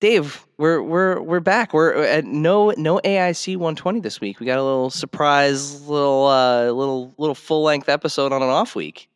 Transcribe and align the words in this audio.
Dave, 0.00 0.46
we're 0.58 0.80
we're 0.80 1.20
we're 1.20 1.40
back. 1.40 1.72
We're 1.72 1.92
at 2.04 2.24
no 2.24 2.70
no 2.76 3.00
AIC 3.04 3.56
120 3.56 3.98
this 4.00 4.20
week. 4.20 4.38
We 4.38 4.46
got 4.46 4.58
a 4.58 4.62
little 4.62 4.90
surprise, 4.90 5.88
little 5.88 6.26
uh, 6.26 6.70
little 6.70 7.12
little 7.18 7.34
full 7.34 7.64
length 7.64 7.88
episode 7.88 8.32
on 8.32 8.40
an 8.42 8.48
off 8.48 8.76
week. 8.76 9.08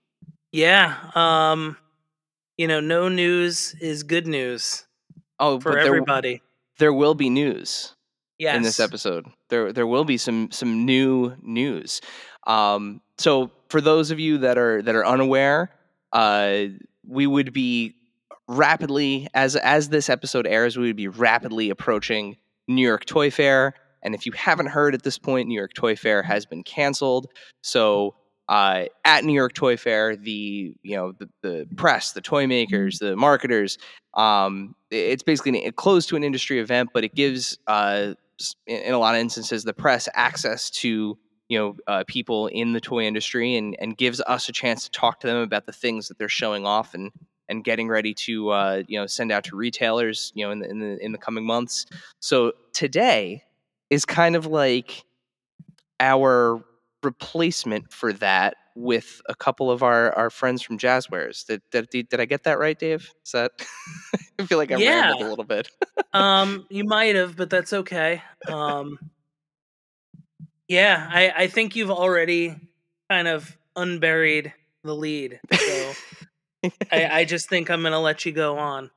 Yeah. 0.50 0.96
Um, 1.14 1.76
you 2.58 2.66
know, 2.66 2.80
no 2.80 3.08
news 3.08 3.74
is 3.80 4.02
good 4.02 4.26
news 4.26 4.84
Oh, 5.38 5.60
for 5.60 5.70
but 5.70 5.74
there, 5.76 5.86
everybody. 5.86 6.42
there 6.78 6.92
will 6.92 7.14
be 7.14 7.30
news 7.30 7.94
Yes. 8.38 8.56
in 8.56 8.62
this 8.62 8.80
episode. 8.80 9.26
There 9.50 9.72
there 9.72 9.86
will 9.86 10.04
be 10.04 10.16
some 10.16 10.50
some 10.50 10.84
new 10.84 11.36
news. 11.42 12.00
Um, 12.44 13.00
so 13.18 13.52
for 13.68 13.80
those 13.80 14.10
of 14.10 14.18
you 14.18 14.38
that 14.38 14.58
are 14.58 14.82
that 14.82 14.96
are 14.96 15.06
unaware, 15.06 15.70
uh, 16.12 16.64
we 17.06 17.28
would 17.28 17.52
be 17.52 17.94
rapidly 18.48 19.28
as 19.34 19.56
as 19.56 19.88
this 19.88 20.08
episode 20.08 20.46
airs, 20.46 20.76
we 20.76 20.86
would 20.86 20.96
be 20.96 21.08
rapidly 21.08 21.70
approaching 21.70 22.36
New 22.68 22.86
York 22.86 23.04
Toy 23.04 23.30
Fair. 23.30 23.74
And 24.02 24.14
if 24.14 24.26
you 24.26 24.32
haven't 24.32 24.66
heard 24.66 24.94
at 24.94 25.02
this 25.02 25.18
point, 25.18 25.48
New 25.48 25.54
York 25.54 25.74
Toy 25.74 25.94
Fair 25.94 26.22
has 26.22 26.44
been 26.44 26.64
canceled. 26.64 27.28
So 27.62 28.16
uh, 28.48 28.84
at 29.04 29.24
New 29.24 29.32
York 29.32 29.52
Toy 29.54 29.76
Fair, 29.76 30.16
the 30.16 30.74
you 30.82 30.96
know 30.96 31.12
the, 31.12 31.28
the 31.42 31.66
press, 31.76 32.12
the 32.12 32.20
toy 32.20 32.46
makers, 32.46 32.98
the 32.98 33.16
marketers, 33.16 33.78
um, 34.14 34.74
it's 34.90 35.22
basically 35.22 35.70
closed 35.72 36.08
to 36.10 36.16
an 36.16 36.24
industry 36.24 36.58
event, 36.58 36.90
but 36.92 37.04
it 37.04 37.14
gives 37.14 37.58
uh, 37.66 38.14
in 38.66 38.92
a 38.92 38.98
lot 38.98 39.14
of 39.14 39.20
instances 39.20 39.64
the 39.64 39.72
press 39.72 40.08
access 40.14 40.70
to 40.70 41.16
you 41.48 41.58
know 41.58 41.76
uh, 41.86 42.04
people 42.06 42.48
in 42.48 42.72
the 42.72 42.80
toy 42.80 43.04
industry 43.04 43.56
and 43.56 43.76
and 43.78 43.96
gives 43.96 44.20
us 44.22 44.48
a 44.48 44.52
chance 44.52 44.84
to 44.84 44.90
talk 44.90 45.20
to 45.20 45.26
them 45.26 45.36
about 45.36 45.66
the 45.66 45.72
things 45.72 46.08
that 46.08 46.18
they're 46.18 46.28
showing 46.28 46.66
off 46.66 46.94
and 46.94 47.12
and 47.48 47.64
getting 47.64 47.88
ready 47.88 48.14
to 48.14 48.50
uh, 48.50 48.82
you 48.86 48.98
know 48.98 49.06
send 49.06 49.32
out 49.32 49.44
to 49.44 49.56
retailers 49.56 50.32
you 50.34 50.44
know 50.44 50.52
in 50.52 50.60
the, 50.60 50.70
in 50.70 50.78
the 50.78 51.04
in 51.04 51.12
the 51.12 51.18
coming 51.18 51.44
months. 51.44 51.86
So 52.20 52.52
today 52.72 53.44
is 53.90 54.04
kind 54.04 54.36
of 54.36 54.46
like 54.46 55.04
our 56.00 56.64
replacement 57.02 57.92
for 57.92 58.12
that 58.14 58.56
with 58.74 59.20
a 59.28 59.34
couple 59.34 59.70
of 59.70 59.82
our, 59.82 60.12
our 60.12 60.30
friends 60.30 60.62
from 60.62 60.78
Jazwares. 60.78 61.46
Did, 61.46 61.62
did, 61.70 62.08
did, 62.08 62.20
I 62.20 62.24
get 62.24 62.44
that 62.44 62.58
right, 62.58 62.78
Dave? 62.78 63.10
Is 63.24 63.32
that 63.32 63.52
I 64.38 64.46
feel 64.46 64.58
like 64.58 64.72
I 64.72 64.76
Yeah. 64.76 65.00
rambled 65.00 65.20
a 65.20 65.24
little 65.24 65.44
bit. 65.44 65.68
um, 66.12 66.66
you 66.70 66.84
might 66.84 67.16
have, 67.16 67.36
but 67.36 67.50
that's 67.50 67.72
okay. 67.72 68.22
Um, 68.46 68.98
yeah, 70.68 71.08
I, 71.10 71.32
I 71.36 71.46
think 71.48 71.76
you've 71.76 71.90
already 71.90 72.56
kind 73.10 73.28
of 73.28 73.56
unburied 73.76 74.52
the 74.84 74.94
lead. 74.94 75.40
So 75.66 75.94
I, 76.90 77.06
I 77.12 77.24
just 77.24 77.48
think 77.48 77.70
I'm 77.70 77.80
going 77.80 77.92
to 77.92 77.98
let 77.98 78.24
you 78.24 78.32
go 78.32 78.58
on. 78.58 78.90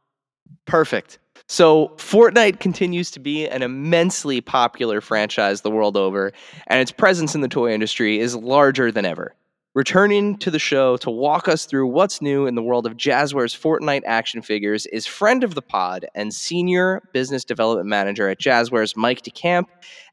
Perfect. 0.66 1.20
So 1.48 1.90
Fortnite 1.98 2.60
continues 2.60 3.12
to 3.12 3.20
be 3.20 3.48
an 3.48 3.62
immensely 3.62 4.42
popular 4.42 5.00
franchise 5.02 5.62
the 5.62 5.72
world 5.72 5.96
over, 5.96 6.32
and 6.68 6.82
its 6.82 6.92
presence 6.92 7.36
in 7.36 7.42
the 7.42 7.48
toy 7.48 7.72
industry 7.72 8.20
is 8.20 8.36
larger 8.36 8.92
than 8.92 9.06
ever. 9.06 9.36
Returning 9.76 10.38
to 10.38 10.50
the 10.50 10.58
show 10.58 10.96
to 10.98 11.12
walk 11.12 11.50
us 11.50 11.66
through 11.66 11.88
what's 11.88 12.22
new 12.22 12.48
in 12.48 12.56
the 12.56 12.64
world 12.64 12.88
of 12.88 12.96
Jazware's 12.96 13.54
Fortnite 13.54 14.04
action 14.06 14.42
figures 14.42 14.86
is 14.88 15.06
friend 15.06 15.44
of 15.44 15.54
the 15.54 15.62
pod 15.62 16.06
and 16.16 16.34
senior 16.34 17.04
business 17.12 17.44
development 17.44 17.90
manager 17.90 18.30
at 18.30 18.40
Jazware's 18.40 18.96
Mike 18.96 19.22
DeCamp, 19.22 19.66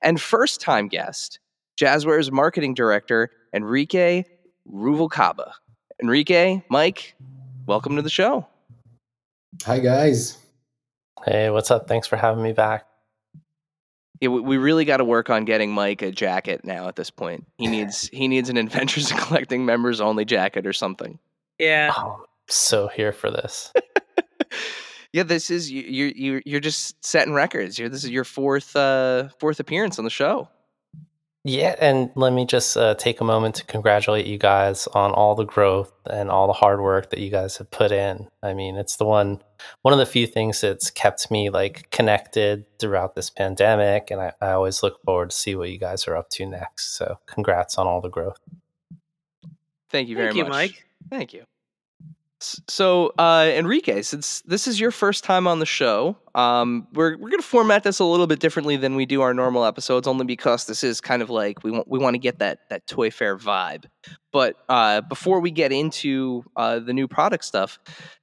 and 0.03 0.21
first 0.21 0.61
time 0.61 0.89
guest, 0.89 1.39
Jazware's 1.77 2.33
marketing 2.33 2.75
director, 2.75 3.31
Enrique 3.55 4.25
Ruvalcaba. 4.71 5.53
Enrique, 6.03 6.63
Mike, 6.69 7.15
welcome 7.67 7.97
to 7.97 8.03
the 8.03 8.11
show. 8.11 8.47
Hi 9.65 9.79
guys. 9.79 10.39
Hey, 11.25 11.51
what's 11.51 11.71
up? 11.71 11.89
Thanks 11.89 12.07
for 12.07 12.17
having 12.17 12.43
me 12.43 12.53
back. 12.53 12.87
Yeah, 14.21 14.29
we, 14.29 14.41
we 14.41 14.57
really 14.57 14.85
got 14.85 14.99
to 14.99 15.05
work 15.05 15.31
on 15.31 15.45
getting 15.45 15.73
Mike 15.73 16.03
a 16.03 16.11
jacket 16.11 16.65
now. 16.65 16.89
At 16.89 16.97
this 16.97 17.11
point, 17.11 17.47
he 17.59 17.67
needs 17.69 18.09
he 18.09 18.29
needs 18.29 18.49
an 18.49 18.57
Adventures 18.57 19.11
in 19.11 19.17
Collecting 19.17 19.65
members 19.65 20.01
only 20.01 20.25
jacket 20.25 20.67
or 20.67 20.73
something. 20.73 21.19
Yeah. 21.59 21.93
Oh, 21.97 22.17
I'm 22.19 22.25
so 22.49 22.89
here 22.89 23.13
for 23.13 23.31
this. 23.31 23.73
Yeah, 25.13 25.25
this 25.25 25.51
is 25.51 25.71
you 25.71 25.83
you 25.83 26.13
you 26.17 26.43
you're 26.47 26.61
just 26.61 27.05
setting 27.05 27.35
records. 27.35 27.79
You're 27.79 27.91
this 27.91 28.03
is 28.03 28.11
your 28.11 28.25
fourth 28.25 28.75
uh 28.75 29.29
fourth 29.39 29.61
appearance 29.61 29.99
on 29.99 30.05
the 30.05 30.11
show. 30.11 30.49
Yeah, 31.45 31.75
and 31.81 32.11
let 32.15 32.33
me 32.33 32.47
just 32.47 32.77
uh, 32.77 32.95
take 32.95 33.21
a 33.21 33.25
moment 33.25 33.57
to 33.57 33.65
congratulate 33.65 34.27
you 34.27 34.39
guys 34.39 34.87
on 34.89 35.11
all 35.11 35.35
the 35.35 35.45
growth 35.45 35.93
and 36.09 36.31
all 36.31 36.47
the 36.47 36.53
hard 36.53 36.81
work 36.81 37.11
that 37.11 37.19
you 37.19 37.31
guys 37.31 37.57
have 37.57 37.69
put 37.69 37.91
in. 37.91 38.29
I 38.45 38.55
mean, 38.55 38.77
it's 38.77 38.97
the 38.97 39.05
one 39.05 39.43
one 39.83 39.93
of 39.93 39.99
the 39.99 40.07
few 40.07 40.29
things 40.29 40.61
that's 40.61 40.89
kept 40.91 41.33
me 41.33 41.51
like 41.51 41.91
connected 41.91 42.65
throughout 42.79 43.17
this 43.17 43.29
pandemic, 43.29 44.13
and 44.13 44.21
I, 44.21 44.33
I 44.41 44.53
always 44.53 44.85
look 44.85 45.03
forward 45.03 45.31
to 45.31 45.37
see 45.37 45.57
what 45.57 45.71
you 45.71 45.79
guys 45.79 46.07
are 46.07 46.17
up 46.17 46.31
to 46.31 46.47
next. 46.47 46.97
So, 46.97 47.19
congrats 47.27 47.77
on 47.77 47.89
all 47.89 48.01
the 48.01 48.09
growth. 48.09 48.39
Thank 49.91 50.09
you 50.09 50.15
very 50.15 50.29
Thank 50.29 50.37
you, 50.37 50.45
much, 50.45 50.51
Mike. 50.53 50.85
Thank 51.11 51.35
you. 51.35 51.45
So, 52.69 53.13
uh, 53.19 53.51
Enrique, 53.55 54.03
since 54.03 54.43
this 54.43 54.67
is 54.67 54.81
your 54.81 54.91
first 54.91 55.25
time 55.25 55.47
on 55.47 55.59
the 55.59 55.67
show, 55.67 56.17
um, 56.35 56.87
we're 56.93 57.17
we're 57.19 57.31
gonna 57.31 57.43
format 57.43 57.85
this 57.85 57.99
a 57.99 58.05
little 58.05 58.27
bit 58.27 58.41
differently 58.41 58.77
than 58.77 58.97
we 58.97 59.07
do 59.07 59.23
our 59.23 59.33
normal 59.33 59.65
episodes, 59.65 60.07
only 60.07 60.25
because 60.25 60.67
this 60.67 60.83
is 60.83 61.01
kind 61.01 61.23
of 61.23 61.31
like 61.31 61.63
we 61.63 61.71
want 61.71 61.89
we 61.89 61.99
want 61.99 62.15
to 62.15 62.19
get 62.19 62.39
that 62.41 62.69
that 62.71 62.87
toy 62.87 63.11
fair 63.11 63.37
vibe. 63.37 63.85
But 64.33 64.57
uh, 64.69 65.03
before 65.03 65.41
we 65.41 65.51
get 65.51 65.73
into 65.73 66.45
uh, 66.57 66.81
the 66.81 66.93
new 66.93 67.07
product 67.07 67.45
stuff, 67.45 67.79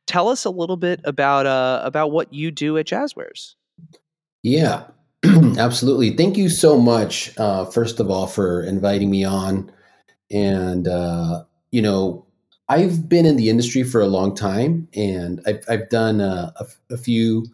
tell 0.07 0.29
us 0.29 0.45
a 0.45 0.49
little 0.49 0.77
bit 0.77 0.99
about 1.03 1.45
uh, 1.45 1.81
about 1.83 2.11
what 2.11 2.33
you 2.33 2.51
do 2.51 2.77
at 2.77 2.87
Jazwares. 2.87 3.55
Yeah, 4.43 4.85
absolutely. 5.57 6.15
Thank 6.15 6.37
you 6.37 6.49
so 6.49 6.79
much, 6.79 7.37
uh, 7.37 7.65
first 7.65 7.99
of 7.99 8.09
all, 8.09 8.27
for 8.27 8.63
inviting 8.63 9.09
me 9.09 9.23
on. 9.23 9.71
And, 10.31 10.87
uh, 10.87 11.43
you 11.71 11.81
know, 11.81 12.25
I've 12.69 13.09
been 13.09 13.25
in 13.25 13.35
the 13.35 13.49
industry 13.49 13.83
for 13.83 13.99
a 13.99 14.07
long 14.07 14.35
time 14.35 14.87
and 14.95 15.41
I've, 15.47 15.63
I've 15.67 15.89
done 15.89 16.21
uh, 16.21 16.51
a, 16.55 16.93
a 16.93 16.97
few 16.97 17.47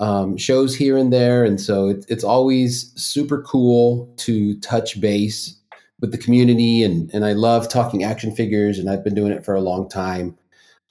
um, 0.00 0.36
shows 0.36 0.74
here 0.74 0.96
and 0.96 1.12
there. 1.12 1.44
And 1.44 1.60
so 1.60 1.88
it, 1.88 2.06
it's 2.08 2.24
always 2.24 2.90
super 3.00 3.42
cool 3.42 4.12
to 4.18 4.58
touch 4.60 5.00
base 5.00 5.56
with 6.00 6.12
the 6.12 6.18
community. 6.18 6.82
And, 6.82 7.12
and 7.12 7.24
I 7.24 7.32
love 7.32 7.68
talking 7.68 8.04
action 8.04 8.34
figures, 8.34 8.78
and 8.78 8.90
I've 8.90 9.04
been 9.04 9.14
doing 9.14 9.32
it 9.32 9.44
for 9.44 9.54
a 9.54 9.60
long 9.60 9.88
time. 9.88 10.36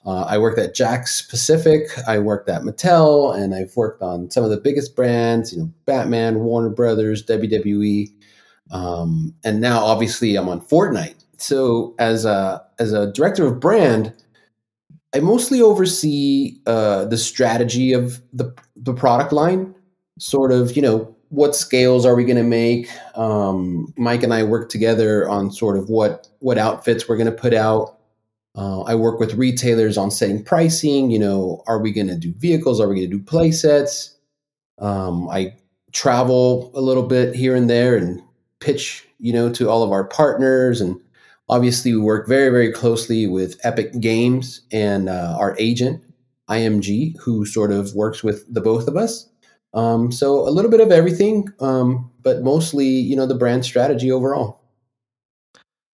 Uh, 0.06 0.22
I 0.22 0.38
worked 0.38 0.58
at 0.58 0.74
Jakks 0.74 1.28
Pacific. 1.28 1.82
I 2.06 2.18
worked 2.18 2.48
at 2.48 2.62
Mattel, 2.62 3.34
and 3.36 3.54
I've 3.54 3.74
worked 3.76 4.02
on 4.02 4.30
some 4.30 4.44
of 4.44 4.50
the 4.50 4.60
biggest 4.60 4.94
brands, 4.94 5.52
you 5.52 5.58
know, 5.60 5.70
Batman, 5.86 6.40
Warner 6.40 6.68
Brothers, 6.68 7.24
WWE, 7.26 8.10
um, 8.70 9.34
and 9.44 9.60
now 9.60 9.84
obviously 9.84 10.36
I'm 10.36 10.48
on 10.48 10.60
Fortnite. 10.60 11.23
So 11.44 11.94
as 11.98 12.24
a 12.24 12.64
as 12.78 12.92
a 12.92 13.12
director 13.12 13.46
of 13.46 13.60
brand, 13.60 14.14
I 15.14 15.20
mostly 15.20 15.60
oversee 15.60 16.56
uh, 16.66 17.04
the 17.04 17.18
strategy 17.18 17.92
of 17.92 18.22
the 18.32 18.54
the 18.76 18.94
product 18.94 19.32
line. 19.32 19.74
Sort 20.18 20.52
of, 20.52 20.74
you 20.76 20.82
know, 20.82 21.14
what 21.28 21.56
scales 21.56 22.06
are 22.06 22.14
we 22.14 22.24
going 22.24 22.36
to 22.36 22.44
make? 22.44 22.88
Um, 23.16 23.92
Mike 23.96 24.22
and 24.22 24.32
I 24.32 24.44
work 24.44 24.70
together 24.70 25.28
on 25.28 25.50
sort 25.50 25.76
of 25.76 25.90
what 25.90 26.28
what 26.38 26.56
outfits 26.56 27.08
we're 27.08 27.16
going 27.16 27.26
to 27.26 27.32
put 27.32 27.52
out. 27.52 27.98
Uh, 28.56 28.82
I 28.82 28.94
work 28.94 29.18
with 29.18 29.34
retailers 29.34 29.98
on 29.98 30.10
setting 30.10 30.42
pricing. 30.42 31.10
You 31.10 31.18
know, 31.18 31.62
are 31.66 31.78
we 31.78 31.92
going 31.92 32.06
to 32.06 32.16
do 32.16 32.32
vehicles? 32.38 32.80
Are 32.80 32.88
we 32.88 32.94
going 32.94 33.10
to 33.10 33.18
do 33.18 33.22
play 33.22 33.50
sets? 33.50 34.16
Um, 34.78 35.28
I 35.28 35.54
travel 35.92 36.70
a 36.74 36.80
little 36.80 37.02
bit 37.02 37.34
here 37.34 37.54
and 37.54 37.68
there 37.68 37.96
and 37.96 38.22
pitch, 38.60 39.06
you 39.18 39.32
know, 39.32 39.52
to 39.52 39.68
all 39.68 39.82
of 39.82 39.92
our 39.92 40.04
partners. 40.04 40.80
And 40.80 41.00
obviously, 41.48 41.92
we 41.92 42.00
work 42.00 42.28
very, 42.28 42.50
very 42.50 42.72
closely 42.72 43.26
with 43.26 43.58
Epic 43.64 43.98
Games 44.00 44.62
and 44.72 45.08
uh, 45.08 45.36
our 45.38 45.56
agent, 45.58 46.02
IMG, 46.48 47.18
who 47.18 47.44
sort 47.46 47.72
of 47.72 47.94
works 47.94 48.22
with 48.22 48.52
the 48.52 48.60
both 48.60 48.88
of 48.88 48.96
us. 48.96 49.28
Um, 49.72 50.12
so 50.12 50.46
a 50.46 50.50
little 50.50 50.70
bit 50.70 50.80
of 50.80 50.92
everything, 50.92 51.48
um, 51.60 52.10
but 52.22 52.42
mostly, 52.42 52.86
you 52.86 53.16
know, 53.16 53.26
the 53.26 53.34
brand 53.34 53.64
strategy 53.64 54.10
overall. 54.10 54.60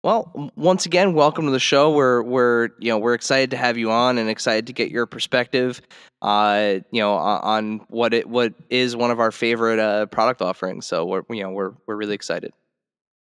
Well, 0.04 0.52
once 0.56 0.86
again, 0.86 1.12
welcome 1.12 1.46
to 1.46 1.50
the 1.50 1.58
show. 1.58 1.92
We're 1.92 2.22
we're 2.22 2.68
you 2.78 2.88
know 2.88 2.98
we're 2.98 3.14
excited 3.14 3.50
to 3.50 3.56
have 3.56 3.76
you 3.76 3.90
on 3.90 4.16
and 4.16 4.30
excited 4.30 4.68
to 4.68 4.72
get 4.72 4.92
your 4.92 5.06
perspective, 5.06 5.82
uh, 6.22 6.76
you 6.92 7.00
know, 7.00 7.14
on 7.14 7.80
what 7.88 8.14
it 8.14 8.28
what 8.28 8.54
is 8.70 8.94
one 8.94 9.10
of 9.10 9.18
our 9.18 9.32
favorite 9.32 9.80
uh, 9.80 10.06
product 10.06 10.40
offerings. 10.40 10.86
So 10.86 11.04
we're 11.04 11.22
you 11.30 11.42
know 11.42 11.50
we're 11.50 11.72
we're 11.86 11.96
really 11.96 12.14
excited. 12.14 12.52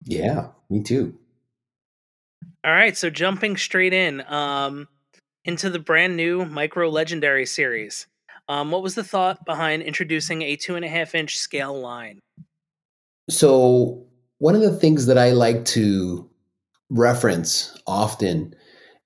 Yeah, 0.03 0.47
me 0.69 0.83
too. 0.83 1.17
All 2.63 2.71
right, 2.71 2.95
so 2.97 3.09
jumping 3.09 3.55
straight 3.55 3.93
in 3.93 4.21
um, 4.27 4.87
into 5.45 5.69
the 5.69 5.79
brand 5.79 6.17
new 6.17 6.45
Micro 6.45 6.89
Legendary 6.89 7.45
series. 7.45 8.05
Um, 8.49 8.71
what 8.71 8.81
was 8.81 8.95
the 8.95 9.03
thought 9.03 9.45
behind 9.45 9.83
introducing 9.83 10.41
a 10.41 10.55
two 10.55 10.75
and 10.75 10.83
a 10.83 10.89
half 10.89 11.15
inch 11.15 11.37
scale 11.37 11.79
line? 11.79 12.19
So 13.29 14.05
one 14.39 14.55
of 14.55 14.61
the 14.61 14.75
things 14.75 15.05
that 15.05 15.17
I 15.17 15.31
like 15.31 15.65
to 15.65 16.29
reference 16.89 17.79
often 17.85 18.55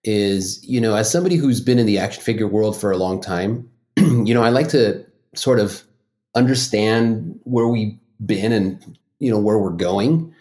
is, 0.04 0.64
you 0.64 0.80
know, 0.80 0.96
as 0.96 1.12
somebody 1.12 1.36
who's 1.36 1.62
been 1.62 1.80
in 1.80 1.86
the 1.86 1.98
action 1.98 2.24
figure 2.24 2.48
world 2.48 2.80
for 2.80 2.92
a 2.92 2.98
long 2.98 3.22
time, 3.22 3.70
you 3.98 4.34
know, 4.34 4.44
I 4.44 4.50
like 4.50 4.70
to 4.70 5.06
sort 5.36 5.60
of 5.60 5.84
understand 6.36 7.40
where 7.44 7.68
we've 7.68 7.98
been 8.26 8.52
and, 8.52 8.98
you 9.20 9.30
know, 9.30 9.40
where 9.40 9.60
we're 9.60 9.72
going. 9.72 10.34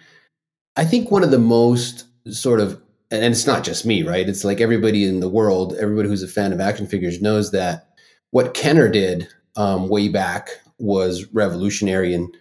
I 0.76 0.84
think 0.84 1.10
one 1.10 1.24
of 1.24 1.30
the 1.30 1.38
most 1.38 2.04
sort 2.30 2.60
of, 2.60 2.80
and 3.10 3.24
it's 3.24 3.46
not 3.46 3.64
just 3.64 3.84
me, 3.84 4.02
right? 4.02 4.28
It's 4.28 4.44
like 4.44 4.60
everybody 4.60 5.04
in 5.04 5.20
the 5.20 5.28
world, 5.28 5.74
everybody 5.78 6.08
who's 6.08 6.22
a 6.22 6.28
fan 6.28 6.52
of 6.52 6.60
action 6.60 6.86
figures 6.86 7.20
knows 7.20 7.50
that 7.50 7.88
what 8.30 8.54
Kenner 8.54 8.88
did 8.88 9.28
um, 9.56 9.88
way 9.88 10.08
back 10.08 10.48
was 10.78 11.26
revolutionary 11.32 12.14
and 12.14 12.34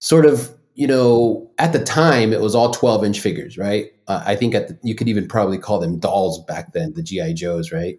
sort 0.00 0.26
of 0.26 0.58
you 0.78 0.86
know, 0.86 1.50
at 1.58 1.72
the 1.72 1.82
time 1.82 2.32
it 2.32 2.40
was 2.40 2.54
all 2.54 2.70
12 2.70 3.04
inch 3.04 3.18
figures, 3.18 3.58
right? 3.58 3.90
Uh, 4.06 4.22
I 4.24 4.36
think 4.36 4.52
the, 4.52 4.78
you 4.84 4.94
could 4.94 5.08
even 5.08 5.26
probably 5.26 5.58
call 5.58 5.80
them 5.80 5.98
dolls 5.98 6.44
back 6.44 6.72
then, 6.72 6.94
the 6.94 7.02
GI 7.02 7.34
Joes, 7.34 7.72
right? 7.72 7.98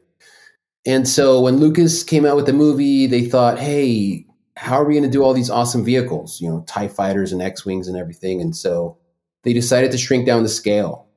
And 0.86 1.06
so 1.06 1.42
when 1.42 1.58
Lucas 1.58 2.04
came 2.04 2.26
out 2.26 2.38
with 2.38 2.46
the 2.46 2.54
movie, 2.54 3.06
they 3.06 3.26
thought, 3.26 3.60
hey, 3.60 4.26
how 4.56 4.78
are 4.78 4.86
we 4.86 4.94
going 4.94 5.04
to 5.04 5.10
do 5.10 5.26
all 5.26 5.34
these 5.34 5.50
awesome 5.50 5.84
vehicles, 5.84 6.40
you 6.40 6.48
know, 6.48 6.64
TIE 6.70 6.88
fighters 6.88 7.34
and 7.34 7.42
X 7.42 7.66
Wings 7.66 7.90
and 7.90 7.98
everything? 7.98 8.40
And 8.40 8.56
so 8.56 8.98
they 9.44 9.52
decided 9.52 9.92
to 9.92 9.98
shrink 9.98 10.26
down 10.26 10.44
the 10.44 10.50
scale. 10.50 11.09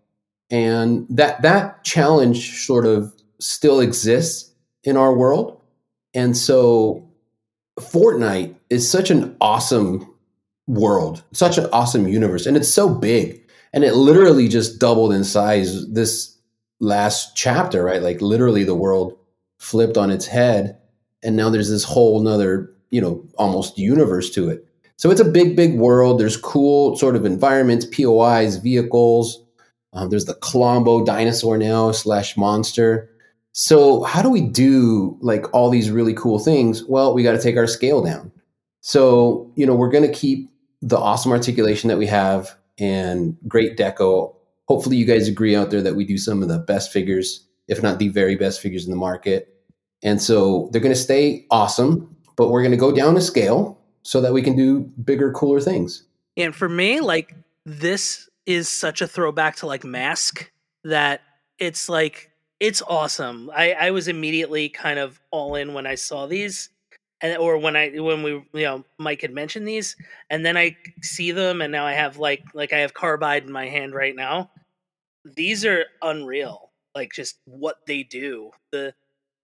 And 0.53 1.07
that, 1.11 1.43
that 1.43 1.83
challenge 1.83 2.65
sort 2.65 2.87
of 2.87 3.13
still 3.41 3.81
exists 3.81 4.53
in 4.85 4.97
our 4.97 5.13
world. 5.13 5.61
And 6.15 6.37
so 6.37 7.09
Fortnite 7.81 8.55
is 8.71 8.89
such 8.89 9.11
an 9.11 9.37
awesome 9.41 10.07
world, 10.67 11.23
such 11.33 11.59
an 11.59 11.67
awesome 11.73 12.07
universe, 12.07 12.47
and 12.47 12.57
it's 12.57 12.69
so 12.69 12.89
big, 12.89 13.43
and 13.73 13.85
it 13.85 13.95
literally 13.95 14.49
just 14.49 14.79
doubled 14.79 15.13
in 15.13 15.25
size 15.25 15.91
this 15.91 16.37
last 16.81 17.35
chapter, 17.37 17.83
right? 17.83 18.03
Like 18.03 18.21
literally, 18.21 18.65
the 18.65 18.75
world 18.75 19.19
flipped 19.59 19.97
on 19.97 20.11
its 20.11 20.27
head, 20.27 20.79
and 21.23 21.37
now 21.37 21.49
there's 21.49 21.71
this 21.71 21.85
whole 21.85 22.21
nother, 22.21 22.71
you 22.91 23.01
know, 23.01 23.25
almost 23.37 23.79
universe 23.79 24.31
to 24.31 24.49
it. 24.49 24.67
So 24.97 25.11
it's 25.11 25.21
a 25.21 25.25
big, 25.25 25.57
big 25.57 25.79
world. 25.79 26.21
There's 26.21 26.37
cool 26.37 26.97
sort 26.97 27.17
of 27.17 27.25
environments, 27.25 27.87
POIs, 27.87 28.57
vehicles. 28.57 29.42
Um, 29.93 30.11
there's 30.11 30.25
the 30.25 30.35
Klombo 30.35 31.05
dinosaur 31.05 31.59
now 31.59 31.93
slash 31.93 32.37
monster. 32.37 33.11
So 33.53 34.03
how 34.05 34.23
do 34.23 34.31
we 34.31 34.41
do 34.41 35.19
like 35.21 35.53
all 35.53 35.69
these 35.69 35.91
really 35.91 36.15
cool 36.15 36.39
things? 36.39 36.85
Well, 36.85 37.13
we 37.15 37.23
got 37.23 37.33
to 37.33 37.43
take 37.43 37.57
our 37.57 37.67
scale 37.67 38.03
down. 38.03 38.33
So 38.81 39.53
you 39.55 39.67
know 39.67 39.75
we're 39.75 39.91
going 39.91 40.07
to 40.07 40.13
keep 40.13 40.51
the 40.81 40.99
awesome 40.99 41.33
articulation 41.33 41.89
that 41.89 41.99
we 41.99 42.07
have 42.07 42.57
and 42.79 43.37
great 43.47 43.77
deco. 43.77 44.35
Hopefully, 44.67 44.97
you 44.97 45.05
guys 45.05 45.29
agree 45.29 45.55
out 45.55 45.71
there 45.71 45.83
that 45.83 45.95
we 45.95 46.05
do 46.05 46.19
some 46.19 46.43
of 46.43 46.49
the 46.49 46.59
best 46.59 46.93
figures, 46.93 47.47
if 47.69 47.83
not 47.83 47.99
the 47.99 48.09
very 48.09 48.37
best 48.37 48.61
figures 48.61 48.85
in 48.85 48.91
the 48.91 48.97
market. 48.97 49.49
And 50.03 50.21
so 50.21 50.69
they're 50.73 50.81
going 50.81 50.95
to 50.95 51.01
stay 51.01 51.47
awesome, 51.51 52.17
but 52.37 52.51
we're 52.51 52.63
going 52.63 52.73
to 52.73 52.77
go 52.77 52.93
down 52.93 53.17
a 53.17 53.21
scale 53.21 53.79
so 54.03 54.21
that 54.21 54.33
we 54.33 54.43
can 54.43 54.57
do 54.57 54.81
bigger, 55.05 55.31
cooler 55.33 55.61
things. 55.61 56.03
And 56.37 56.55
for 56.55 56.69
me, 56.69 57.01
like 57.01 57.35
this 57.65 58.29
is 58.47 58.69
such 58.69 59.01
a 59.01 59.07
throwback 59.07 59.57
to 59.57 59.67
like 59.67 59.85
Mask 59.85 60.51
that 60.85 61.23
it's 61.59 61.89
like 61.89 62.31
it's 62.61 62.83
awesome. 62.83 63.51
I, 63.55 63.73
I 63.73 63.91
was 63.91 64.09
immediately 64.09 64.69
kind 64.69 64.99
of 64.99 65.21
all 65.31 65.57
in 65.57 65.75
when 65.75 65.87
I 65.87 65.97
saw 65.97 66.27
these 66.27 66.71
and 67.23 67.39
or 67.39 67.57
when 67.57 67.77
I 67.77 67.91
when 67.91 68.23
we 68.23 68.31
you 68.53 68.65
know 68.67 68.85
Mike 68.99 69.23
had 69.23 69.33
mentioned 69.33 69.67
these, 69.67 69.97
and 70.29 70.45
then 70.45 70.57
I 70.57 70.77
see 71.03 71.31
them, 71.31 71.63
and 71.63 71.73
now 71.73 71.87
I 71.87 71.93
have 71.93 72.19
like 72.19 72.43
like 72.53 72.73
I 72.73 72.79
have 72.79 72.93
carbide 72.93 73.45
in 73.45 73.53
my 73.53 73.69
hand 73.69 73.95
right 73.95 74.15
now. 74.15 74.51
These 75.25 75.65
are 75.65 75.87
unreal, 76.03 76.71
like 76.95 77.13
just 77.15 77.39
what 77.45 77.77
they 77.87 78.03
do. 78.03 78.51
The 78.73 78.93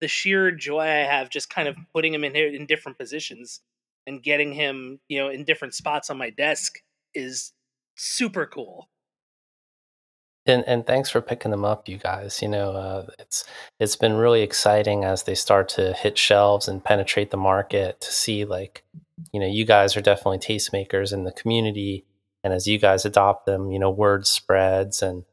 the 0.00 0.08
sheer 0.08 0.50
joy 0.50 0.80
I 0.80 1.06
have 1.06 1.30
just 1.30 1.50
kind 1.50 1.68
of 1.68 1.76
putting 1.94 2.12
him 2.12 2.24
in 2.24 2.34
here 2.34 2.48
in 2.48 2.66
different 2.66 2.98
positions 2.98 3.60
and 4.06 4.22
getting 4.22 4.52
him 4.52 5.00
you 5.08 5.18
know 5.18 5.28
in 5.28 5.44
different 5.44 5.74
spots 5.74 6.10
on 6.10 6.18
my 6.18 6.30
desk 6.30 6.80
is 7.14 7.52
super 7.98 8.46
cool 8.46 8.88
and 10.48 10.64
and 10.66 10.86
thanks 10.86 11.10
for 11.10 11.20
picking 11.20 11.50
them 11.50 11.64
up, 11.64 11.88
you 11.88 11.98
guys. 11.98 12.40
You 12.42 12.48
know, 12.48 12.72
uh, 12.72 13.06
it's 13.18 13.44
it's 13.78 13.96
been 13.96 14.14
really 14.14 14.42
exciting 14.42 15.04
as 15.04 15.24
they 15.24 15.34
start 15.34 15.68
to 15.70 15.92
hit 15.92 16.18
shelves 16.18 16.66
and 16.66 16.82
penetrate 16.82 17.30
the 17.30 17.36
market 17.36 18.00
to 18.00 18.10
see 18.10 18.44
like, 18.44 18.82
you 19.32 19.40
know, 19.40 19.46
you 19.46 19.64
guys 19.64 19.96
are 19.96 20.00
definitely 20.00 20.38
tastemakers 20.38 21.12
in 21.12 21.24
the 21.24 21.32
community, 21.32 22.06
and 22.42 22.52
as 22.52 22.66
you 22.66 22.78
guys 22.78 23.04
adopt 23.04 23.46
them, 23.46 23.70
you 23.70 23.78
know, 23.78 23.90
word 23.90 24.26
spreads, 24.26 25.02
and 25.02 25.24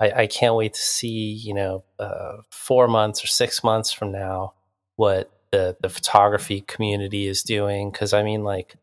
I, 0.00 0.10
I 0.22 0.26
can't 0.26 0.56
wait 0.56 0.74
to 0.74 0.82
see, 0.82 1.32
you 1.32 1.54
know, 1.54 1.84
uh, 1.98 2.38
four 2.50 2.88
months 2.88 3.22
or 3.22 3.28
six 3.28 3.62
months 3.62 3.92
from 3.92 4.10
now 4.10 4.54
what 4.96 5.30
the 5.52 5.76
the 5.80 5.90
photography 5.90 6.62
community 6.62 7.26
is 7.26 7.42
doing 7.42 7.90
because 7.90 8.12
I 8.14 8.22
mean, 8.22 8.42
like 8.42 8.76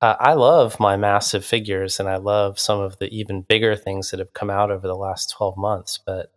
uh, 0.00 0.16
I 0.20 0.34
love 0.34 0.78
my 0.78 0.96
massive 0.96 1.44
figures 1.44 1.98
and 1.98 2.08
I 2.08 2.16
love 2.16 2.58
some 2.58 2.80
of 2.80 2.98
the 2.98 3.08
even 3.08 3.42
bigger 3.42 3.74
things 3.76 4.10
that 4.10 4.20
have 4.20 4.34
come 4.34 4.50
out 4.50 4.70
over 4.70 4.86
the 4.86 4.94
last 4.94 5.30
12 5.30 5.56
months, 5.56 5.98
but 6.04 6.32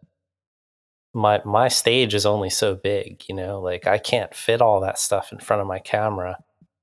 my 1.14 1.42
my 1.44 1.68
stage 1.68 2.14
is 2.14 2.26
only 2.26 2.50
so 2.50 2.76
big, 2.76 3.24
you 3.28 3.36
know, 3.36 3.60
like 3.60 3.88
I 3.88 3.98
can't 3.98 4.34
fit 4.34 4.62
all 4.62 4.80
that 4.82 5.00
stuff 5.00 5.32
in 5.32 5.40
front 5.40 5.62
of 5.62 5.68
my 5.68 5.80
camera. 5.80 6.38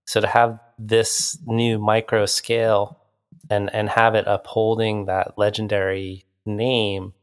So 0.05 0.21
to 0.21 0.27
have 0.27 0.59
this 0.79 1.39
new 1.47 1.79
micro 1.79 2.27
scale 2.27 3.01
and 3.49 3.73
and 3.73 3.89
have 3.89 4.15
it 4.15 4.27
upholding 4.27 5.07
that 5.07 5.39
legendary 5.39 6.27
name, 6.45 7.15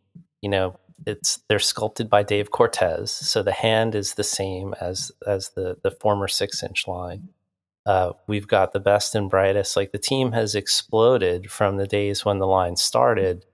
you 0.41 0.49
know, 0.49 0.79
it's 1.05 1.41
they're 1.49 1.59
sculpted 1.59 2.09
by 2.09 2.23
Dave 2.23 2.51
Cortez, 2.51 3.11
so 3.11 3.43
the 3.43 3.51
hand 3.51 3.95
is 3.95 4.13
the 4.15 4.23
same 4.23 4.73
as 4.81 5.11
as 5.27 5.49
the 5.49 5.77
the 5.83 5.91
former 5.91 6.27
six 6.27 6.63
inch 6.63 6.87
line 6.87 7.29
uh, 7.85 8.13
we've 8.27 8.47
got 8.47 8.71
the 8.71 8.79
best 8.79 9.15
and 9.15 9.29
brightest. 9.29 9.75
Like 9.75 9.91
the 9.91 9.97
team 9.97 10.31
has 10.31 10.55
exploded 10.55 11.51
from 11.51 11.77
the 11.77 11.87
days 11.87 12.23
when 12.23 12.39
the 12.39 12.47
line 12.47 12.77
started. 12.77 13.45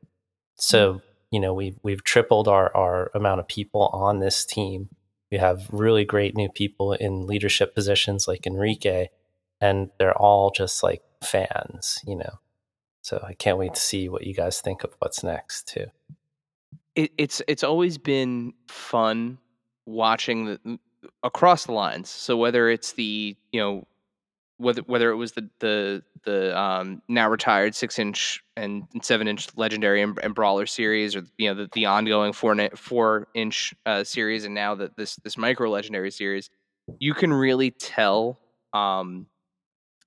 So 0.56 0.96
mm. 0.96 1.02
you 1.32 1.40
know 1.40 1.54
we've 1.54 1.78
we've 1.84 2.04
tripled 2.04 2.48
our 2.48 2.76
our 2.76 3.12
amount 3.16 3.40
of 3.40 3.48
people 3.48 3.88
on 3.94 4.20
this 4.20 4.46
team. 4.46 4.90
We 5.32 5.38
have 5.38 5.68
really 5.72 6.06
great 6.06 6.36
new 6.36 6.50
people 6.50 6.94
in 6.94 7.28
leadership 7.28 7.76
positions 7.76 8.28
like 8.28 8.48
Enrique, 8.48 9.10
and 9.62 9.90
they're 10.00 10.18
all 10.18 10.52
just 10.52 10.84
like 10.84 11.02
fans, 11.24 12.00
you 12.06 12.16
know. 12.16 12.40
So 13.02 13.24
I 13.26 13.34
can't 13.34 13.58
wait 13.58 13.74
to 13.76 13.82
see 13.82 14.10
what 14.10 14.26
you 14.26 14.34
guys 14.34 14.62
think 14.62 14.84
of 14.84 14.94
what's 15.00 15.24
next 15.24 15.68
too. 15.68 15.86
It, 16.96 17.12
it's 17.18 17.42
it's 17.48 17.64
always 17.64 17.98
been 17.98 18.54
fun 18.68 19.40
watching 19.86 20.46
the 20.46 20.80
across 21.24 21.66
the 21.66 21.72
lines. 21.72 22.10
So 22.10 22.38
whether 22.38 22.70
it's 22.70 22.94
the 22.94 23.36
you 23.52 23.60
know 23.60 23.88
whether 24.60 24.82
whether 24.82 25.10
it 25.10 25.16
was 25.16 25.32
the 25.32 25.50
the 25.60 26.04
the 26.24 26.58
um, 26.58 27.01
now 27.08 27.30
retired 27.30 27.74
six 27.74 27.98
inch 27.98 28.44
and 28.56 28.84
seven 29.01 29.28
inch 29.28 29.48
legendary 29.56 30.01
and, 30.01 30.20
and, 30.22 30.36
brawler 30.36 30.66
series, 30.66 31.16
or 31.16 31.24
you 31.38 31.48
know 31.48 31.63
the, 31.63 31.70
the 31.74 31.86
ongoing 31.86 32.34
four 32.34 32.56
four 32.75 33.28
inch 33.34 33.74
uh, 33.86 34.04
series, 34.04 34.46
and 34.46 34.54
now 34.54 34.75
that 34.75 34.98
this 34.98 35.16
this 35.18 35.38
micro 35.38 35.70
legendary 35.70 36.12
series, 36.12 36.50
you 37.00 37.13
can 37.13 37.32
really 37.32 37.72
tell 37.72 38.38
um, 38.74 39.28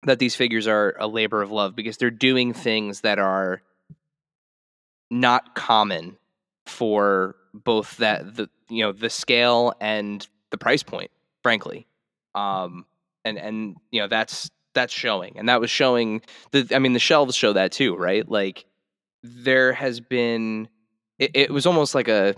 that 0.04 0.18
these 0.18 0.34
figures 0.34 0.66
are 0.66 0.94
a 1.00 1.08
labor 1.08 1.40
of 1.40 1.50
love 1.50 1.74
because 1.74 1.96
they're 1.96 2.10
doing 2.10 2.52
things 2.52 3.00
that 3.00 3.18
are 3.18 3.62
not 5.10 5.54
common 5.54 6.18
for 6.66 7.36
both 7.54 7.96
that 7.96 8.36
the 8.36 8.50
you 8.68 8.84
know 8.84 8.92
the 8.92 9.10
scale 9.10 9.72
and 9.80 10.28
the 10.50 10.58
price 10.58 10.82
point, 10.82 11.10
frankly. 11.42 11.86
Um, 12.34 12.84
and 13.24 13.38
and 13.38 13.76
you 13.90 14.00
know 14.00 14.08
that's 14.08 14.50
that's 14.74 14.92
showing 14.92 15.38
and 15.38 15.48
that 15.48 15.60
was 15.60 15.70
showing 15.70 16.22
the 16.50 16.66
i 16.74 16.78
mean 16.78 16.92
the 16.92 16.98
shelves 16.98 17.34
show 17.34 17.52
that 17.52 17.72
too 17.72 17.94
right 17.94 18.28
like 18.28 18.64
there 19.22 19.72
has 19.72 20.00
been 20.00 20.68
it, 21.18 21.30
it 21.34 21.50
was 21.50 21.66
almost 21.66 21.94
like 21.94 22.08
a 22.08 22.34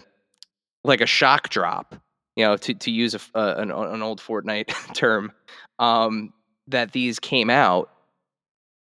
like 0.82 1.00
a 1.00 1.06
shock 1.06 1.48
drop 1.48 1.94
you 2.36 2.44
know 2.44 2.56
to 2.56 2.74
to 2.74 2.90
use 2.90 3.14
a, 3.14 3.20
uh, 3.34 3.54
an, 3.58 3.70
an 3.70 4.02
old 4.02 4.20
fortnite 4.20 4.72
term 4.94 5.32
um 5.78 6.32
that 6.66 6.92
these 6.92 7.18
came 7.18 7.50
out 7.50 7.90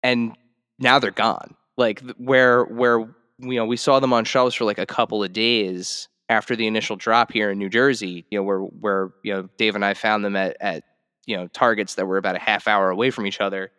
and 0.02 0.36
now 0.78 0.98
they're 0.98 1.10
gone 1.10 1.56
like 1.76 2.00
where 2.18 2.64
where 2.64 3.00
you 3.38 3.56
know 3.56 3.64
we 3.64 3.76
saw 3.76 3.98
them 4.00 4.12
on 4.12 4.24
shelves 4.24 4.54
for 4.54 4.64
like 4.64 4.78
a 4.78 4.86
couple 4.86 5.24
of 5.24 5.32
days 5.32 6.08
after 6.28 6.54
the 6.54 6.66
initial 6.66 6.94
drop 6.94 7.32
here 7.32 7.50
in 7.50 7.58
New 7.58 7.68
Jersey. 7.68 8.24
You 8.30 8.38
know 8.38 8.42
where 8.44 8.60
where 8.60 9.10
you 9.24 9.34
know 9.34 9.48
Dave 9.56 9.74
and 9.74 9.84
I 9.84 9.94
found 9.94 10.24
them 10.24 10.36
at 10.36 10.56
at 10.60 10.84
you 11.30 11.36
know 11.36 11.46
targets 11.48 11.94
that 11.94 12.06
were 12.06 12.16
about 12.16 12.34
a 12.34 12.40
half 12.40 12.66
hour 12.66 12.90
away 12.90 13.10
from 13.10 13.24
each 13.24 13.40
other. 13.40 13.70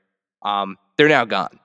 Um, 0.43 0.77
they're 0.97 1.09
now 1.09 1.25
gone. 1.25 1.59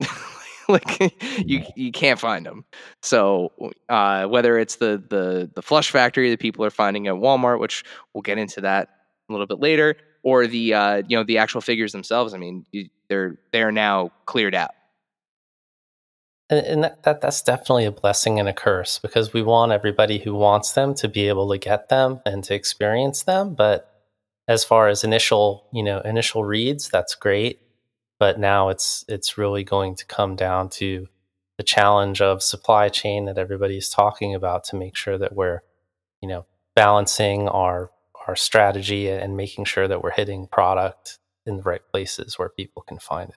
like 0.68 1.14
you 1.44 1.62
you 1.76 1.92
can't 1.92 2.18
find 2.18 2.46
them. 2.46 2.64
So 3.02 3.52
uh, 3.90 4.24
whether 4.24 4.58
it's 4.58 4.76
the 4.76 5.02
the 5.08 5.50
the 5.54 5.62
flush 5.62 5.90
factory 5.90 6.30
that 6.30 6.40
people 6.40 6.64
are 6.64 6.70
finding 6.70 7.06
at 7.06 7.14
Walmart, 7.14 7.60
which 7.60 7.84
we'll 8.14 8.22
get 8.22 8.38
into 8.38 8.62
that 8.62 8.88
a 9.28 9.32
little 9.32 9.46
bit 9.46 9.60
later, 9.60 9.96
or 10.22 10.46
the 10.46 10.72
uh, 10.72 11.02
you 11.06 11.16
know 11.16 11.24
the 11.24 11.36
actual 11.36 11.60
figures 11.60 11.92
themselves. 11.92 12.32
I 12.32 12.38
mean, 12.38 12.64
they're 13.10 13.38
they're 13.52 13.72
now 13.72 14.10
cleared 14.24 14.54
out. 14.54 14.70
And, 16.50 16.64
and 16.66 16.84
that, 16.84 17.02
that 17.02 17.20
that's 17.20 17.42
definitely 17.42 17.84
a 17.84 17.92
blessing 17.92 18.40
and 18.40 18.48
a 18.48 18.54
curse 18.54 18.98
because 18.98 19.34
we 19.34 19.42
want 19.42 19.72
everybody 19.72 20.18
who 20.18 20.34
wants 20.34 20.72
them 20.72 20.94
to 20.94 21.06
be 21.06 21.28
able 21.28 21.50
to 21.50 21.58
get 21.58 21.90
them 21.90 22.20
and 22.24 22.42
to 22.44 22.54
experience 22.54 23.24
them. 23.24 23.54
But 23.54 23.97
as 24.48 24.64
far 24.64 24.88
as 24.88 25.04
initial 25.04 25.68
you 25.72 25.82
know 25.82 26.00
initial 26.00 26.44
reads, 26.44 26.88
that's 26.88 27.14
great. 27.14 27.60
But 28.18 28.40
now 28.40 28.70
it's 28.70 29.04
it's 29.08 29.38
really 29.38 29.62
going 29.62 29.94
to 29.96 30.06
come 30.06 30.34
down 30.34 30.70
to 30.70 31.06
the 31.58 31.62
challenge 31.62 32.20
of 32.20 32.42
supply 32.42 32.88
chain 32.88 33.26
that 33.26 33.38
everybody's 33.38 33.90
talking 33.90 34.34
about 34.34 34.64
to 34.64 34.76
make 34.76 34.96
sure 34.96 35.18
that 35.18 35.34
we're 35.34 35.60
you 36.20 36.28
know 36.28 36.46
balancing 36.74 37.48
our 37.48 37.90
our 38.26 38.34
strategy 38.34 39.08
and 39.08 39.36
making 39.36 39.64
sure 39.64 39.86
that 39.86 40.02
we're 40.02 40.10
hitting 40.10 40.46
product 40.48 41.18
in 41.46 41.56
the 41.56 41.62
right 41.62 41.82
places 41.92 42.38
where 42.38 42.48
people 42.48 42.82
can 42.82 42.98
find 42.98 43.30
it. 43.30 43.36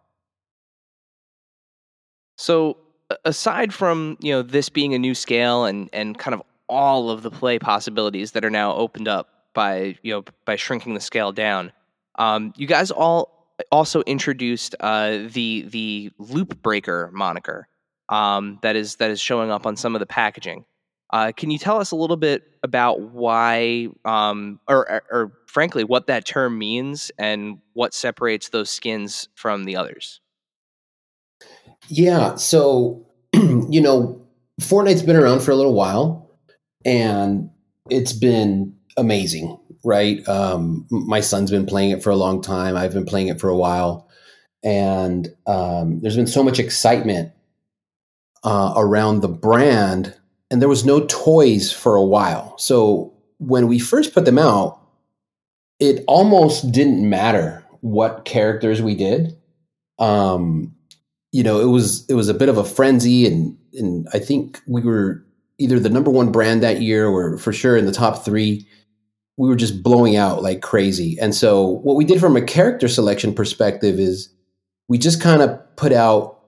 So 2.37 2.77
aside 3.25 3.73
from 3.73 4.17
you 4.21 4.31
know 4.31 4.41
this 4.41 4.69
being 4.69 4.93
a 4.93 4.99
new 4.99 5.13
scale 5.13 5.65
and 5.65 5.89
and 5.91 6.17
kind 6.17 6.33
of 6.33 6.41
all 6.67 7.09
of 7.11 7.21
the 7.21 7.29
play 7.29 7.59
possibilities 7.59 8.31
that 8.31 8.45
are 8.45 8.49
now 8.49 8.73
opened 8.73 9.07
up 9.07 9.40
by 9.53 9.97
you 10.01 10.13
know 10.13 10.23
by 10.45 10.55
shrinking 10.55 10.93
the 10.93 10.99
scale 10.99 11.31
down 11.31 11.71
um, 12.15 12.53
you 12.55 12.67
guys 12.67 12.91
all 12.91 13.55
also 13.71 14.01
introduced 14.03 14.75
uh, 14.79 15.19
the 15.29 15.65
the 15.69 16.11
loop 16.17 16.61
breaker 16.61 17.09
moniker 17.13 17.67
um, 18.11 18.59
that 18.61 18.75
is 18.75 18.97
that 18.97 19.09
is 19.09 19.19
showing 19.19 19.49
up 19.49 19.65
on 19.65 19.75
some 19.75 19.95
of 19.95 19.99
the 19.99 20.05
packaging. 20.05 20.65
Uh, 21.11 21.31
can 21.35 21.49
you 21.49 21.57
tell 21.57 21.77
us 21.79 21.91
a 21.91 21.95
little 21.95 22.15
bit 22.15 22.43
about 22.63 23.01
why, 23.01 23.89
um, 24.05 24.61
or, 24.69 24.89
or, 24.89 25.03
or, 25.11 25.31
frankly, 25.45 25.83
what 25.83 26.07
that 26.07 26.25
term 26.25 26.57
means 26.57 27.11
and 27.17 27.57
what 27.73 27.93
separates 27.93 28.47
those 28.47 28.69
skins 28.69 29.27
from 29.35 29.65
the 29.65 29.75
others? 29.75 30.21
Yeah, 31.89 32.35
so 32.35 33.05
you 33.33 33.81
know, 33.81 34.25
Fortnite's 34.61 35.03
been 35.03 35.17
around 35.17 35.41
for 35.41 35.51
a 35.51 35.55
little 35.55 35.73
while, 35.73 36.29
and 36.85 37.49
it's 37.89 38.13
been 38.13 38.75
amazing 38.97 39.57
right? 39.83 40.27
Um, 40.27 40.85
my 40.89 41.21
son's 41.21 41.51
been 41.51 41.65
playing 41.65 41.91
it 41.91 42.03
for 42.03 42.09
a 42.09 42.15
long 42.15 42.41
time. 42.41 42.75
I've 42.75 42.93
been 42.93 43.05
playing 43.05 43.27
it 43.27 43.39
for 43.39 43.49
a 43.49 43.55
while, 43.57 44.07
and 44.63 45.27
um, 45.47 45.99
there's 46.01 46.15
been 46.15 46.27
so 46.27 46.43
much 46.43 46.59
excitement 46.59 47.31
uh, 48.43 48.73
around 48.75 49.21
the 49.21 49.27
brand, 49.27 50.15
and 50.49 50.61
there 50.61 50.69
was 50.69 50.85
no 50.85 51.05
toys 51.07 51.71
for 51.71 51.95
a 51.95 52.03
while. 52.03 52.57
So 52.57 53.13
when 53.39 53.67
we 53.67 53.79
first 53.79 54.13
put 54.13 54.25
them 54.25 54.39
out, 54.39 54.79
it 55.79 56.03
almost 56.07 56.71
didn't 56.71 57.07
matter 57.07 57.65
what 57.81 58.25
characters 58.25 58.81
we 58.81 58.95
did. 58.95 59.35
Um, 59.97 60.75
you 61.31 61.43
know, 61.43 61.59
it 61.59 61.65
was 61.65 62.05
it 62.07 62.13
was 62.13 62.29
a 62.29 62.33
bit 62.33 62.49
of 62.49 62.57
a 62.57 62.63
frenzy, 62.63 63.25
and 63.25 63.57
and 63.73 64.07
I 64.13 64.19
think 64.19 64.61
we 64.67 64.81
were 64.81 65.25
either 65.57 65.79
the 65.79 65.89
number 65.89 66.11
one 66.11 66.31
brand 66.31 66.61
that 66.63 66.81
year 66.81 67.07
or 67.07 67.37
for 67.37 67.53
sure 67.53 67.77
in 67.77 67.85
the 67.85 67.91
top 67.91 68.25
three 68.25 68.67
we 69.41 69.49
were 69.49 69.55
just 69.55 69.81
blowing 69.81 70.15
out 70.15 70.43
like 70.43 70.61
crazy. 70.61 71.17
And 71.19 71.33
so 71.33 71.65
what 71.67 71.95
we 71.95 72.05
did 72.05 72.19
from 72.19 72.35
a 72.35 72.43
character 72.43 72.87
selection 72.87 73.33
perspective 73.33 73.99
is 73.99 74.29
we 74.87 74.99
just 74.99 75.19
kind 75.19 75.41
of 75.41 75.59
put 75.77 75.91
out 75.91 76.41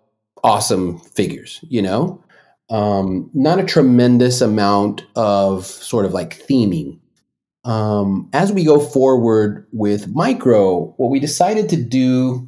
awesome 0.43 0.99
figures, 0.99 1.59
you 1.69 1.81
know? 1.81 2.23
Um, 2.69 3.31
not 3.33 3.57
a 3.57 3.63
tremendous 3.63 4.41
amount 4.41 5.01
of 5.15 5.65
sort 5.65 6.05
of 6.05 6.13
like 6.13 6.45
theming. 6.47 6.99
Um, 7.65 8.29
as 8.31 8.51
we 8.51 8.63
go 8.63 8.79
forward 8.79 9.65
with 9.71 10.09
micro, 10.09 10.93
what 10.97 11.09
we 11.09 11.19
decided 11.19 11.69
to 11.69 11.77
do 11.81 12.47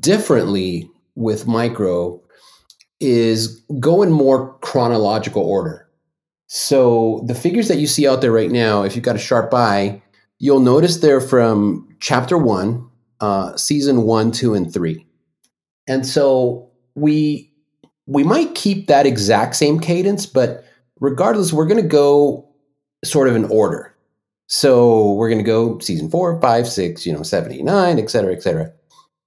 differently 0.00 0.90
with 1.14 1.46
micro 1.46 2.20
is 3.00 3.58
go 3.80 4.02
in 4.02 4.12
more 4.12 4.52
chronological 4.58 5.42
order. 5.42 5.81
So 6.54 7.24
the 7.24 7.34
figures 7.34 7.68
that 7.68 7.78
you 7.78 7.86
see 7.86 8.06
out 8.06 8.20
there 8.20 8.30
right 8.30 8.50
now, 8.50 8.82
if 8.82 8.94
you've 8.94 9.06
got 9.06 9.16
a 9.16 9.18
sharp 9.18 9.54
eye, 9.54 10.02
you'll 10.38 10.60
notice 10.60 10.98
they're 10.98 11.18
from 11.18 11.88
chapter 11.98 12.36
one, 12.36 12.90
uh, 13.20 13.56
season 13.56 14.02
one, 14.02 14.32
two, 14.32 14.52
and 14.52 14.70
three. 14.70 15.06
And 15.88 16.06
so 16.06 16.70
we 16.94 17.50
we 18.06 18.22
might 18.22 18.54
keep 18.54 18.86
that 18.88 19.06
exact 19.06 19.56
same 19.56 19.80
cadence, 19.80 20.26
but 20.26 20.62
regardless, 21.00 21.54
we're 21.54 21.64
going 21.64 21.80
to 21.80 21.88
go 21.88 22.46
sort 23.02 23.28
of 23.28 23.34
in 23.34 23.46
order. 23.46 23.96
So 24.46 25.14
we're 25.14 25.30
going 25.30 25.42
to 25.42 25.50
go 25.50 25.78
season 25.78 26.10
four, 26.10 26.38
five, 26.42 26.68
six, 26.68 27.06
you 27.06 27.14
know, 27.14 27.22
seven, 27.22 27.50
eight, 27.50 27.64
nine, 27.64 27.98
et 27.98 28.10
cetera, 28.10 28.34
et 28.34 28.42
cetera. 28.42 28.70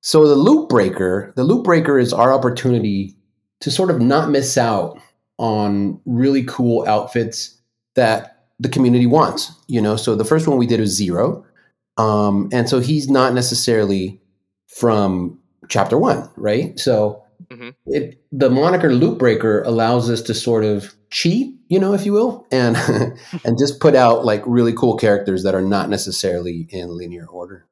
So 0.01 0.27
the 0.27 0.35
loop 0.35 0.69
breaker, 0.69 1.33
the 1.35 1.43
loop 1.43 1.63
breaker 1.63 1.97
is 1.97 2.13
our 2.13 2.31
opportunity 2.31 3.15
to 3.61 3.71
sort 3.71 3.89
of 3.89 3.99
not 3.99 4.29
miss 4.29 4.59
out 4.59 4.99
on 5.37 5.99
really 6.05 6.43
cool 6.43 6.87
outfits 6.87 7.59
that 7.95 8.47
the 8.59 8.69
community 8.69 9.05
wants. 9.05 9.51
You 9.67 9.81
know, 9.81 9.95
so 9.95 10.15
the 10.15 10.25
first 10.25 10.47
one 10.47 10.57
we 10.57 10.67
did 10.67 10.79
was 10.79 10.95
Zero, 10.95 11.45
um, 11.97 12.49
and 12.51 12.69
so 12.69 12.79
he's 12.79 13.09
not 13.09 13.33
necessarily 13.33 14.21
from 14.67 15.39
chapter 15.69 15.97
one, 15.97 16.29
right? 16.35 16.77
So 16.79 17.23
mm-hmm. 17.49 17.69
it, 17.87 18.21
the 18.31 18.49
moniker 18.49 18.91
Loop 18.93 19.17
Breaker 19.17 19.63
allows 19.63 20.09
us 20.09 20.21
to 20.23 20.33
sort 20.33 20.63
of 20.63 20.93
cheat, 21.09 21.55
you 21.69 21.79
know, 21.79 21.93
if 21.93 22.05
you 22.05 22.13
will, 22.13 22.45
and 22.51 22.75
and 23.43 23.57
just 23.57 23.79
put 23.79 23.95
out 23.95 24.25
like 24.25 24.43
really 24.45 24.73
cool 24.73 24.97
characters 24.97 25.43
that 25.43 25.55
are 25.55 25.61
not 25.61 25.89
necessarily 25.89 26.67
in 26.69 26.89
linear 26.89 27.25
order. 27.25 27.65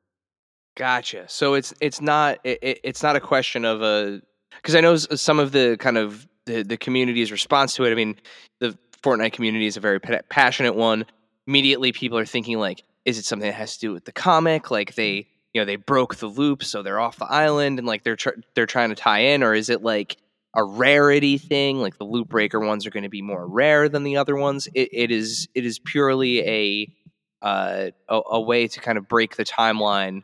Gotcha. 0.76 1.26
So 1.28 1.54
it's 1.54 1.74
it's 1.82 2.02
not 2.02 2.40
it, 2.44 2.80
it's 2.84 3.04
not 3.04 3.16
a 3.16 3.20
question 3.20 3.66
of 3.66 3.82
a 3.82 4.22
because 4.56 4.76
I 4.76 4.82
know 4.82 4.96
some 4.96 5.40
of 5.40 5.52
the 5.52 5.78
kind 5.80 5.98
of 5.98 6.28
the 6.46 6.64
the 6.64 6.78
community's 6.78 7.32
response 7.32 7.76
to 7.76 7.86
it. 7.86 7.92
I 7.92 7.96
mean, 7.96 8.16
the 8.60 8.78
Fortnite 9.04 9.34
community 9.34 9.66
is 9.66 9.78
a 9.78 9.82
very 9.82 10.00
passionate 10.00 10.76
one. 10.76 11.06
Immediately, 11.46 11.92
people 11.92 12.18
are 12.18 12.26
thinking 12.26 12.58
like, 12.58 12.84
is 13.06 13.18
it 13.18 13.26
something 13.26 13.48
that 13.48 13.56
has 13.56 13.76
to 13.76 13.88
do 13.88 13.94
with 13.94 14.06
the 14.06 14.14
comic? 14.14 14.72
Like 14.72 14.96
they, 14.96 15.28
you 15.54 15.62
know, 15.62 15.66
they 15.66 15.76
broke 15.76 16.16
the 16.16 16.28
loop, 16.28 16.64
so 16.64 16.82
they're 16.82 17.00
off 17.00 17.18
the 17.18 17.26
island, 17.26 17.80
and 17.80 17.88
like 17.88 18.04
they're 18.04 18.16
tr- 18.16 18.40
they're 18.56 18.66
trying 18.66 18.90
to 18.90 18.96
tie 18.96 19.20
in, 19.20 19.44
or 19.44 19.54
is 19.54 19.70
it 19.70 19.84
like 19.84 20.18
a 20.56 20.64
rarity 20.64 21.38
thing? 21.38 21.80
Like 21.80 21.98
the 21.98 22.06
loop 22.06 22.30
breaker 22.30 22.60
ones 22.60 22.86
are 22.86 22.92
going 22.92 23.04
to 23.04 23.10
be 23.10 23.22
more 23.22 23.46
rare 23.46 23.90
than 23.90 24.04
the 24.04 24.18
other 24.18 24.36
ones. 24.36 24.68
It, 24.74 24.90
it 24.94 25.12
is 25.12 25.50
it 25.54 25.66
is 25.66 25.80
purely 25.80 26.40
a, 26.42 26.94
uh, 27.42 27.92
a 28.08 28.22
a 28.32 28.42
way 28.42 28.68
to 28.68 28.80
kind 28.80 28.98
of 28.98 29.10
break 29.10 29.36
the 29.36 29.46
timeline 29.46 30.24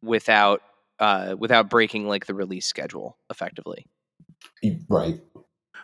without 0.00 0.62
uh, 1.00 1.34
without 1.36 1.68
breaking 1.68 2.06
like 2.06 2.26
the 2.26 2.34
release 2.34 2.66
schedule 2.66 3.18
effectively. 3.30 3.84
Right 4.88 5.20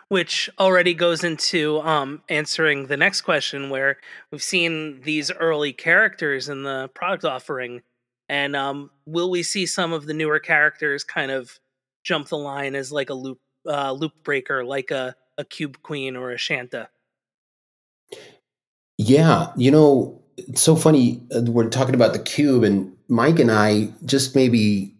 which 0.09 0.49
already 0.59 0.93
goes 0.93 1.23
into 1.23 1.79
um, 1.81 2.21
answering 2.29 2.87
the 2.87 2.97
next 2.97 3.21
question 3.21 3.69
where 3.69 3.97
we've 4.31 4.43
seen 4.43 5.01
these 5.01 5.31
early 5.31 5.73
characters 5.73 6.49
in 6.49 6.63
the 6.63 6.89
product 6.93 7.25
offering. 7.25 7.81
And 8.29 8.55
um, 8.55 8.89
will 9.05 9.29
we 9.29 9.43
see 9.43 9.65
some 9.65 9.93
of 9.93 10.05
the 10.05 10.13
newer 10.13 10.39
characters 10.39 11.03
kind 11.03 11.31
of 11.31 11.59
jump 12.03 12.27
the 12.27 12.37
line 12.37 12.75
as 12.75 12.91
like 12.91 13.09
a 13.09 13.13
loop 13.13 13.39
uh, 13.67 13.93
loop 13.93 14.11
breaker 14.23 14.63
like 14.65 14.91
a, 14.91 15.15
a 15.37 15.45
cube 15.45 15.81
queen 15.83 16.15
or 16.15 16.31
a 16.31 16.37
shanta? 16.37 16.89
Yeah 18.97 19.51
you 19.55 19.71
know 19.71 20.21
it's 20.37 20.61
so 20.61 20.75
funny 20.75 21.21
uh, 21.35 21.41
we're 21.41 21.69
talking 21.69 21.95
about 21.95 22.13
the 22.13 22.19
cube 22.19 22.63
and 22.63 22.95
mike 23.07 23.39
and 23.39 23.51
i 23.51 23.89
just 24.05 24.35
maybe 24.35 24.95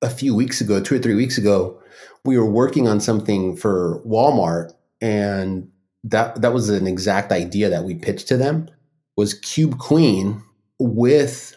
a 0.00 0.10
few 0.10 0.34
weeks 0.34 0.60
ago 0.60 0.80
two 0.80 0.96
or 0.96 0.98
three 0.98 1.14
weeks 1.14 1.38
ago 1.38 1.80
we 2.24 2.38
were 2.38 2.50
working 2.50 2.88
on 2.88 3.00
something 3.00 3.56
for 3.56 4.00
Walmart 4.06 4.72
and 5.00 5.68
that 6.04 6.40
that 6.42 6.52
was 6.52 6.68
an 6.68 6.86
exact 6.86 7.32
idea 7.32 7.68
that 7.68 7.84
we 7.84 7.94
pitched 7.94 8.28
to 8.28 8.36
them 8.36 8.68
was 9.16 9.34
Cube 9.34 9.78
Queen 9.78 10.42
with 10.78 11.56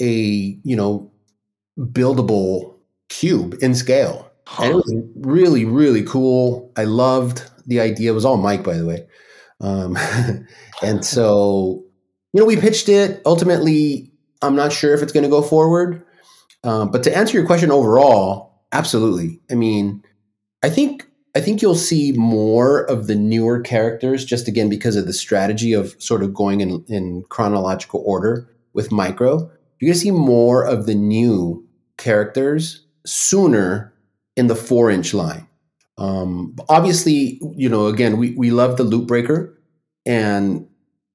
a, 0.00 0.10
you 0.62 0.76
know, 0.76 1.10
buildable 1.78 2.74
cube 3.08 3.54
in 3.60 3.74
scale. 3.74 4.30
Huh. 4.46 4.64
And 4.64 4.72
it 4.72 4.76
was 4.76 4.94
really, 5.16 5.64
really 5.64 6.02
cool. 6.02 6.72
I 6.76 6.84
loved 6.84 7.48
the 7.66 7.80
idea. 7.80 8.10
It 8.10 8.14
was 8.14 8.24
all 8.24 8.36
Mike, 8.36 8.64
by 8.64 8.76
the 8.76 8.86
way. 8.86 9.06
Um, 9.60 9.96
and 10.82 11.04
so, 11.04 11.84
you 12.32 12.40
know, 12.40 12.46
we 12.46 12.56
pitched 12.56 12.88
it. 12.88 13.22
Ultimately, 13.26 14.10
I'm 14.42 14.56
not 14.56 14.72
sure 14.72 14.94
if 14.94 15.02
it's 15.02 15.12
going 15.12 15.24
to 15.24 15.30
go 15.30 15.42
forward. 15.42 16.04
Um, 16.64 16.90
but 16.90 17.02
to 17.04 17.16
answer 17.16 17.36
your 17.36 17.46
question 17.46 17.70
overall, 17.70 18.47
Absolutely. 18.72 19.40
I 19.50 19.54
mean, 19.54 20.02
I 20.62 20.70
think 20.70 21.06
I 21.34 21.40
think 21.40 21.62
you'll 21.62 21.74
see 21.74 22.12
more 22.12 22.80
of 22.84 23.06
the 23.06 23.14
newer 23.14 23.60
characters, 23.60 24.24
just 24.24 24.48
again 24.48 24.68
because 24.68 24.96
of 24.96 25.06
the 25.06 25.12
strategy 25.12 25.72
of 25.72 25.94
sort 26.02 26.22
of 26.22 26.34
going 26.34 26.60
in, 26.60 26.84
in 26.88 27.24
chronological 27.28 28.02
order 28.04 28.48
with 28.72 28.92
micro. 28.92 29.50
You're 29.78 29.90
gonna 29.90 29.98
see 29.98 30.10
more 30.10 30.64
of 30.64 30.86
the 30.86 30.94
new 30.94 31.66
characters 31.96 32.84
sooner 33.06 33.92
in 34.36 34.48
the 34.48 34.56
four 34.56 34.90
inch 34.90 35.14
line. 35.14 35.46
Um, 35.96 36.54
obviously, 36.68 37.40
you 37.56 37.68
know, 37.68 37.86
again, 37.86 38.18
we, 38.18 38.32
we 38.32 38.50
love 38.50 38.76
the 38.76 38.84
loop 38.84 39.06
breaker 39.08 39.58
and 40.06 40.66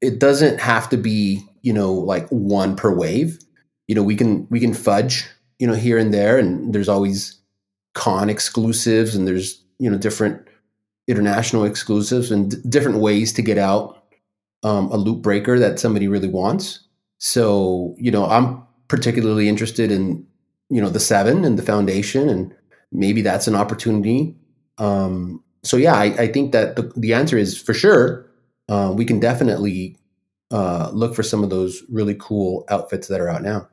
it 0.02 0.20
doesn't 0.20 0.60
have 0.60 0.90
to 0.90 0.98
be, 0.98 1.42
you 1.62 1.72
know, 1.72 1.94
like 1.94 2.28
one 2.30 2.76
per 2.76 2.94
wave. 2.94 3.40
You 3.88 3.96
know, 3.96 4.04
we 4.04 4.16
can 4.16 4.48
we 4.50 4.60
can 4.60 4.74
fudge, 4.74 5.28
you 5.60 5.68
know, 5.68 5.74
here 5.74 5.98
and 5.98 6.14
there, 6.14 6.38
and 6.38 6.74
there's 6.74 6.90
always 6.90 7.40
con 7.94 8.30
exclusives 8.30 9.16
and 9.16 9.28
there's, 9.28 9.64
you 9.80 9.90
know, 9.90 9.98
different 9.98 10.48
international 11.08 11.66
exclusives 11.66 12.32
and 12.32 12.52
d- 12.52 12.58
different 12.70 13.00
ways 13.00 13.34
to 13.34 13.42
get 13.42 13.58
out 13.58 14.06
um, 14.64 14.90
a 14.92 14.98
loop 14.98 15.22
breaker 15.22 15.60
that 15.60 15.80
somebody 15.80 16.08
really 16.08 16.28
wants. 16.28 16.88
So, 17.18 17.96
you 17.98 18.12
know, 18.12 18.26
I'm 18.26 18.64
particularly 18.88 19.48
interested 19.48 19.92
in, 19.92 20.26
you 20.70 20.82
know, 20.82 20.90
the 20.90 21.00
seven 21.00 21.46
and 21.46 21.58
the 21.58 21.64
foundation, 21.64 22.30
and 22.30 22.54
maybe 22.92 23.22
that's 23.22 23.48
an 23.48 23.56
opportunity. 23.56 24.36
Um, 24.78 25.44
so 25.64 25.78
yeah, 25.78 25.96
I, 25.96 26.06
I 26.06 26.28
think 26.28 26.52
that 26.52 26.76
the, 26.76 26.92
the 26.96 27.14
answer 27.14 27.38
is 27.38 27.58
for 27.58 27.74
sure. 27.74 28.30
Uh, 28.70 28.94
we 28.96 29.06
can 29.06 29.20
definitely 29.20 29.98
uh, 30.52 30.90
look 30.94 31.16
for 31.16 31.24
some 31.24 31.44
of 31.44 31.50
those 31.50 31.84
really 31.90 32.16
cool 32.20 32.66
outfits 32.70 33.08
that 33.08 33.20
are 33.20 33.30
out 33.30 33.42
now. 33.42 33.68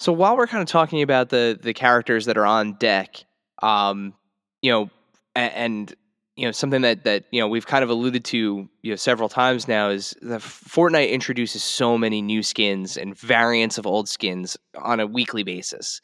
So 0.00 0.12
while 0.12 0.36
we're 0.36 0.46
kind 0.46 0.62
of 0.62 0.68
talking 0.68 1.02
about 1.02 1.28
the 1.30 1.58
the 1.60 1.74
characters 1.74 2.26
that 2.26 2.36
are 2.36 2.46
on 2.46 2.74
deck, 2.74 3.24
um, 3.62 4.14
you 4.62 4.70
know, 4.70 4.90
and, 5.34 5.52
and 5.54 5.94
you 6.36 6.46
know 6.46 6.52
something 6.52 6.82
that 6.82 7.04
that 7.04 7.24
you 7.32 7.40
know 7.40 7.48
we've 7.48 7.66
kind 7.66 7.82
of 7.82 7.90
alluded 7.90 8.24
to 8.26 8.68
you 8.82 8.92
know 8.92 8.96
several 8.96 9.28
times 9.28 9.66
now 9.66 9.88
is 9.88 10.14
the 10.22 10.38
Fortnite 10.38 11.10
introduces 11.10 11.64
so 11.64 11.98
many 11.98 12.22
new 12.22 12.42
skins 12.42 12.96
and 12.96 13.18
variants 13.18 13.76
of 13.76 13.86
old 13.86 14.08
skins 14.08 14.56
on 14.76 15.00
a 15.00 15.06
weekly 15.06 15.42
basis. 15.42 16.00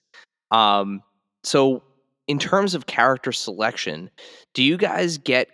Um, 0.51 1.03
so 1.45 1.83
in 2.27 2.39
terms 2.39 2.75
of 2.75 2.87
character 2.87 3.31
selection, 3.31 4.11
do 4.55 4.63
you 4.63 4.77
guys 4.77 5.19
get 5.19 5.54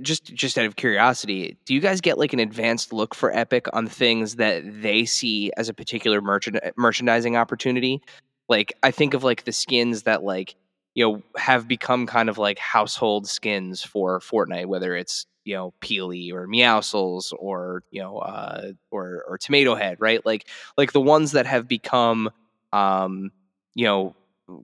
just 0.00 0.32
just 0.34 0.56
out 0.56 0.66
of 0.66 0.76
curiosity, 0.76 1.56
do 1.64 1.74
you 1.74 1.80
guys 1.80 2.00
get 2.00 2.18
like 2.18 2.32
an 2.32 2.38
advanced 2.38 2.92
look 2.92 3.14
for 3.14 3.34
Epic 3.34 3.66
on 3.72 3.86
things 3.86 4.36
that 4.36 4.62
they 4.82 5.04
see 5.04 5.50
as 5.56 5.68
a 5.68 5.74
particular 5.74 6.20
merchant 6.20 6.58
merchandising 6.76 7.36
opportunity? 7.36 8.00
Like 8.48 8.72
I 8.82 8.90
think 8.90 9.14
of 9.14 9.24
like 9.24 9.44
the 9.44 9.52
skins 9.52 10.04
that 10.04 10.22
like 10.22 10.54
you 10.94 11.04
know 11.04 11.22
have 11.36 11.66
become 11.66 12.06
kind 12.06 12.28
of 12.28 12.38
like 12.38 12.58
household 12.58 13.26
skins 13.26 13.82
for 13.82 14.20
Fortnite, 14.20 14.66
whether 14.66 14.94
it's 14.94 15.26
you 15.44 15.54
know 15.54 15.74
Peely 15.80 16.32
or 16.32 16.46
Meowscles 16.46 17.32
or 17.36 17.82
you 17.90 18.00
know 18.00 18.18
uh, 18.18 18.72
or 18.90 19.24
or 19.28 19.38
Tomato 19.38 19.74
Head, 19.74 19.96
right? 19.98 20.24
Like 20.24 20.46
like 20.76 20.92
the 20.92 21.00
ones 21.00 21.32
that 21.32 21.46
have 21.46 21.66
become 21.66 22.30
um, 22.72 23.32
you 23.74 23.86
know 23.86 24.14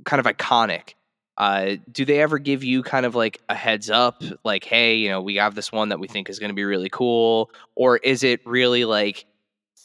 kind 0.05 0.25
of 0.25 0.27
iconic 0.27 0.95
uh, 1.41 1.77
do 1.91 2.05
they 2.05 2.21
ever 2.21 2.39
give 2.39 2.63
you 2.63 2.83
kind 2.83 3.07
of 3.07 3.15
like 3.15 3.41
a 3.49 3.55
heads 3.55 3.89
up, 3.89 4.23
like, 4.45 4.63
hey, 4.63 4.97
you 4.97 5.09
know, 5.09 5.23
we 5.23 5.37
have 5.37 5.55
this 5.55 5.73
one 5.73 5.89
that 5.89 5.99
we 5.99 6.07
think 6.07 6.29
is 6.29 6.39
going 6.39 6.51
to 6.51 6.55
be 6.55 6.65
really 6.65 6.91
cool? 6.91 7.51
Or 7.75 7.97
is 7.97 8.23
it 8.23 8.47
really 8.47 8.85
like, 8.85 9.25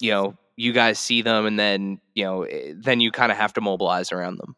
you 0.02 0.12
know, 0.12 0.36
you 0.58 0.74
guys 0.74 1.00
see 1.00 1.22
them 1.22 1.46
and 1.46 1.58
then, 1.58 2.02
you 2.14 2.26
know, 2.26 2.44
eh, 2.44 2.74
then 2.76 3.00
you 3.00 3.10
kind 3.10 3.32
of 3.32 3.38
have 3.38 3.54
to 3.54 3.62
mobilize 3.62 4.12
around 4.12 4.38
them? 4.38 4.58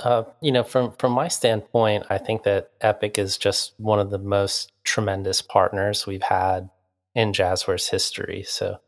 Uh, 0.00 0.24
you 0.40 0.50
know, 0.50 0.64
from 0.64 0.90
from 0.98 1.12
my 1.12 1.28
standpoint, 1.28 2.04
I 2.10 2.18
think 2.18 2.42
that 2.42 2.70
Epic 2.80 3.18
is 3.18 3.38
just 3.38 3.74
one 3.78 4.00
of 4.00 4.10
the 4.10 4.18
most 4.18 4.72
tremendous 4.82 5.42
partners 5.42 6.08
we've 6.08 6.24
had 6.24 6.70
in 7.14 7.32
Jazware's 7.32 7.88
history. 7.88 8.42
So 8.42 8.78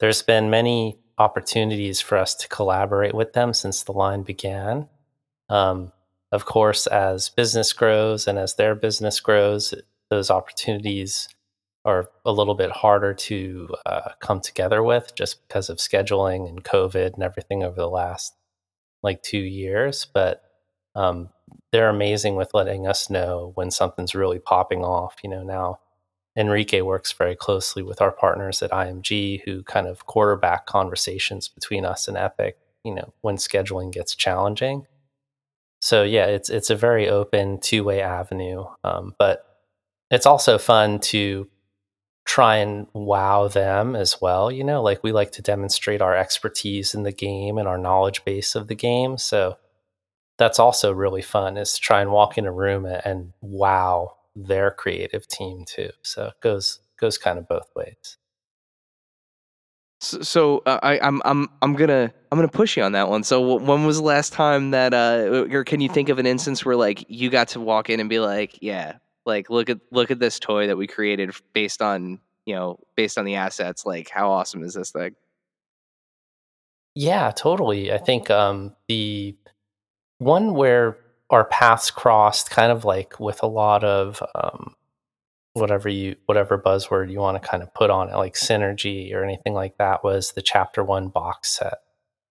there's 0.00 0.22
been 0.22 0.50
many 0.50 0.98
opportunities 1.18 2.00
for 2.00 2.16
us 2.16 2.34
to 2.36 2.48
collaborate 2.48 3.14
with 3.14 3.32
them 3.32 3.52
since 3.52 3.82
the 3.82 3.92
line 3.92 4.22
began. 4.22 4.88
Um, 5.48 5.92
of 6.30 6.44
course, 6.44 6.86
as 6.86 7.28
business 7.30 7.72
grows 7.72 8.26
and 8.26 8.38
as 8.38 8.54
their 8.54 8.74
business 8.74 9.18
grows, 9.20 9.74
those 10.10 10.30
opportunities 10.30 11.28
are 11.84 12.10
a 12.24 12.32
little 12.32 12.54
bit 12.54 12.70
harder 12.70 13.14
to 13.14 13.68
uh, 13.86 14.10
come 14.20 14.40
together 14.40 14.82
with 14.82 15.14
just 15.14 15.46
because 15.46 15.70
of 15.70 15.78
scheduling 15.78 16.48
and 16.48 16.64
COVID 16.64 17.14
and 17.14 17.22
everything 17.22 17.62
over 17.62 17.76
the 17.76 17.88
last 17.88 18.34
like 19.02 19.22
two 19.22 19.38
years. 19.38 20.06
But 20.12 20.42
um, 20.94 21.30
they're 21.72 21.88
amazing 21.88 22.36
with 22.36 22.52
letting 22.52 22.86
us 22.86 23.08
know 23.08 23.52
when 23.54 23.70
something's 23.70 24.14
really 24.14 24.38
popping 24.38 24.84
off. 24.84 25.16
You 25.22 25.30
know, 25.30 25.42
now 25.42 25.78
Enrique 26.38 26.82
works 26.82 27.10
very 27.12 27.34
closely 27.34 27.82
with 27.82 28.00
our 28.00 28.12
partners 28.12 28.62
at 28.62 28.70
IMG 28.70 29.42
who 29.44 29.64
kind 29.64 29.88
of 29.88 30.06
quarterback 30.06 30.66
conversations 30.66 31.48
between 31.48 31.84
us 31.84 32.06
and 32.06 32.16
Epic, 32.16 32.56
you 32.84 32.94
know, 32.94 33.12
when 33.22 33.36
scheduling 33.36 33.92
gets 33.92 34.14
challenging. 34.14 34.86
So 35.80 36.04
yeah, 36.04 36.26
it's 36.26 36.48
it's 36.48 36.70
a 36.70 36.76
very 36.76 37.08
open 37.08 37.58
two-way 37.58 38.00
avenue. 38.00 38.64
Um, 38.84 39.14
but 39.18 39.44
it's 40.12 40.26
also 40.26 40.58
fun 40.58 41.00
to 41.00 41.48
try 42.24 42.56
and 42.56 42.86
wow 42.92 43.48
them 43.48 43.96
as 43.96 44.20
well, 44.20 44.52
you 44.52 44.62
know, 44.62 44.82
like 44.82 45.02
we 45.02 45.12
like 45.12 45.32
to 45.32 45.42
demonstrate 45.42 46.02
our 46.02 46.16
expertise 46.16 46.94
in 46.94 47.02
the 47.02 47.12
game 47.12 47.58
and 47.58 47.66
our 47.66 47.78
knowledge 47.78 48.24
base 48.24 48.54
of 48.54 48.68
the 48.68 48.74
game. 48.74 49.18
So 49.18 49.56
that's 50.36 50.58
also 50.60 50.92
really 50.92 51.22
fun 51.22 51.56
is 51.56 51.74
to 51.74 51.80
try 51.80 52.00
and 52.00 52.12
walk 52.12 52.38
in 52.38 52.46
a 52.46 52.52
room 52.52 52.86
and 52.86 53.32
wow 53.40 54.17
their 54.46 54.70
creative 54.70 55.26
team 55.26 55.64
too. 55.64 55.90
So 56.02 56.26
it 56.26 56.40
goes 56.40 56.80
goes 56.98 57.18
kind 57.18 57.38
of 57.38 57.48
both 57.48 57.70
ways. 57.74 58.16
So, 60.00 60.20
so 60.22 60.62
uh, 60.64 60.78
I, 60.82 61.00
I'm 61.00 61.20
I'm 61.24 61.48
I'm 61.60 61.74
gonna 61.74 62.12
I'm 62.30 62.38
gonna 62.38 62.48
push 62.48 62.76
you 62.76 62.82
on 62.82 62.92
that 62.92 63.08
one. 63.08 63.24
So 63.24 63.56
when 63.56 63.84
was 63.84 63.98
the 63.98 64.04
last 64.04 64.32
time 64.32 64.70
that 64.70 64.94
uh, 64.94 65.46
or 65.50 65.64
can 65.64 65.80
you 65.80 65.88
think 65.88 66.08
of 66.08 66.18
an 66.18 66.26
instance 66.26 66.64
where 66.64 66.76
like 66.76 67.04
you 67.08 67.30
got 67.30 67.48
to 67.48 67.60
walk 67.60 67.90
in 67.90 67.98
and 67.98 68.08
be 68.08 68.20
like, 68.20 68.58
yeah, 68.62 68.98
like 69.26 69.50
look 69.50 69.68
at 69.68 69.78
look 69.90 70.10
at 70.10 70.20
this 70.20 70.38
toy 70.38 70.68
that 70.68 70.76
we 70.76 70.86
created 70.86 71.32
based 71.52 71.82
on 71.82 72.20
you 72.46 72.54
know 72.54 72.78
based 72.96 73.18
on 73.18 73.24
the 73.24 73.34
assets. 73.34 73.84
Like 73.84 74.08
how 74.08 74.30
awesome 74.30 74.62
is 74.62 74.74
this 74.74 74.92
thing? 74.92 75.16
Yeah, 76.94 77.30
totally. 77.32 77.92
I 77.92 77.98
think 77.98 78.30
um, 78.30 78.74
the 78.88 79.36
one 80.18 80.54
where 80.54 80.96
our 81.30 81.44
paths 81.44 81.90
crossed 81.90 82.50
kind 82.50 82.72
of 82.72 82.84
like 82.84 83.20
with 83.20 83.42
a 83.42 83.46
lot 83.46 83.84
of 83.84 84.22
um, 84.34 84.74
whatever 85.52 85.88
you 85.88 86.16
whatever 86.26 86.58
buzzword 86.58 87.10
you 87.10 87.18
want 87.18 87.40
to 87.40 87.48
kind 87.48 87.62
of 87.62 87.72
put 87.74 87.90
on 87.90 88.08
it 88.08 88.16
like 88.16 88.34
synergy 88.34 89.12
or 89.14 89.24
anything 89.24 89.54
like 89.54 89.76
that 89.78 90.02
was 90.02 90.32
the 90.32 90.42
chapter 90.42 90.82
one 90.82 91.08
box 91.08 91.50
set. 91.58 91.78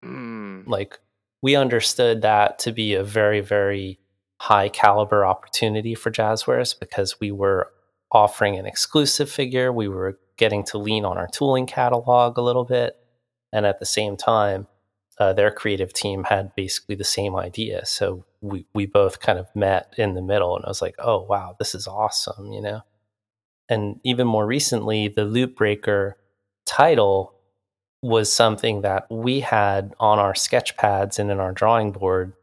Mm. 0.04 0.68
like 0.68 0.98
we 1.44 1.56
understood 1.56 2.24
that 2.24 2.58
to 2.58 2.72
be 2.72 2.96
a 2.96 3.04
very 3.04 3.40
very 3.40 4.00
high 4.42 4.70
caliber 4.70 5.24
opportunity 5.24 5.94
for 5.94 6.10
Jazwares 6.10 6.74
because 6.78 7.20
we 7.20 7.32
were 7.32 7.72
offering 8.12 8.58
an 8.58 8.66
exclusive 8.66 9.30
figure. 9.30 9.72
We 9.72 9.88
were 9.88 10.20
getting 10.38 10.64
to 10.66 10.80
lean 10.80 11.06
on 11.06 11.20
our 11.20 11.28
tooling 11.28 11.68
catalog 11.68 12.40
a 12.40 12.42
little 12.42 12.66
bit. 12.66 12.98
And 13.54 13.68
at 13.68 13.80
the 13.80 13.86
same 13.86 14.18
time 14.18 14.66
uh, 15.22 15.34
their 15.34 15.52
creative 15.52 15.94
team 15.94 16.24
had 16.24 16.56
basically 16.56 16.96
the 16.96 17.04
same 17.04 17.36
idea. 17.36 17.86
So 17.86 18.26
we, 18.42 18.66
we 18.74 18.88
both 18.88 19.20
kind 19.20 19.38
of 19.38 19.56
met 19.56 19.94
in 19.96 20.16
the 20.16 20.22
middle, 20.22 20.56
and 20.56 20.66
I 20.66 20.68
was 20.68 20.82
like, 20.82 20.96
oh, 20.98 21.28
wow, 21.30 21.56
this 21.60 21.76
is 21.76 21.86
awesome, 21.86 22.52
you 22.52 22.60
know? 22.60 22.82
And 23.70 24.00
even 24.04 24.26
more 24.26 24.48
recently, 24.48 25.10
the 25.10 25.26
Loop 25.26 25.56
Breaker 25.56 26.18
title 26.66 27.36
was 28.02 28.34
something 28.34 28.82
that 28.82 29.06
we 29.12 29.42
had 29.42 29.94
on 30.00 30.18
our 30.18 30.34
sketch 30.34 30.76
pads 30.76 31.20
and 31.20 31.30
in 31.30 31.40
our 31.40 31.52
drawing 31.52 31.92
board. 31.92 32.34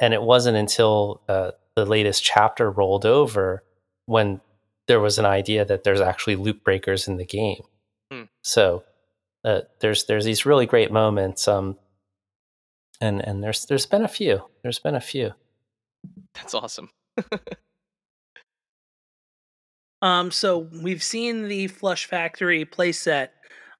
And 0.00 0.14
it 0.14 0.22
wasn't 0.22 0.56
until 0.56 1.20
uh, 1.28 1.50
the 1.74 1.84
latest 1.84 2.24
chapter 2.24 2.70
rolled 2.70 3.04
over 3.04 3.62
when 4.06 4.40
there 4.88 5.00
was 5.00 5.18
an 5.18 5.26
idea 5.26 5.66
that 5.66 5.84
there's 5.84 6.00
actually 6.00 6.36
loop 6.36 6.64
breakers 6.64 7.08
in 7.08 7.18
the 7.18 7.26
game. 7.26 7.64
Hmm. 8.10 8.22
So 8.40 8.84
uh, 9.44 9.60
there's 9.80 10.04
there's 10.06 10.24
these 10.24 10.46
really 10.46 10.64
great 10.64 10.90
moments. 10.90 11.46
Um, 11.46 11.76
and 13.00 13.20
and 13.26 13.42
there's 13.42 13.66
there's 13.66 13.86
been 13.86 14.02
a 14.02 14.08
few. 14.08 14.42
There's 14.62 14.78
been 14.78 14.94
a 14.94 15.00
few. 15.00 15.32
That's 16.34 16.54
awesome. 16.54 16.90
um, 20.02 20.30
so 20.30 20.68
we've 20.82 21.02
seen 21.02 21.48
the 21.48 21.68
Flush 21.68 22.06
Factory 22.06 22.64
playset 22.64 23.28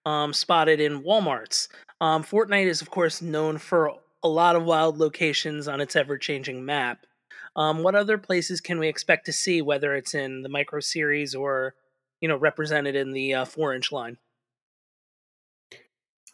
um, 0.04 0.32
spotted 0.32 0.80
in 0.80 1.02
WalMarts. 1.02 1.68
Um, 2.00 2.22
Fortnite 2.22 2.66
is, 2.66 2.80
of 2.80 2.90
course, 2.90 3.22
known 3.22 3.58
for 3.58 3.92
a 4.22 4.28
lot 4.28 4.56
of 4.56 4.64
wild 4.64 4.98
locations 4.98 5.68
on 5.68 5.80
its 5.80 5.96
ever-changing 5.96 6.64
map. 6.64 7.06
Um, 7.54 7.82
what 7.82 7.94
other 7.94 8.18
places 8.18 8.60
can 8.60 8.78
we 8.78 8.88
expect 8.88 9.26
to 9.26 9.32
see, 9.32 9.62
whether 9.62 9.94
it's 9.94 10.14
in 10.14 10.42
the 10.42 10.48
micro 10.48 10.80
series 10.80 11.34
or, 11.34 11.74
you 12.20 12.28
know, 12.28 12.36
represented 12.36 12.94
in 12.96 13.12
the 13.12 13.34
uh, 13.34 13.44
four-inch 13.44 13.92
line? 13.92 14.18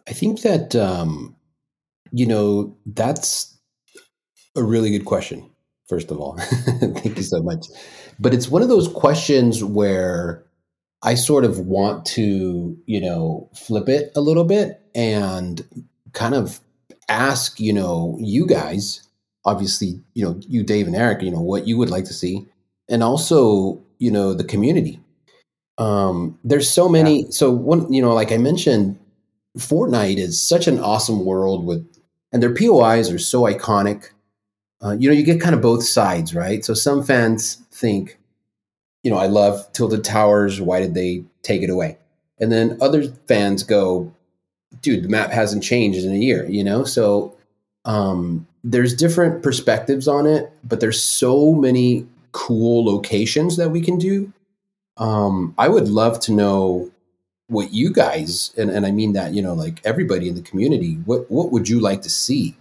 I 0.09 0.13
think 0.13 0.43
that 0.43 0.75
um, 0.75 1.37
you 2.13 2.27
know, 2.27 2.77
that's 2.87 3.57
a 4.57 4.63
really 4.63 4.91
good 4.91 5.05
question. 5.05 5.49
First 5.89 6.11
of 6.11 6.19
all, 6.19 6.37
thank 6.39 7.17
you 7.17 7.23
so 7.23 7.43
much. 7.43 7.67
But 8.19 8.35
it's 8.35 8.49
one 8.49 8.63
of 8.63 8.69
those 8.69 8.89
questions 8.89 9.65
where 9.65 10.45
I 11.03 11.15
sort 11.15 11.45
of 11.45 11.59
want 11.59 12.07
to, 12.07 12.77
you 12.87 13.01
know, 13.01 13.51
flip 13.55 13.89
it 13.89 14.13
a 14.15 14.21
little 14.21 14.45
bit 14.45 14.81
and 14.95 15.63
kind 16.13 16.35
of 16.35 16.61
ask, 17.09 17.59
you 17.59 17.73
know, 17.73 18.17
you 18.21 18.47
guys, 18.47 19.07
obviously, 19.45 20.01
you 20.15 20.25
know, 20.25 20.41
you, 20.49 20.63
Dave 20.63 20.87
and 20.87 20.97
Erik, 20.97 21.23
you 21.23 21.31
know, 21.31 21.41
what 21.41 21.67
you 21.67 21.77
would 21.77 21.91
like 21.91 22.05
to 22.05 22.15
see, 22.15 22.47
and 22.89 23.03
also, 23.03 23.83
you 23.99 24.11
know, 24.11 24.33
the 24.33 24.45
community. 24.45 25.01
Um, 25.79 26.39
there's 26.45 26.71
so 26.71 26.89
many. 26.89 27.23
Yeah. 27.23 27.31
So 27.31 27.51
one, 27.51 27.93
you 27.93 28.01
know, 28.01 28.15
like 28.15 28.31
I 28.31 28.37
mentioned, 28.37 28.99
Fortnite 29.59 30.19
is 30.19 30.41
such 30.41 30.67
an 30.67 30.79
awesome 30.79 31.25
world 31.25 31.65
with, 31.65 31.87
and 32.33 32.43
their 32.43 32.55
POIs 32.55 33.11
are 33.11 33.19
so 33.19 33.43
iconic. 33.43 34.11
Uh, 34.83 34.97
you 34.99 35.09
know, 35.09 35.15
you 35.15 35.23
get 35.23 35.41
kind 35.41 35.55
of 35.55 35.61
both 35.61 35.85
sides, 35.85 36.35
right? 36.35 36.65
So 36.65 36.75
some 36.75 37.03
fans 37.03 37.57
think, 37.71 38.19
you 39.03 39.11
know, 39.11 39.19
I 39.19 39.27
love 39.27 39.71
Tilted 39.73 40.05
Towers. 40.05 40.61
Why 40.61 40.81
did 40.81 40.95
they 40.95 41.25
take 41.43 41.63
it 41.63 41.71
away? 41.71 41.99
And 42.41 42.51
then 42.51 42.79
other 42.81 43.05
fans 43.29 43.63
go, 43.63 44.13
dude, 44.81 45.05
the 45.05 45.09
map 45.09 45.31
hasn't 45.31 45.63
changed 45.63 46.05
in 46.05 46.13
a 46.13 46.19
year, 46.19 46.49
you 46.49 46.65
know? 46.65 46.85
So 46.85 47.37
um, 47.85 48.47
there's 48.65 48.95
different 48.95 49.43
perspectives 49.43 50.09
on 50.09 50.27
it, 50.27 50.53
but 50.65 50.81
there's 50.81 51.03
so 51.03 51.53
many 51.53 52.07
cool 52.33 52.85
locations 52.85 53.57
that 53.59 53.71
we 53.71 53.81
can 53.81 53.99
do. 53.99 54.33
Um, 54.97 55.55
I 55.59 55.69
would 55.69 55.89
love 55.89 56.19
to 56.21 56.33
know 56.33 56.91
what 57.53 57.73
you 57.73 57.93
guys, 57.93 58.53
and, 58.57 58.71
and 58.71 58.85
I 58.85 58.91
mean 58.91 59.13
that, 59.13 59.35
you 59.35 59.43
know, 59.43 59.55
like 59.55 59.81
everybody 59.85 60.29
in 60.29 60.35
the 60.35 60.43
community, 60.43 60.95
what, 61.05 61.31
what 61.31 61.53
would 61.53 61.69
you 61.69 61.79
like 61.81 62.03
to 62.03 62.11
see? 62.11 62.57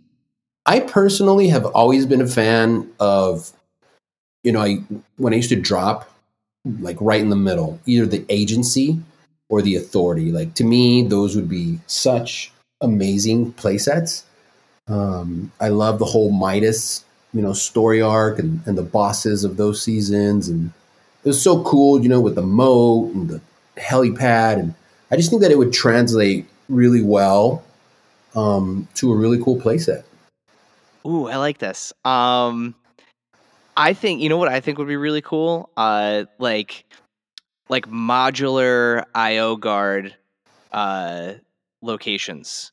I 0.65 0.82
personally 0.82 1.47
have 1.47 1.65
always 1.65 2.06
been 2.06 2.21
a 2.21 2.27
fan 2.27 2.91
of, 2.99 3.51
you 4.43 4.51
know, 4.51 4.62
I, 4.62 4.84
when 5.17 5.34
I 5.34 5.38
used 5.38 5.49
to 5.49 5.56
drop 5.56 6.12
like 6.80 6.97
right 6.99 7.21
in 7.21 7.30
the 7.30 7.36
middle, 7.36 7.80
either 7.86 8.06
the 8.06 8.25
agency 8.30 8.99
or 9.49 9.62
the 9.62 9.75
authority. 9.75 10.32
Like 10.32 10.54
to 10.56 10.63
me, 10.63 11.01
those 11.01 11.36
would 11.36 11.49
be 11.49 11.80
such 11.88 12.51
amazing 12.82 13.54
playsets. 13.54 14.23
Um, 14.88 15.51
I 15.60 15.69
love 15.69 15.99
the 15.99 16.06
whole 16.06 16.32
Midas, 16.32 17.06
you 17.34 17.41
know, 17.41 17.54
story 17.54 18.01
arc 18.01 18.39
and, 18.39 18.62
and 18.65 18.77
the 18.77 18.84
bosses 18.84 19.43
of 19.43 19.58
those 19.58 19.82
seasons, 19.82 20.49
and 20.49 20.71
it 21.23 21.30
was 21.30 21.41
so 21.41 21.63
cool, 21.63 22.01
you 22.01 22.10
know, 22.10 22.19
with 22.19 22.36
the 22.36 22.41
moat 22.41 23.13
and 23.13 23.30
the 23.30 23.41
helipad, 23.77 24.60
and 24.60 24.73
I 25.12 25.17
just 25.17 25.30
think 25.30 25.41
that 25.41 25.52
it 25.52 25.58
would 25.58 25.74
translate 25.74 26.45
really 26.69 27.02
well 27.02 27.63
um, 28.34 28.88
to 28.95 29.12
a 29.12 29.15
really 29.15 29.41
cool 29.41 29.58
playset. 29.58 30.04
Ooh, 31.06 31.28
I 31.28 31.36
like 31.36 31.58
this. 31.58 31.91
Um, 32.06 32.76
I 33.76 33.93
think 33.93 34.21
you 34.21 34.30
know 34.30 34.38
what 34.38 34.47
I 34.47 34.60
think 34.60 34.78
would 34.78 34.88
be 34.88 34.97
really 34.97 35.21
cool. 35.21 35.69
Uh, 35.76 36.26
like 36.39 36.86
like 37.69 37.88
modular 37.88 39.06
IO 39.13 39.56
guard 39.56 40.15
uh, 40.71 41.34
locations, 41.82 42.71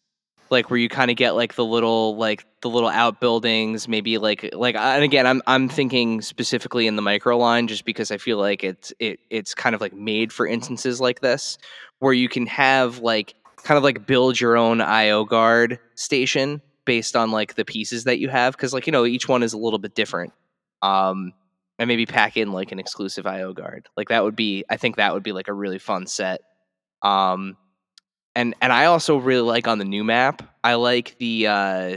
like 0.50 0.70
where 0.70 0.78
you 0.78 0.88
kind 0.88 1.10
of 1.10 1.16
get 1.16 1.34
like 1.34 1.54
the 1.54 1.64
little 1.64 2.16
like 2.16 2.46
the 2.62 2.68
little 2.70 2.88
outbuildings, 2.88 3.88
maybe 3.88 4.18
like 4.18 4.50
like 4.52 4.74
and 4.76 5.04
again 5.04 5.26
I'm 5.26 5.42
I'm 5.46 5.68
thinking 5.68 6.22
specifically 6.22 6.86
in 6.86 6.96
the 6.96 7.02
micro 7.02 7.36
line 7.36 7.68
just 7.68 7.84
because 7.84 8.10
I 8.10 8.18
feel 8.18 8.38
like 8.38 8.64
it's 8.64 8.92
it 8.98 9.20
it's 9.30 9.54
kind 9.54 9.74
of 9.74 9.80
like 9.80 9.92
made 9.92 10.32
for 10.32 10.46
instances 10.46 11.00
like 11.00 11.20
this 11.20 11.58
where 11.98 12.12
you 12.12 12.28
can 12.28 12.46
have 12.46 12.98
like 12.98 13.34
kind 13.64 13.76
of 13.76 13.84
like 13.84 14.06
build 14.06 14.40
your 14.40 14.56
own 14.56 14.80
IO 14.80 15.24
guard 15.24 15.78
station 15.94 16.62
based 16.84 17.16
on 17.16 17.30
like 17.30 17.54
the 17.54 17.64
pieces 17.64 18.04
that 18.04 18.18
you 18.18 18.28
have 18.28 18.56
because 18.56 18.72
like 18.72 18.86
you 18.86 18.92
know 18.92 19.04
each 19.04 19.28
one 19.28 19.42
is 19.42 19.52
a 19.52 19.58
little 19.58 19.78
bit 19.78 19.94
different 19.94 20.32
um 20.80 21.32
and 21.78 21.86
maybe 21.86 22.06
pack 22.06 22.36
in 22.36 22.52
like 22.52 22.72
an 22.72 22.78
exclusive 22.78 23.26
IO 23.26 23.52
guard. 23.52 23.88
Like 23.96 24.08
that 24.08 24.24
would 24.24 24.36
be 24.36 24.64
I 24.68 24.76
think 24.76 24.96
that 24.96 25.14
would 25.14 25.22
be 25.22 25.32
like 25.32 25.48
a 25.48 25.52
really 25.52 25.78
fun 25.78 26.06
set. 26.06 26.40
Um 27.02 27.56
and 28.38 28.54
and 28.60 28.72
I 28.72 28.84
also 28.84 29.16
really 29.16 29.42
like 29.42 29.66
on 29.66 29.78
the 29.78 29.84
new 29.84 30.04
map. 30.04 30.42
I 30.62 30.74
like 30.74 31.16
the 31.18 31.48
uh 31.48 31.96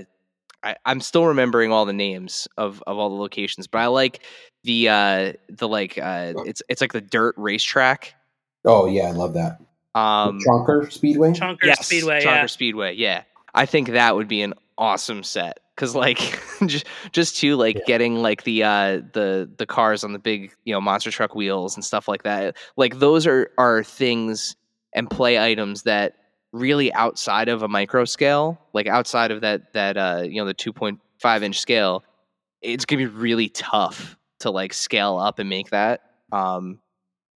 I, 0.63 0.75
am 0.86 0.99
still 0.99 1.25
remembering 1.25 1.71
all 1.71 1.86
the 1.86 1.93
names 1.93 2.47
of, 2.58 2.84
of 2.86 2.97
all 2.97 3.10
the 3.10 3.15
locations, 3.15 3.67
but 3.67 3.80
I 3.80 3.88
like 3.88 4.21
the 4.63 4.89
uh 4.89 5.34
the 5.49 5.67
like 5.67 5.99
uh 5.99 6.34
it's 6.45 6.63
it's 6.67 6.82
like 6.82 6.93
the 6.93 7.01
dirt 7.01 7.36
racetrack. 7.38 8.15
Oh 8.65 8.88
yeah, 8.88 9.04
I 9.04 9.12
love 9.12 9.36
that. 9.36 9.60
Um 9.93 10.39
Chonker 10.39 10.91
Speedway? 10.91 11.32
Chonker 11.32 11.63
yes, 11.63 11.86
Speedway. 11.86 12.21
Chonker 12.21 12.25
yeah. 12.25 12.45
Speedway, 12.47 12.95
yeah. 12.95 13.23
I 13.54 13.67
think 13.67 13.89
that 13.89 14.15
would 14.15 14.27
be 14.27 14.41
an 14.41 14.56
awesome 14.80 15.21
set 15.21 15.60
because 15.75 15.93
like 15.93 16.41
just 16.65 16.88
just 17.12 17.38
to 17.38 17.56
like 17.56 17.75
yeah. 17.75 17.82
getting 17.86 18.23
like 18.23 18.45
the 18.45 18.63
uh 18.63 19.01
the 19.13 19.47
the 19.58 19.67
cars 19.67 20.04
on 20.04 20.12
the 20.12 20.19
big 20.19 20.51
you 20.63 20.73
know 20.73 20.82
monster 20.82 21.12
truck 21.12 21.36
wheels 21.36 21.75
and 21.75 21.86
stuff 21.86 22.08
like 22.08 22.23
that 22.23 22.58
like 22.77 22.97
those 22.97 23.27
are 23.27 23.51
are 23.60 23.84
things 23.84 24.56
and 24.93 25.08
play 25.10 25.39
items 25.39 25.84
that 25.84 26.15
really 26.51 26.93
outside 26.93 27.47
of 27.47 27.63
a 27.63 27.67
micro 27.67 28.05
scale 28.05 28.59
like 28.73 28.87
outside 28.87 29.31
of 29.31 29.41
that 29.41 29.71
that 29.73 29.97
uh 29.97 30.21
you 30.23 30.35
know 30.35 30.45
the 30.45 30.53
2.5 30.53 31.41
inch 31.43 31.59
scale 31.59 32.03
it's 32.61 32.85
gonna 32.85 32.99
be 32.99 33.05
really 33.05 33.49
tough 33.49 34.17
to 34.39 34.51
like 34.51 34.73
scale 34.73 35.17
up 35.17 35.39
and 35.39 35.49
make 35.49 35.69
that 35.69 36.01
um 36.31 36.79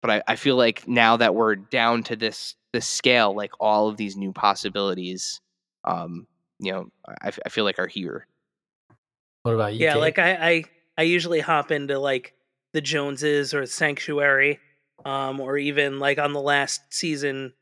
but 0.02 0.12
I, 0.12 0.24
I 0.28 0.36
feel 0.36 0.58
like 0.58 0.88
now 0.88 1.16
that 1.18 1.36
we're 1.36 1.56
down 1.56 2.04
to 2.04 2.16
this 2.16 2.56
this 2.74 2.88
scale 2.88 3.36
like 3.36 3.52
all 3.60 3.88
of 3.88 3.98
these 3.98 4.18
new 4.18 4.34
possibilities 4.34 5.40
um 5.84 6.26
you 6.60 6.72
know 6.72 6.90
I, 7.08 7.32
I 7.46 7.50
feel 7.50 7.66
like 7.66 7.78
are 7.78 7.88
here 7.88 8.28
what 9.44 9.56
about 9.56 9.74
you? 9.74 9.82
Yeah, 9.86 9.94
Kate? 9.94 10.00
like 10.00 10.20
I, 10.20 10.32
I 10.34 10.64
I 10.98 11.02
usually 11.04 11.42
hop 11.42 11.72
into 11.72 12.00
like 12.00 12.34
the 12.72 12.82
Joneses 12.82 13.54
or 13.54 13.66
Sanctuary, 13.66 14.60
um, 15.06 15.40
or 15.40 15.58
even 15.58 16.00
like 16.00 16.18
on 16.18 16.34
the 16.34 16.42
last 16.42 16.82
season, 16.92 17.54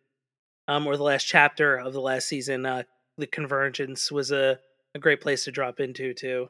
um, 0.71 0.87
or 0.87 0.95
the 0.95 1.03
last 1.03 1.25
chapter 1.25 1.75
of 1.75 1.91
the 1.91 2.01
last 2.01 2.27
season, 2.27 2.65
uh, 2.65 2.83
the 3.17 3.27
Convergence 3.27 4.11
was 4.11 4.31
a 4.31 4.59
a 4.95 4.99
great 4.99 5.21
place 5.21 5.45
to 5.45 5.51
drop 5.51 5.79
into 5.79 6.13
too. 6.13 6.49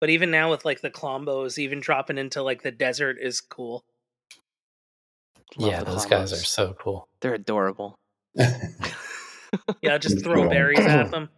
But 0.00 0.10
even 0.10 0.30
now 0.30 0.50
with 0.50 0.64
like 0.64 0.82
the 0.82 0.90
Klombos, 0.90 1.58
even 1.58 1.80
dropping 1.80 2.18
into 2.18 2.42
like 2.42 2.62
the 2.62 2.70
desert 2.70 3.16
is 3.20 3.40
cool. 3.40 3.84
Love 5.56 5.70
yeah, 5.70 5.84
those 5.84 6.04
guys 6.04 6.32
are 6.32 6.36
so 6.36 6.74
cool. 6.78 7.08
They're 7.20 7.34
adorable. 7.34 7.96
yeah, 9.80 9.96
just 9.98 10.22
throw 10.22 10.48
berries 10.48 10.80
at 10.80 11.10
them. 11.10 11.30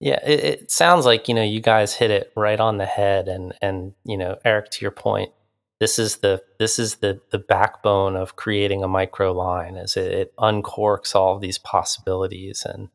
Yeah, 0.00 0.20
it, 0.26 0.44
it, 0.44 0.70
sounds 0.70 1.06
like 1.06 1.28
you 1.28 1.34
know 1.34 1.42
you 1.42 1.60
guys 1.60 1.94
hit 1.94 2.10
it 2.10 2.30
right 2.36 2.60
on 2.60 2.76
the 2.76 2.84
head, 2.84 3.26
and 3.26 3.54
and 3.62 3.94
you 4.04 4.18
know 4.18 4.36
Erik, 4.44 4.70
to 4.72 4.82
your 4.82 4.90
point, 4.90 5.32
this 5.80 5.98
is 5.98 6.18
the 6.18 6.42
this 6.58 6.78
is 6.78 6.96
the 6.96 7.20
the 7.30 7.38
backbone 7.38 8.16
of 8.16 8.36
creating 8.36 8.82
a 8.82 8.88
micro 8.88 9.32
line, 9.32 9.76
as 9.76 9.96
it, 9.96 10.12
it 10.12 10.36
uncorks 10.36 11.14
all 11.14 11.38
these 11.38 11.58
possibilities, 11.58 12.64
and 12.64 12.88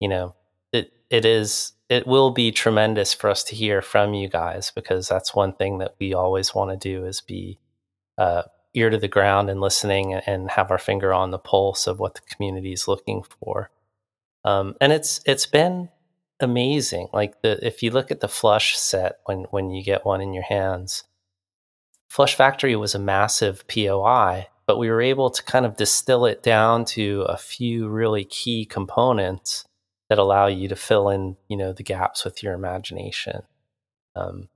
you 0.00 0.08
know 0.08 0.34
it 0.72 0.92
it 1.10 1.24
is 1.24 1.72
it 1.88 2.06
will 2.06 2.30
be 2.30 2.50
tremendous 2.50 3.14
for 3.14 3.30
us 3.30 3.44
to 3.44 3.54
hear 3.54 3.80
from 3.80 4.14
you 4.14 4.28
guys 4.28 4.72
because 4.74 5.08
that's 5.08 5.34
one 5.34 5.52
thing 5.52 5.78
that 5.78 5.94
we 6.00 6.14
always 6.14 6.54
want 6.54 6.70
to 6.70 6.76
do 6.76 7.04
is 7.04 7.20
be 7.20 7.58
uh, 8.18 8.42
ear 8.74 8.90
to 8.90 8.98
the 8.98 9.08
ground 9.08 9.48
and 9.48 9.60
listening 9.60 10.14
and 10.14 10.50
have 10.50 10.70
our 10.70 10.78
finger 10.78 11.12
on 11.12 11.30
the 11.30 11.38
pulse 11.38 11.86
of 11.86 11.98
what 12.00 12.14
the 12.14 12.20
community 12.22 12.72
is 12.72 12.88
looking 12.88 13.22
for. 13.22 13.70
Um, 14.44 14.74
and 14.80 14.92
it's 14.92 15.20
it's 15.26 15.46
been 15.46 15.90
amazing. 16.40 17.08
Like 17.12 17.42
the 17.42 17.64
if 17.66 17.82
you 17.82 17.90
look 17.90 18.10
at 18.10 18.20
the 18.20 18.28
Flush 18.28 18.76
set 18.78 19.18
when 19.24 19.44
when 19.50 19.70
you 19.70 19.82
get 19.82 20.04
one 20.04 20.20
in 20.20 20.32
your 20.32 20.44
hands, 20.44 21.04
Flush 22.08 22.34
Factory 22.34 22.76
was 22.76 22.94
a 22.94 22.98
massive 22.98 23.66
POI, 23.68 24.48
but 24.66 24.78
we 24.78 24.88
were 24.90 25.02
able 25.02 25.30
to 25.30 25.42
kind 25.42 25.66
of 25.66 25.76
distill 25.76 26.24
it 26.24 26.42
down 26.42 26.84
to 26.86 27.22
a 27.28 27.36
few 27.36 27.88
really 27.88 28.24
key 28.24 28.64
components 28.64 29.64
that 30.08 30.18
allow 30.18 30.46
you 30.46 30.68
to 30.68 30.76
fill 30.76 31.08
in, 31.08 31.36
you 31.48 31.56
know, 31.56 31.72
the 31.72 31.82
gaps 31.82 32.24
with 32.24 32.42
your 32.42 32.54
imagination. 32.54 33.42
Um, 34.14 34.48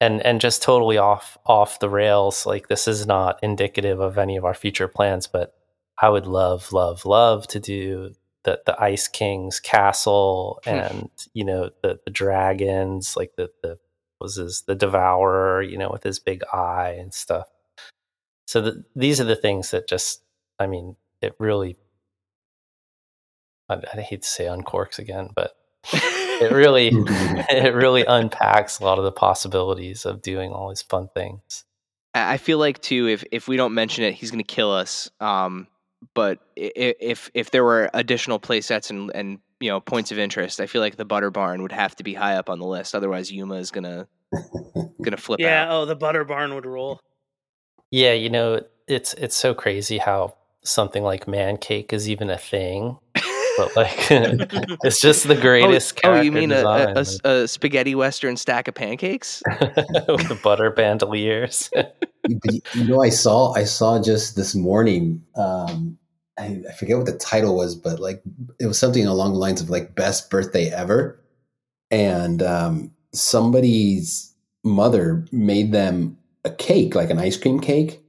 and 0.00 0.24
and 0.24 0.40
just 0.40 0.62
totally 0.62 0.98
off 0.98 1.38
off 1.46 1.80
the 1.80 1.88
rails. 1.88 2.44
Like 2.46 2.68
this 2.68 2.86
is 2.86 3.06
not 3.06 3.38
indicative 3.42 4.00
of 4.00 4.18
any 4.18 4.36
of 4.36 4.44
our 4.44 4.54
future 4.54 4.88
plans, 4.88 5.26
but 5.26 5.54
I 5.98 6.10
would 6.10 6.26
love, 6.26 6.72
love, 6.72 7.06
love 7.06 7.46
to 7.48 7.60
do 7.60 8.12
the 8.44 8.60
the 8.66 8.80
Ice 8.80 9.08
King's 9.08 9.60
castle 9.60 10.60
hmm. 10.64 10.70
and 10.70 11.10
you 11.32 11.44
know 11.44 11.70
the 11.82 11.98
the 12.04 12.10
dragons 12.10 13.16
like 13.16 13.32
the 13.36 13.50
the 13.62 13.78
was 14.20 14.36
his 14.36 14.62
the 14.66 14.74
devourer 14.74 15.62
you 15.62 15.78
know 15.78 15.90
with 15.90 16.02
his 16.02 16.18
big 16.18 16.42
eye 16.52 16.96
and 16.98 17.12
stuff. 17.12 17.46
So 18.46 18.60
the, 18.60 18.84
these 18.94 19.20
are 19.20 19.24
the 19.24 19.36
things 19.36 19.70
that 19.70 19.88
just 19.88 20.22
I 20.58 20.66
mean 20.66 20.96
it 21.20 21.34
really 21.38 21.76
I, 23.68 23.80
I 23.94 24.00
hate 24.00 24.22
to 24.22 24.28
say 24.28 24.44
uncorks 24.44 24.98
again, 24.98 25.30
but 25.34 25.56
it 25.92 26.52
really 26.52 26.88
it 26.94 27.74
really 27.74 28.04
unpacks 28.04 28.78
a 28.78 28.84
lot 28.84 28.98
of 28.98 29.04
the 29.04 29.12
possibilities 29.12 30.04
of 30.04 30.22
doing 30.22 30.52
all 30.52 30.68
these 30.68 30.82
fun 30.82 31.08
things. 31.14 31.64
I 32.14 32.38
feel 32.38 32.58
like 32.58 32.80
too 32.80 33.08
if 33.08 33.24
if 33.30 33.48
we 33.48 33.56
don't 33.56 33.74
mention 33.74 34.04
it, 34.04 34.14
he's 34.14 34.30
going 34.30 34.42
to 34.42 34.54
kill 34.54 34.72
us. 34.72 35.10
Um, 35.20 35.66
but 36.14 36.38
if 36.56 37.30
if 37.34 37.50
there 37.50 37.64
were 37.64 37.90
additional 37.92 38.38
play 38.38 38.60
sets 38.60 38.90
and, 38.90 39.10
and 39.14 39.38
you 39.60 39.70
know 39.70 39.80
points 39.80 40.12
of 40.12 40.18
interest, 40.18 40.60
I 40.60 40.66
feel 40.66 40.80
like 40.80 40.96
the 40.96 41.04
Butter 41.04 41.30
Barn 41.30 41.62
would 41.62 41.72
have 41.72 41.96
to 41.96 42.04
be 42.04 42.14
high 42.14 42.36
up 42.36 42.50
on 42.50 42.58
the 42.58 42.66
list. 42.66 42.94
Otherwise, 42.94 43.30
Yuma 43.32 43.56
is 43.56 43.70
gonna 43.70 44.06
gonna 45.02 45.16
flip 45.16 45.40
yeah. 45.40 45.64
out. 45.64 45.70
Oh, 45.70 45.84
the 45.84 45.96
butter 45.96 46.24
barn 46.24 46.54
would 46.54 46.66
roll. 46.66 47.00
Yeah, 47.90 48.12
you 48.12 48.30
know, 48.30 48.62
it's 48.88 49.14
it's 49.14 49.36
so 49.36 49.54
crazy 49.54 49.98
how 49.98 50.34
something 50.62 51.02
like 51.02 51.26
Mancake 51.26 51.92
is 51.92 52.08
even 52.08 52.30
a 52.30 52.38
thing. 52.38 52.98
But 53.56 53.74
like, 53.74 53.92
it's 54.84 55.00
just 55.00 55.26
the 55.26 55.34
greatest. 55.40 56.00
Oh, 56.04 56.12
oh 56.12 56.20
you 56.20 56.32
mean 56.32 56.52
a, 56.52 56.56
design. 56.56 56.88
a, 56.88 56.92
a 56.92 57.00
s- 57.00 57.20
a 57.24 57.48
spaghetti 57.48 57.94
western 57.94 58.36
stack 58.36 58.68
of 58.68 58.74
pancakes? 58.74 59.42
with 60.08 60.28
the 60.28 60.38
butter 60.42 60.70
bandoliers? 60.70 61.70
You 62.28 62.38
you 62.74 62.84
know, 62.84 63.02
I 63.02 63.08
saw 63.08 63.52
I 63.52 63.64
saw 63.64 64.02
just 64.02 64.36
this 64.36 64.54
morning. 64.54 65.22
Um, 65.36 65.96
I, 66.38 66.62
I 66.68 66.72
forget 66.72 66.96
what 66.96 67.06
the 67.06 67.16
title 67.16 67.56
was, 67.56 67.74
but 67.74 67.98
like 67.98 68.22
it 68.60 68.66
was 68.66 68.78
something 68.78 69.06
along 69.06 69.32
the 69.32 69.38
lines 69.38 69.60
of 69.60 69.70
like 69.70 69.94
best 69.94 70.30
birthday 70.30 70.70
ever, 70.70 71.20
and 71.90 72.42
um, 72.42 72.92
somebody's 73.12 74.34
mother 74.64 75.24
made 75.32 75.72
them 75.72 76.18
a 76.44 76.50
cake, 76.50 76.94
like 76.94 77.10
an 77.10 77.18
ice 77.18 77.36
cream 77.36 77.60
cake, 77.60 78.02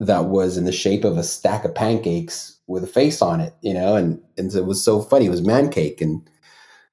that 0.00 0.26
was 0.26 0.56
in 0.56 0.64
the 0.64 0.72
shape 0.72 1.04
of 1.04 1.16
a 1.16 1.22
stack 1.22 1.64
of 1.64 1.74
pancakes 1.74 2.58
with 2.66 2.84
a 2.84 2.88
face 2.88 3.22
on 3.22 3.40
it, 3.40 3.54
you 3.62 3.74
know, 3.74 3.96
and 3.96 4.20
and 4.36 4.54
it 4.54 4.66
was 4.66 4.82
so 4.82 5.00
funny. 5.00 5.26
It 5.26 5.30
was 5.30 5.42
Mancake, 5.42 6.00
and 6.00 6.28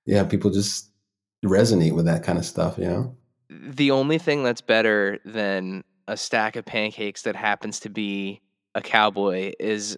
yeah, 0.05 0.23
people 0.23 0.51
just 0.51 0.89
resonate 1.45 1.93
with 1.93 2.05
that 2.05 2.23
kind 2.23 2.37
of 2.37 2.45
stuff, 2.45 2.77
you 2.77 2.85
know. 2.85 3.15
the 3.49 3.91
only 3.91 4.17
thing 4.17 4.43
that's 4.43 4.61
better 4.61 5.19
than 5.25 5.83
a 6.07 6.17
stack 6.17 6.55
of 6.55 6.65
pancakes 6.65 7.21
that 7.23 7.35
happens 7.35 7.79
to 7.81 7.89
be 7.89 8.41
a 8.75 8.81
cowboy 8.81 9.51
is 9.59 9.97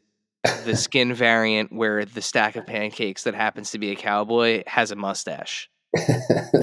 the 0.66 0.76
skin 0.76 1.14
variant 1.14 1.72
where 1.72 2.06
the 2.06 2.22
stack 2.22 2.56
of 2.56 2.66
pancakes 2.66 3.24
that 3.24 3.36
happens 3.36 3.72
to 3.72 3.80
be 3.80 3.92
a 3.92 3.96
cowboy 3.96 4.64
has 4.68 4.92
a 4.92 4.96
mustache. 4.96 5.70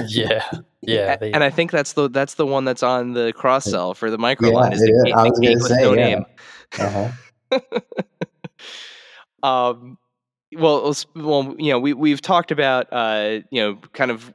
yeah, 0.08 0.44
yeah. 0.82 1.16
They, 1.16 1.32
and 1.32 1.42
I 1.42 1.50
think 1.50 1.70
that's 1.70 1.94
the 1.94 2.08
that's 2.10 2.34
the 2.34 2.46
one 2.46 2.64
that's 2.64 2.82
on 2.82 3.14
the 3.14 3.32
cross 3.32 3.64
sell 3.64 3.94
for 3.94 4.10
the 4.10 4.18
micro 4.18 4.50
Yeah, 4.50 4.54
line 4.56 4.72
is 4.72 4.80
the, 4.80 5.02
cake, 5.04 5.14
I 5.14 5.22
was 5.24 5.38
gonna 5.38 5.54
with 5.54 5.62
say, 5.62 5.82
no 5.82 5.92
yeah. 5.94 6.04
name. 6.04 6.24
uh-huh. 6.78 7.60
um, 9.42 9.98
well, 10.54 10.94
well, 11.16 11.54
you 11.58 11.72
know, 11.72 11.78
we 11.78 11.94
we've 11.94 12.20
talked 12.20 12.50
about 12.50 12.88
uh, 12.92 13.40
you 13.50 13.60
know, 13.62 13.76
kind 13.92 14.10
of 14.10 14.32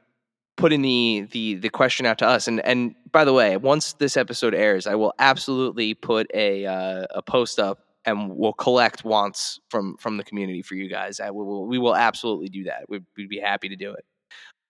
putting 0.56 0.82
the 0.82 1.26
the 1.30 1.54
the 1.54 1.68
question 1.68 2.04
out 2.04 2.18
to 2.18 2.26
us, 2.26 2.48
and 2.48 2.60
and 2.60 2.94
by 3.12 3.24
the 3.24 3.32
way, 3.32 3.56
once 3.56 3.92
this 3.94 4.16
episode 4.16 4.54
airs, 4.54 4.86
I 4.86 4.96
will 4.96 5.14
absolutely 5.18 5.94
put 5.94 6.28
a 6.34 6.66
uh, 6.66 7.06
a 7.10 7.22
post 7.22 7.58
up, 7.60 7.78
and 8.08 8.36
we'll 8.36 8.52
collect 8.52 9.04
wants 9.04 9.60
from 9.70 9.96
from 9.98 10.16
the 10.16 10.24
community 10.24 10.62
for 10.62 10.74
you 10.74 10.88
guys. 10.88 11.20
I 11.20 11.30
will, 11.30 11.66
we 11.66 11.78
will 11.78 11.96
absolutely 11.96 12.48
do 12.48 12.64
that. 12.64 12.84
We'd, 12.88 13.04
we'd 13.16 13.28
be 13.28 13.40
happy 13.40 13.68
to 13.68 13.76
do 13.76 13.94
it. 13.94 14.04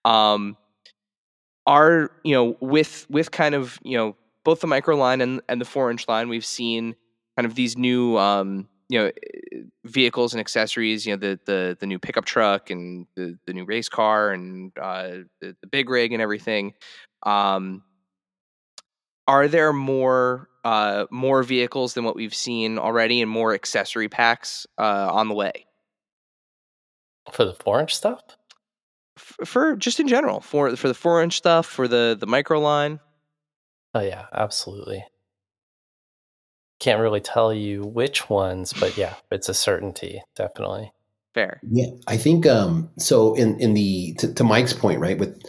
Um, 0.05 0.57
our 1.65 2.11
you 2.23 2.33
know 2.33 2.57
with 2.59 3.05
with 3.09 3.31
kind 3.31 3.55
of 3.55 3.79
you 3.83 3.97
know 3.97 4.15
both 4.43 4.61
the 4.61 4.67
micro 4.67 4.95
line 4.95 5.21
and 5.21 5.41
and 5.49 5.59
the 5.59 5.65
four 5.65 5.91
inch 5.91 6.07
line, 6.07 6.29
we've 6.29 6.45
seen 6.45 6.95
kind 7.37 7.45
of 7.45 7.55
these 7.55 7.77
new 7.77 8.17
um 8.17 8.67
you 8.89 8.99
know 8.99 9.11
vehicles 9.85 10.33
and 10.33 10.39
accessories 10.39 11.05
you 11.05 11.15
know 11.15 11.17
the 11.17 11.39
the 11.45 11.77
the 11.79 11.85
new 11.85 11.99
pickup 11.99 12.25
truck 12.25 12.69
and 12.71 13.05
the 13.15 13.37
the 13.45 13.53
new 13.53 13.63
race 13.63 13.87
car 13.87 14.31
and 14.31 14.71
uh 14.81 15.09
the, 15.41 15.55
the 15.61 15.67
big 15.67 15.89
rig 15.89 16.11
and 16.11 16.21
everything 16.21 16.73
um 17.23 17.83
are 19.29 19.47
there 19.47 19.71
more 19.71 20.49
uh 20.65 21.05
more 21.11 21.43
vehicles 21.43 21.93
than 21.93 22.03
what 22.03 22.15
we've 22.15 22.35
seen 22.35 22.77
already 22.77 23.21
and 23.21 23.31
more 23.31 23.53
accessory 23.53 24.09
packs 24.09 24.67
uh 24.77 25.09
on 25.11 25.27
the 25.29 25.35
way 25.35 25.65
for 27.31 27.45
the 27.45 27.53
four 27.53 27.79
inch 27.79 27.95
stuff. 27.95 28.21
F- 29.17 29.47
for 29.47 29.75
just 29.75 29.99
in 29.99 30.07
general 30.07 30.41
for 30.41 30.75
for 30.75 30.87
the 30.87 30.93
four 30.93 31.21
inch 31.21 31.37
stuff 31.37 31.65
for 31.65 31.87
the 31.87 32.17
the 32.19 32.27
micro 32.27 32.59
line 32.59 32.99
Oh 33.93 34.01
yeah, 34.01 34.25
absolutely. 34.33 35.05
Can't 36.79 37.01
really 37.01 37.21
tell 37.21 37.53
you 37.53 37.83
which 37.83 38.29
ones, 38.29 38.73
but 38.73 38.97
yeah, 38.97 39.15
it's 39.31 39.49
a 39.49 39.53
certainty, 39.53 40.21
definitely. 40.35 40.91
fair 41.33 41.59
Yeah, 41.69 41.87
I 42.07 42.17
think 42.17 42.45
um, 42.45 42.89
so. 42.97 43.33
In 43.33 43.59
in 43.59 43.73
the 43.73 44.13
to, 44.19 44.33
to 44.33 44.43
Mike's 44.43 44.73
point, 44.73 44.99
right 44.99 45.17
with 45.17 45.41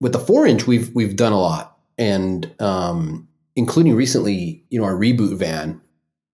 with 0.00 0.12
the 0.12 0.18
four 0.18 0.46
inch, 0.46 0.66
we've 0.66 0.94
we've 0.94 1.16
done 1.16 1.32
a 1.32 1.40
lot, 1.40 1.75
and 1.98 2.50
um, 2.60 3.28
including 3.54 3.94
recently, 3.94 4.64
you 4.70 4.78
know, 4.78 4.84
our 4.84 4.94
reboot 4.94 5.36
van, 5.36 5.80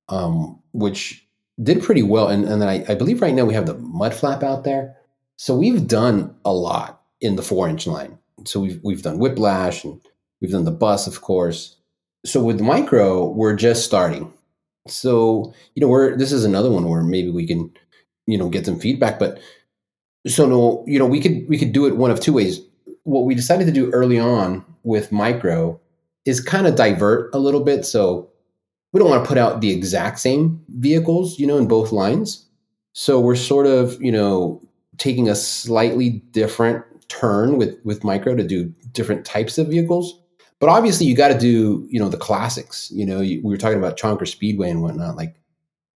um, 0.09 0.61
which 0.73 1.27
did 1.63 1.83
pretty 1.83 2.03
well, 2.03 2.29
and 2.29 2.45
and 2.45 2.61
then 2.61 2.69
I, 2.69 2.85
I 2.89 2.95
believe 2.95 3.23
right 3.23 3.35
now 3.35 3.45
we 3.45 3.55
have 3.55 3.67
the 3.67 3.79
mud 3.79 4.15
flap 4.15 4.43
out 4.43 4.65
there, 4.65 4.97
so 5.37 5.55
we've 5.57 5.87
done 5.87 6.35
a 6.45 6.53
lot 6.53 7.03
in 7.21 7.37
the 7.37 7.43
four 7.43 7.69
inch 7.69 7.87
line. 7.87 8.19
So 8.45 8.61
we've 8.61 8.81
we've 8.83 9.03
done 9.03 9.19
whiplash, 9.19 9.85
and 9.85 10.01
we've 10.41 10.51
done 10.51 10.65
the 10.65 10.71
bus, 10.71 11.07
of 11.07 11.21
course. 11.21 11.77
So 12.25 12.43
with 12.43 12.61
micro, 12.61 13.29
we're 13.29 13.55
just 13.55 13.85
starting. 13.85 14.33
So 14.89 15.55
you 15.75 15.81
know, 15.81 15.89
we're 15.89 16.17
this 16.17 16.33
is 16.33 16.45
another 16.45 16.71
one 16.71 16.89
where 16.89 17.03
maybe 17.03 17.31
we 17.31 17.47
can 17.47 17.73
you 18.27 18.39
know 18.39 18.49
get 18.49 18.67
some 18.67 18.79
feedback 18.79 19.19
but 19.19 19.41
so 20.27 20.47
no 20.47 20.85
you 20.87 20.99
know 20.99 21.07
we 21.07 21.21
could 21.21 21.49
we 21.49 21.59
could 21.59 21.73
do 21.73 21.87
it 21.87 21.97
one 21.97 22.11
of 22.11 22.21
two 22.21 22.33
ways 22.33 22.61
what 23.05 23.25
we 23.25 23.35
decided 23.35 23.67
to 23.67 23.73
do 23.73 23.91
early 23.91 24.19
on 24.19 24.65
with 24.85 25.13
micro 25.13 25.79
is 26.25 26.41
kind 26.41 26.67
of 26.67 26.75
divert 26.75 27.35
a 27.35 27.39
little 27.39 27.63
bit 27.63 27.85
so 27.85 28.29
we 28.93 28.99
don't 28.99 29.09
want 29.09 29.25
to 29.25 29.29
put 29.29 29.39
out 29.39 29.61
the 29.61 29.71
exact 29.71 30.19
same 30.19 30.63
vehicles 30.79 31.39
you 31.39 31.47
know 31.47 31.59
in 31.59 31.67
both 31.67 31.93
lines 31.93 32.49
so 32.93 33.21
we're 33.21 33.37
sort 33.37 33.67
of 33.67 34.01
you 34.01 34.13
know 34.13 34.61
taking 34.99 35.29
a 35.29 35.35
slightly 35.35 36.11
different 36.33 36.85
turn 37.09 37.59
with 37.59 37.77
with 37.85 38.05
micro 38.05 38.35
to 38.35 38.47
do 38.47 38.73
different 38.93 39.25
types 39.25 39.59
of 39.59 39.69
vehicles 39.69 40.19
but 40.59 40.69
obviously 40.69 41.07
you 41.07 41.17
got 41.17 41.29
to 41.29 41.39
do 41.39 41.87
you 41.91 41.99
know 41.99 42.09
the 42.09 42.17
classics 42.17 42.91
you 42.93 43.05
know 43.05 43.21
you, 43.21 43.41
we 43.43 43.51
were 43.51 43.59
talking 43.59 43.79
about 43.79 43.99
chonker 43.99 44.27
speedway 44.27 44.71
and 44.71 44.83
whatnot 44.83 45.17
like 45.17 45.37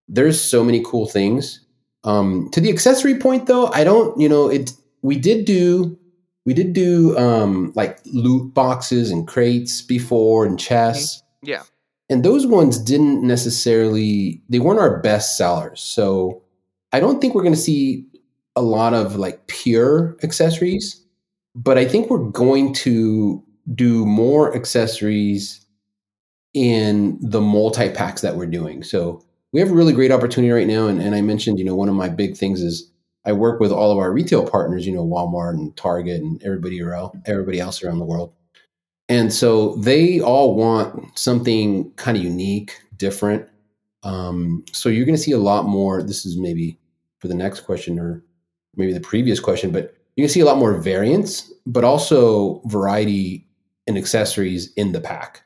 there's 0.08 0.40
so 0.40 0.62
many 0.62 0.82
cool 0.84 1.06
things 1.06 1.66
um, 2.06 2.48
to 2.52 2.60
the 2.60 2.70
accessory 2.70 3.18
point, 3.18 3.46
though, 3.46 3.66
I 3.66 3.84
don't. 3.84 4.18
You 4.18 4.28
know, 4.28 4.48
it. 4.48 4.72
We 5.02 5.18
did 5.18 5.44
do. 5.44 5.98
We 6.46 6.54
did 6.54 6.72
do 6.72 7.18
um, 7.18 7.72
like 7.74 7.98
loot 8.06 8.54
boxes 8.54 9.10
and 9.10 9.26
crates 9.26 9.82
before 9.82 10.46
and 10.46 10.58
chests. 10.58 11.22
yeah 11.42 11.62
And 12.08 12.24
those 12.24 12.46
ones 12.46 12.78
didn't 12.78 13.22
necessarily. 13.22 14.40
They 14.48 14.60
weren't 14.60 14.80
our 14.80 15.00
best 15.00 15.36
sellers. 15.36 15.80
So 15.80 16.42
I 16.92 17.00
don't 17.00 17.20
think 17.20 17.34
we're 17.34 17.42
going 17.42 17.54
to 17.54 17.60
see 17.60 18.06
a 18.54 18.62
lot 18.62 18.94
of 18.94 19.16
like 19.16 19.46
pure 19.48 20.16
accessories. 20.22 21.02
But 21.54 21.78
I 21.78 21.84
think 21.84 22.10
we're 22.10 22.30
going 22.30 22.72
to 22.74 23.42
do 23.74 24.06
more 24.06 24.54
accessories 24.54 25.66
in 26.54 27.18
the 27.20 27.40
multi 27.40 27.90
packs 27.90 28.22
that 28.22 28.36
we're 28.36 28.46
doing. 28.46 28.82
So 28.82 29.22
we 29.52 29.60
have 29.60 29.70
a 29.70 29.74
really 29.74 29.92
great 29.92 30.12
opportunity 30.12 30.52
right 30.52 30.66
now. 30.66 30.86
And, 30.86 31.02
and 31.02 31.14
I 31.14 31.22
mentioned, 31.22 31.58
you 31.58 31.64
know, 31.64 31.74
one 31.74 31.88
of 31.88 31.94
my 31.94 32.08
big 32.08 32.36
things 32.36 32.60
is 32.60 32.90
I 33.26 33.32
work 33.32 33.60
with 33.60 33.72
all 33.72 33.90
of 33.90 33.98
our 33.98 34.12
retail 34.12 34.48
partners, 34.48 34.86
you 34.86 34.94
know, 34.94 35.04
Walmart 35.04 35.54
and 35.54 35.76
Target 35.76 36.22
and 36.22 36.42
everybody 36.44 36.80
around, 36.80 37.22
everybody 37.26 37.58
else 37.58 37.82
around 37.82 37.98
the 37.98 38.04
world. 38.04 38.32
And 39.08 39.32
so 39.32 39.76
they 39.76 40.20
all 40.20 40.54
want 40.54 41.18
something 41.18 41.92
kind 41.92 42.16
of 42.16 42.22
unique, 42.22 42.80
different. 42.96 43.48
Um, 44.02 44.64
so 44.72 44.88
you're 44.88 45.04
going 45.04 45.16
to 45.16 45.22
see 45.22 45.32
a 45.32 45.38
lot 45.38 45.66
more. 45.66 46.02
This 46.02 46.24
is 46.24 46.38
maybe 46.38 46.78
for 47.18 47.28
the 47.28 47.34
next 47.34 47.60
question 47.60 47.98
or 47.98 48.24
maybe 48.76 48.92
the 48.92 49.00
previous 49.00 49.40
question, 49.40 49.70
but 49.70 49.94
you 50.16 50.22
can 50.22 50.28
see 50.28 50.40
a 50.40 50.44
lot 50.44 50.58
more 50.58 50.74
variance, 50.74 51.52
but 51.66 51.84
also 51.84 52.62
variety 52.66 53.46
in 53.86 53.96
accessories 53.96 54.72
in 54.74 54.92
the 54.92 55.00
pack. 55.00 55.45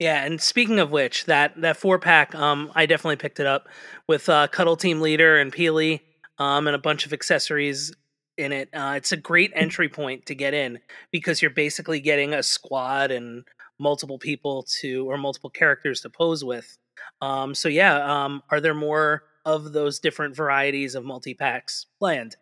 Yeah, 0.00 0.24
and 0.24 0.40
speaking 0.40 0.80
of 0.80 0.90
which, 0.90 1.26
that 1.26 1.60
that 1.60 1.76
four 1.76 1.98
pack, 1.98 2.34
um, 2.34 2.72
I 2.74 2.86
definitely 2.86 3.16
picked 3.16 3.38
it 3.38 3.46
up 3.46 3.68
with 4.08 4.30
uh, 4.30 4.48
Cuddle 4.48 4.76
Team 4.76 5.02
Leader 5.02 5.38
and 5.38 5.52
Peely, 5.52 6.00
um, 6.38 6.66
and 6.66 6.74
a 6.74 6.78
bunch 6.78 7.04
of 7.04 7.12
accessories 7.12 7.92
in 8.38 8.50
it. 8.50 8.70
Uh, 8.72 8.94
it's 8.96 9.12
a 9.12 9.16
great 9.18 9.52
entry 9.54 9.90
point 9.90 10.24
to 10.26 10.34
get 10.34 10.54
in 10.54 10.78
because 11.12 11.42
you're 11.42 11.50
basically 11.50 12.00
getting 12.00 12.32
a 12.32 12.42
squad 12.42 13.10
and 13.10 13.44
multiple 13.78 14.18
people 14.18 14.62
to 14.80 15.08
or 15.10 15.18
multiple 15.18 15.50
characters 15.50 16.00
to 16.00 16.08
pose 16.08 16.42
with. 16.42 16.78
Um, 17.20 17.54
so 17.54 17.68
yeah, 17.68 18.24
um, 18.24 18.42
are 18.50 18.62
there 18.62 18.74
more 18.74 19.24
of 19.44 19.72
those 19.74 19.98
different 19.98 20.34
varieties 20.34 20.94
of 20.94 21.04
multi 21.04 21.34
packs 21.34 21.84
planned? 21.98 22.36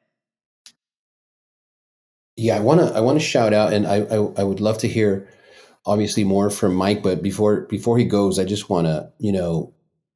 Yeah, 2.36 2.56
I 2.56 2.60
want 2.60 2.80
to 2.80 2.94
I 2.94 3.00
want 3.00 3.18
to 3.18 3.24
shout 3.24 3.52
out, 3.52 3.72
and 3.72 3.84
I, 3.84 3.96
I 4.02 4.14
I 4.14 4.44
would 4.44 4.60
love 4.60 4.78
to 4.78 4.88
hear 4.88 5.28
obviously 5.88 6.22
more 6.22 6.50
from 6.50 6.74
Mike. 6.74 7.02
But 7.02 7.22
before 7.22 7.62
before 7.62 7.98
he 7.98 8.04
goes, 8.04 8.38
I 8.38 8.44
just 8.44 8.70
want 8.70 8.86
to 8.86 9.10
you 9.18 9.32
know 9.32 9.72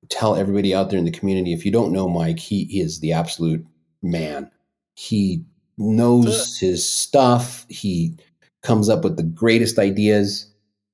tell 0.09 0.37
everybody 0.37 0.75
out 0.75 0.91
there 0.91 0.99
in 0.99 1.05
the 1.05 1.11
community 1.11 1.53
if 1.53 1.65
you 1.65 1.73
don't 1.73 1.93
know 1.93 2.09
Mike, 2.09 2.39
he, 2.39 2.65
he 2.65 2.81
is 2.81 3.01
the 3.01 3.13
absolute 3.13 3.65
man. 4.03 4.51
He 4.95 5.45
knows 5.79 6.59
his 6.59 6.87
stuff. 6.87 7.65
He 7.69 8.19
comes 8.63 8.89
up 8.89 9.05
with 9.05 9.17
the 9.17 9.23
greatest 9.23 9.79
ideas. 9.79 10.49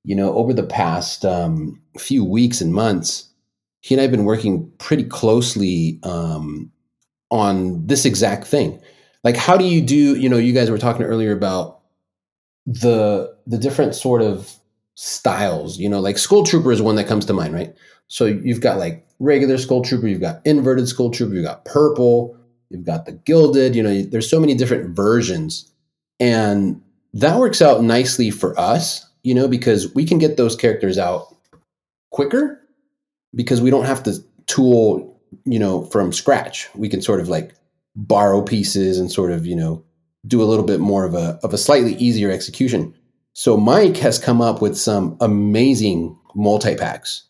You 0.04 0.14
know, 0.14 0.32
over 0.34 0.54
the 0.54 0.62
past 0.62 1.24
um, 1.24 1.80
few 1.98 2.24
weeks 2.24 2.60
and 2.60 2.72
months, 2.72 3.28
he 3.80 3.94
and 3.94 4.00
I 4.00 4.02
have 4.02 4.10
been 4.10 4.24
working 4.24 4.70
pretty 4.78 5.04
closely 5.04 5.98
um, 6.02 6.70
on 7.30 7.86
this 7.86 8.04
exact 8.04 8.46
thing. 8.46 8.80
Like, 9.24 9.36
how 9.36 9.56
do 9.56 9.64
you 9.64 9.82
do? 9.82 10.16
You 10.16 10.28
know, 10.28 10.38
you 10.38 10.52
guys 10.52 10.70
were 10.70 10.78
talking 10.78 11.02
earlier 11.02 11.32
about 11.32 11.80
the 12.64 13.36
the 13.46 13.58
different 13.58 13.94
sort 13.94 14.22
of 14.22 14.54
styles. 15.00 15.78
You 15.78 15.88
know, 15.88 16.00
like 16.00 16.18
Skull 16.18 16.42
Trooper 16.42 16.72
is 16.72 16.82
one 16.82 16.96
that 16.96 17.06
comes 17.06 17.24
to 17.26 17.32
mind, 17.32 17.54
right? 17.54 17.72
So 18.08 18.24
you've 18.24 18.60
got 18.60 18.78
like 18.78 19.06
regular 19.20 19.56
Skull 19.56 19.82
Trooper, 19.82 20.08
you've 20.08 20.20
got 20.20 20.44
inverted 20.44 20.88
Skull 20.88 21.10
Trooper, 21.10 21.34
you've 21.34 21.44
got 21.44 21.64
purple, 21.64 22.36
you've 22.68 22.84
got 22.84 23.06
the 23.06 23.12
gilded. 23.12 23.76
You 23.76 23.82
know, 23.84 24.02
there's 24.02 24.28
so 24.28 24.40
many 24.40 24.54
different 24.54 24.96
versions, 24.96 25.70
and 26.18 26.82
that 27.14 27.38
works 27.38 27.62
out 27.62 27.82
nicely 27.84 28.30
for 28.30 28.58
us. 28.58 29.06
You 29.22 29.34
know, 29.34 29.46
because 29.46 29.94
we 29.94 30.04
can 30.04 30.18
get 30.18 30.36
those 30.36 30.56
characters 30.56 30.98
out 30.98 31.36
quicker 32.10 32.60
because 33.34 33.60
we 33.60 33.70
don't 33.70 33.84
have 33.84 34.02
to 34.04 34.16
tool, 34.46 35.20
you 35.44 35.58
know, 35.58 35.84
from 35.86 36.12
scratch. 36.12 36.68
We 36.74 36.88
can 36.88 37.02
sort 37.02 37.20
of 37.20 37.28
like 37.28 37.54
borrow 37.94 38.42
pieces 38.42 38.98
and 38.98 39.12
sort 39.12 39.30
of, 39.32 39.44
you 39.44 39.54
know, 39.54 39.84
do 40.26 40.42
a 40.42 40.46
little 40.46 40.64
bit 40.64 40.80
more 40.80 41.04
of 41.04 41.14
a 41.14 41.38
of 41.42 41.52
a 41.52 41.58
slightly 41.58 41.94
easier 41.96 42.30
execution. 42.30 42.94
So 43.38 43.56
Mike 43.56 43.96
has 43.98 44.18
come 44.18 44.42
up 44.42 44.60
with 44.60 44.76
some 44.76 45.16
amazing 45.20 46.18
multi 46.34 46.74
packs. 46.74 47.22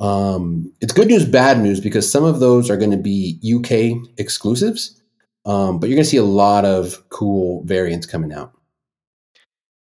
Um, 0.00 0.72
it's 0.80 0.92
good 0.92 1.06
news, 1.06 1.24
bad 1.24 1.60
news 1.60 1.78
because 1.78 2.10
some 2.10 2.24
of 2.24 2.40
those 2.40 2.68
are 2.68 2.76
going 2.76 2.90
to 2.90 2.96
be 2.96 3.38
UK 3.40 4.04
exclusives, 4.18 5.00
um, 5.46 5.78
but 5.78 5.88
you're 5.88 5.94
going 5.94 6.02
to 6.02 6.10
see 6.10 6.16
a 6.16 6.24
lot 6.24 6.64
of 6.64 7.08
cool 7.10 7.62
variants 7.66 8.04
coming 8.04 8.32
out. 8.32 8.52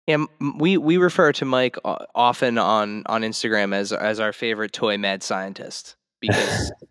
Yeah, 0.09 0.25
we 0.59 0.77
we 0.77 0.97
refer 0.97 1.31
to 1.35 1.45
Mike 1.45 1.77
often 1.85 2.59
on 2.59 3.05
on 3.07 3.23
Instagram 3.23 3.73
as 3.73 3.93
as 3.93 4.19
our 4.19 4.33
favorite 4.33 4.73
toy 4.73 4.99
mad 4.99 5.23
scientist 5.23 5.95
because 6.21 6.73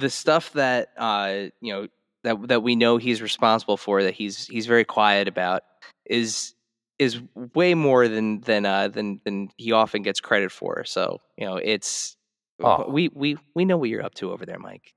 the 0.00 0.10
stuff 0.10 0.52
that 0.52 0.90
uh 0.98 1.44
you 1.62 1.72
know 1.72 1.88
that 2.24 2.48
that 2.48 2.62
we 2.62 2.76
know 2.76 2.98
he's 2.98 3.22
responsible 3.22 3.78
for 3.78 4.02
that 4.02 4.12
he's 4.12 4.46
he's 4.48 4.66
very 4.66 4.84
quiet 4.84 5.28
about 5.28 5.62
is 6.04 6.52
is 6.98 7.20
way 7.54 7.74
more 7.74 8.08
than 8.08 8.40
than 8.40 8.66
uh 8.66 8.88
than 8.88 9.20
than 9.24 9.50
he 9.56 9.72
often 9.72 10.02
gets 10.02 10.20
credit 10.20 10.50
for. 10.52 10.84
So, 10.84 11.20
you 11.36 11.46
know, 11.46 11.56
it's 11.56 12.16
oh. 12.62 12.90
we 12.90 13.08
we 13.14 13.36
we 13.54 13.64
know 13.64 13.76
what 13.76 13.88
you're 13.88 14.04
up 14.04 14.14
to 14.14 14.32
over 14.32 14.44
there, 14.44 14.58
Mike. 14.58 14.94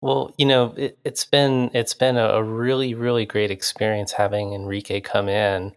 Well, 0.00 0.34
you 0.36 0.46
know, 0.46 0.74
it, 0.76 0.98
has 1.04 1.24
been 1.24 1.70
it's 1.74 1.94
been 1.94 2.16
a 2.16 2.42
really 2.42 2.94
really 2.94 3.26
great 3.26 3.50
experience 3.50 4.12
having 4.12 4.52
Enrique 4.52 5.00
come 5.00 5.28
in 5.28 5.74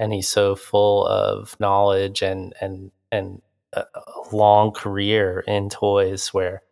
and 0.00 0.12
he's 0.12 0.28
so 0.28 0.56
full 0.56 1.06
of 1.06 1.54
knowledge 1.60 2.22
and 2.22 2.54
and 2.60 2.90
and 3.12 3.42
a, 3.74 3.84
long 4.32 4.72
career 4.72 5.44
in 5.46 5.68
toys 5.68 6.28
where 6.28 6.62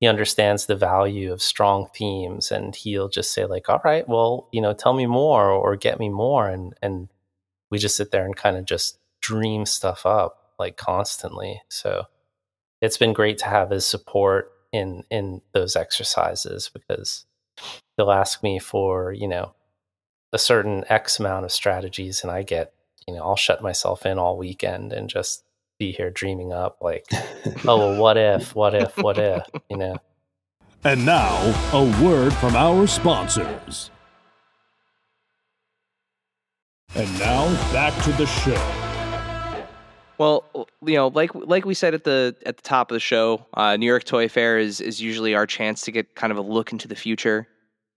he 0.00 0.06
understands 0.06 0.66
the 0.66 0.76
value 0.76 1.32
of 1.32 1.40
strong 1.40 1.88
themes 1.94 2.50
and 2.50 2.74
he'll 2.74 3.08
just 3.08 3.32
say 3.32 3.44
like 3.44 3.68
all 3.68 3.80
right 3.84 4.08
well 4.08 4.48
you 4.52 4.60
know 4.60 4.72
tell 4.72 4.92
me 4.92 5.06
more 5.06 5.50
or 5.50 5.76
get 5.76 5.98
me 5.98 6.08
more 6.08 6.48
and 6.48 6.74
and 6.82 7.08
we 7.72 7.78
just 7.78 7.96
sit 7.96 8.12
there 8.12 8.24
and 8.24 8.36
kind 8.36 8.56
of 8.56 8.64
just 8.64 9.00
dream 9.20 9.66
stuff 9.66 10.06
up 10.06 10.52
like 10.60 10.76
constantly 10.76 11.60
so 11.68 12.04
it's 12.80 12.98
been 12.98 13.12
great 13.12 13.38
to 13.38 13.46
have 13.46 13.70
his 13.70 13.84
support 13.84 14.52
in 14.72 15.02
in 15.10 15.40
those 15.52 15.74
exercises 15.74 16.70
because 16.72 17.26
they'll 17.96 18.12
ask 18.12 18.42
me 18.44 18.60
for 18.60 19.12
you 19.12 19.26
know 19.26 19.54
a 20.32 20.38
certain 20.38 20.84
X 20.88 21.20
amount 21.20 21.44
of 21.44 21.52
strategies, 21.52 22.22
and 22.22 22.30
I 22.30 22.42
get, 22.42 22.72
you 23.06 23.14
know, 23.14 23.22
I'll 23.22 23.36
shut 23.36 23.62
myself 23.62 24.06
in 24.06 24.18
all 24.18 24.38
weekend 24.38 24.92
and 24.92 25.08
just 25.08 25.44
be 25.78 25.92
here 25.92 26.10
dreaming 26.10 26.52
up 26.52 26.78
like, 26.80 27.06
oh, 27.66 27.76
well, 27.78 28.00
what 28.00 28.16
if, 28.16 28.54
what 28.54 28.74
if, 28.74 28.96
what 28.96 29.18
if, 29.18 29.42
you 29.70 29.76
know. 29.76 29.96
And 30.84 31.06
now, 31.06 31.36
a 31.72 32.02
word 32.02 32.32
from 32.34 32.56
our 32.56 32.86
sponsors. 32.86 33.91
And 36.94 37.18
now, 37.18 37.46
back 37.72 37.94
to 38.04 38.12
the 38.12 38.26
show. 38.26 38.82
Well, 40.18 40.68
you 40.84 40.94
know, 40.94 41.08
like 41.08 41.30
like 41.34 41.64
we 41.64 41.74
said 41.74 41.94
at 41.94 42.04
the 42.04 42.36
at 42.44 42.58
the 42.58 42.62
top 42.62 42.90
of 42.90 42.94
the 42.94 43.00
show, 43.00 43.46
uh, 43.54 43.76
New 43.76 43.86
York 43.86 44.04
Toy 44.04 44.28
Fair 44.28 44.58
is 44.58 44.80
is 44.80 45.00
usually 45.00 45.34
our 45.34 45.46
chance 45.46 45.80
to 45.82 45.90
get 45.90 46.14
kind 46.14 46.30
of 46.30 46.36
a 46.36 46.42
look 46.42 46.70
into 46.70 46.86
the 46.86 46.94
future. 46.94 47.48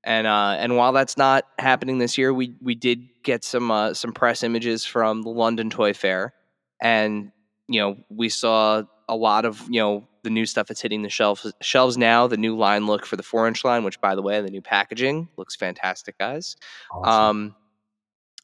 And 0.05 0.25
uh, 0.25 0.55
and 0.57 0.77
while 0.77 0.93
that's 0.93 1.17
not 1.17 1.45
happening 1.59 1.97
this 1.97 2.17
year, 2.17 2.33
we 2.33 2.55
we 2.61 2.73
did 2.73 3.09
get 3.23 3.43
some 3.43 3.69
uh, 3.69 3.93
some 3.93 4.13
press 4.13 4.43
images 4.43 4.85
from 4.85 5.23
the 5.23 5.29
London 5.29 5.69
Toy 5.69 5.93
Fair, 5.93 6.33
and 6.81 7.31
you 7.67 7.81
know 7.81 7.97
we 8.09 8.29
saw 8.29 8.83
a 9.09 9.15
lot 9.15 9.43
of 9.43 9.61
you 9.69 9.81
know 9.81 10.07
the 10.23 10.29
new 10.29 10.45
stuff 10.45 10.67
that's 10.67 10.81
hitting 10.81 11.01
the 11.01 11.09
shelves 11.09 11.51
shelves 11.61 11.97
now. 11.97 12.27
The 12.27 12.37
new 12.37 12.55
line 12.55 12.85
look 12.85 13.05
for 13.05 13.17
the 13.17 13.23
four 13.23 13.47
inch 13.47 13.65
line, 13.65 13.83
which 13.83 13.99
by 13.99 14.15
the 14.15 14.21
way, 14.21 14.39
the 14.41 14.49
new 14.49 14.61
packaging 14.61 15.27
looks 15.37 15.55
fantastic, 15.55 16.17
guys. 16.17 16.55
Awesome. 16.91 17.11
Um, 17.11 17.55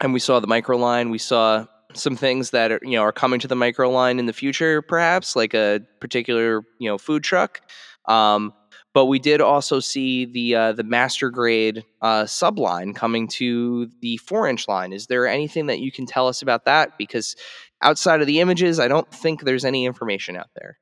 and 0.02 0.14
we 0.14 0.20
saw 0.20 0.40
the 0.40 0.48
micro 0.48 0.78
line. 0.78 1.10
We 1.10 1.20
saw 1.20 1.66
some 1.94 2.16
things 2.16 2.50
that 2.52 2.72
are 2.72 2.80
you 2.82 2.98
know 2.98 3.04
are 3.04 3.12
coming 3.12 3.40
to 3.40 3.48
the 3.48 3.56
micro 3.56 3.90
line 3.90 4.20
in 4.20 4.26
the 4.26 4.34
future, 4.34 4.82
perhaps 4.82 5.36
like 5.36 5.54
a 5.54 5.82
particular 6.00 6.64
you 6.80 6.90
know 6.90 6.98
food 6.98 7.24
truck. 7.24 7.62
Um, 8.06 8.54
but 8.94 9.06
we 9.06 9.20
did 9.20 9.40
also 9.40 9.80
see 9.80 10.26
the 10.26 10.56
uh, 10.56 10.72
the 10.74 10.84
master 10.84 11.30
grade 11.30 11.86
uh, 12.02 12.24
subline 12.24 12.94
coming 12.96 13.28
to 13.30 13.90
the 14.02 14.18
four 14.18 14.48
inch 14.48 14.68
line. 14.68 14.92
Is 14.92 15.08
there 15.08 15.28
anything 15.28 15.68
that 15.68 15.80
you 15.80 15.92
can 15.92 16.06
tell 16.06 16.28
us 16.28 16.42
about 16.42 16.66
that? 16.66 16.98
Because 16.98 17.36
outside 17.82 18.22
of 18.22 18.28
the 18.28 18.42
images, 18.42 18.80
I 18.80 18.88
don't 18.88 19.10
think 19.10 19.42
there's 19.42 19.66
any 19.66 19.86
information 19.86 20.36
out 20.36 20.50
there. 20.56 20.78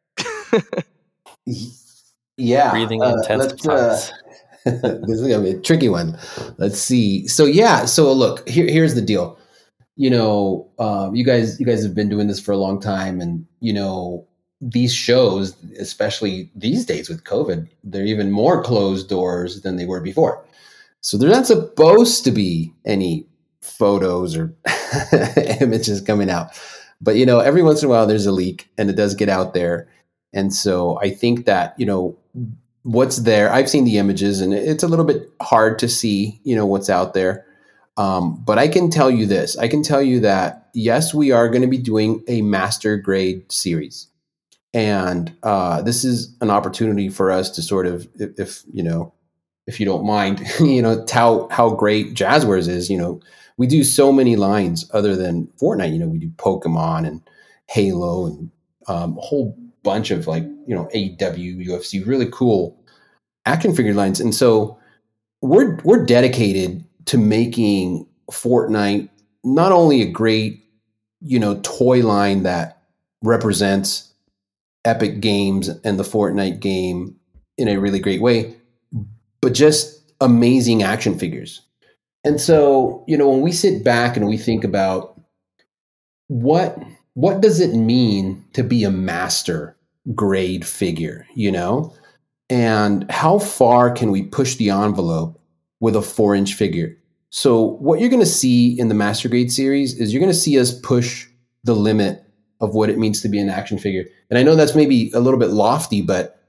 yeah, 2.38 2.72
breathing 2.72 3.04
uh, 3.04 3.16
intense. 3.18 4.12
This 4.66 5.20
is 5.20 5.28
gonna 5.28 5.44
be 5.44 5.52
a 5.52 5.60
tricky 5.60 5.90
one. 5.90 6.18
Let's 6.58 6.80
see. 6.80 7.28
So 7.28 7.46
yeah, 7.46 7.86
so 7.86 8.12
look, 8.12 8.48
here, 8.48 8.68
here's 8.68 8.96
the 8.96 9.02
deal. 9.02 9.38
You 9.96 10.10
know, 10.10 10.70
um, 10.80 11.16
you 11.16 11.26
guys, 11.26 11.60
you 11.60 11.66
guys 11.66 11.84
have 11.84 11.96
been 11.96 12.10
doing 12.10 12.28
this 12.28 12.40
for 12.40 12.52
a 12.52 12.58
long 12.58 12.80
time, 12.80 13.22
and 13.22 13.46
you 13.60 13.74
know, 13.74 14.26
these 14.62 14.94
shows, 14.94 15.56
especially 15.80 16.52
these 16.56 16.86
days 16.86 17.10
with 17.10 17.24
COVID, 17.24 17.68
they're 17.84 18.06
even 18.06 18.32
more 18.32 18.64
closed 18.64 19.10
doors 19.10 19.62
than 19.62 19.78
they 19.78 19.86
were 19.86 20.02
before. 20.02 20.44
So 21.02 21.18
there's 21.18 21.34
not 21.34 21.48
supposed 21.48 22.24
to 22.26 22.32
be 22.32 22.74
any 22.86 23.26
photos 23.62 24.36
or 24.36 24.54
images 25.62 26.02
coming 26.02 26.30
out. 26.30 26.50
But 27.02 27.16
you 27.16 27.26
know, 27.26 27.40
every 27.40 27.64
once 27.64 27.82
in 27.82 27.88
a 27.88 27.90
while 27.90 28.06
there's 28.06 28.26
a 28.26 28.32
leak 28.32 28.70
and 28.78 28.90
it 28.90 28.96
does 28.96 29.16
get 29.16 29.30
out 29.30 29.54
there. 29.54 29.88
And 30.34 30.54
so 30.54 31.00
I 31.02 31.10
think 31.10 31.46
that, 31.46 31.74
you 31.78 31.86
know, 31.86 32.18
what's 32.84 33.18
there, 33.18 33.52
I've 33.52 33.70
seen 33.70 33.86
the 33.86 33.98
images 33.98 34.42
and 34.42 34.54
it's 34.54 34.84
a 34.84 34.88
little 34.88 35.06
bit 35.06 35.30
hard 35.42 35.80
to 35.80 35.90
see, 35.90 36.40
you 36.44 36.56
know, 36.56 36.66
what's 36.66 36.90
out 36.90 37.14
there. 37.14 37.46
Um, 37.98 38.42
but 38.46 38.58
I 38.58 38.68
can 38.68 38.90
tell 38.90 39.12
you 39.12 39.26
this. 39.26 39.58
I 39.58 39.68
can 39.68 39.84
tell 39.84 40.02
you 40.02 40.22
that, 40.22 40.70
yes, 40.74 41.14
we 41.14 41.32
are 41.32 41.50
going 41.50 41.62
to 41.62 41.68
be 41.68 41.78
doing 41.78 42.24
a 42.28 42.42
master 42.42 42.98
grade 42.98 43.52
series. 43.52 44.08
And 44.74 45.36
uh, 45.44 45.82
this 45.82 46.06
is 46.06 46.36
an 46.42 46.50
opportunity 46.50 47.10
for 47.10 47.32
us 47.32 47.50
to 47.52 47.62
sort 47.62 47.88
of 47.88 48.08
if, 48.16 48.40
if, 48.40 48.64
you 48.72 48.84
know 48.84 49.14
if 49.66 49.80
you 49.80 49.86
don't 49.86 50.06
mind 50.06 50.42
you 50.60 50.82
know 50.82 51.04
tout 51.06 51.52
how 51.52 51.72
great 51.72 52.14
Jazwares 52.14 52.68
is 52.68 52.90
you 52.90 52.98
know 52.98 53.20
we 53.58 53.68
do 53.68 53.84
so 53.84 54.12
many 54.12 54.36
lines 54.36 54.90
other 54.94 55.16
than 55.16 55.48
fortnite. 55.62 55.92
You 55.92 56.00
know 56.00 56.08
we 56.08 56.20
do 56.20 56.30
pokemon 56.30 57.08
and 57.08 57.22
halo 57.68 58.28
and 58.28 58.52
um, 58.88 59.18
a 59.18 59.22
whole 59.22 59.58
bunch 59.84 60.12
of 60.12 60.28
like 60.28 60.44
you 60.68 60.76
know 60.76 60.86
aw 60.86 61.14
ufc 61.14 62.06
really 62.06 62.28
cool 62.32 62.78
action 63.46 63.76
figure 63.76 63.94
lines 63.94 64.20
and 64.20 64.36
so 64.36 64.78
we're 65.42 65.78
we're 65.84 66.06
dedicated 66.06 66.84
to 67.06 67.18
making 67.18 68.06
fortnite 68.32 69.10
not 69.44 69.72
only 69.72 70.02
a 70.02 70.10
great 70.10 70.64
you 71.22 71.40
know 71.40 71.60
toy 71.64 72.06
line 72.06 72.44
that 72.44 72.82
represents 73.24 74.10
Epic 74.86 75.20
Games 75.20 75.70
and 75.84 76.00
the 76.00 76.04
Fortnite 76.04 76.60
game 76.60 77.16
in 77.58 77.68
a 77.68 77.78
really 77.78 78.00
great 78.00 78.22
way, 78.22 78.56
but 79.42 79.54
just 79.54 80.02
amazing 80.22 80.84
action 80.84 81.18
figures. 81.18 81.62
And 82.24 82.40
so, 82.40 83.04
you 83.08 83.18
know, 83.18 83.30
when 83.30 83.42
we 83.42 83.52
sit 83.52 83.84
back 83.84 84.18
and 84.18 84.28
we 84.28 84.38
think 84.38 84.64
about 84.64 85.20
what 86.28 86.78
what 87.20 87.42
does 87.42 87.60
it 87.60 87.76
mean 87.76 88.46
to 88.54 88.64
be 88.64 88.86
a 88.86 88.90
master 88.90 89.76
grade 90.16 90.66
figure, 90.66 91.28
you 91.36 91.52
know? 91.52 91.94
And 92.50 93.12
how 93.12 93.40
far 93.40 93.92
can 93.92 94.10
we 94.10 94.24
push 94.24 94.56
the 94.56 94.70
envelope 94.70 95.38
with 95.82 95.98
a 95.98 96.00
4-inch 96.00 96.54
figure? 96.54 96.98
So, 97.30 97.62
what 97.62 98.00
you're 98.00 98.10
going 98.10 98.22
to 98.22 98.26
see 98.26 98.80
in 98.80 98.88
the 98.88 98.96
master 98.96 99.28
grade 99.28 99.52
series 99.52 100.00
is 100.00 100.14
you're 100.14 100.22
going 100.22 100.32
to 100.32 100.38
see 100.38 100.58
us 100.58 100.80
push 100.80 101.28
the 101.66 101.76
limit 101.76 102.24
of 102.62 102.74
what 102.74 102.90
it 102.90 102.98
means 102.98 103.22
to 103.22 103.30
be 103.30 103.40
an 103.40 103.50
action 103.50 103.78
figure. 103.78 104.06
And 104.30 104.40
I 104.40 104.44
know 104.44 104.56
that's 104.56 104.74
maybe 104.74 105.12
a 105.14 105.20
little 105.20 105.40
bit 105.40 105.50
lofty, 105.50 106.02
but 106.02 106.42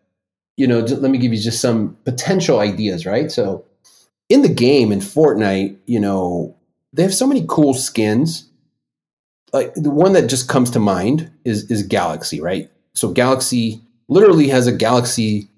you 0.56 0.68
know, 0.68 0.80
let 0.80 1.10
me 1.10 1.18
give 1.18 1.32
you 1.32 1.40
just 1.40 1.60
some 1.60 1.96
potential 2.04 2.60
ideas, 2.60 3.04
right? 3.04 3.30
So 3.30 3.64
in 4.28 4.42
the 4.42 4.48
game 4.48 4.92
in 4.92 5.00
Fortnite, 5.00 5.76
you 5.86 5.98
know, 5.98 6.56
they 6.92 7.02
have 7.02 7.14
so 7.14 7.26
many 7.26 7.44
cool 7.48 7.74
skins. 7.74 8.49
Like 9.52 9.74
the 9.74 9.90
one 9.90 10.12
that 10.12 10.28
just 10.28 10.48
comes 10.48 10.70
to 10.70 10.78
mind 10.78 11.30
is 11.44 11.70
is 11.70 11.82
Galaxy, 11.82 12.40
right? 12.40 12.70
So 12.94 13.12
Galaxy 13.12 13.80
literally 14.08 14.48
has 14.48 14.66
a 14.66 14.72
galaxy 14.72 15.48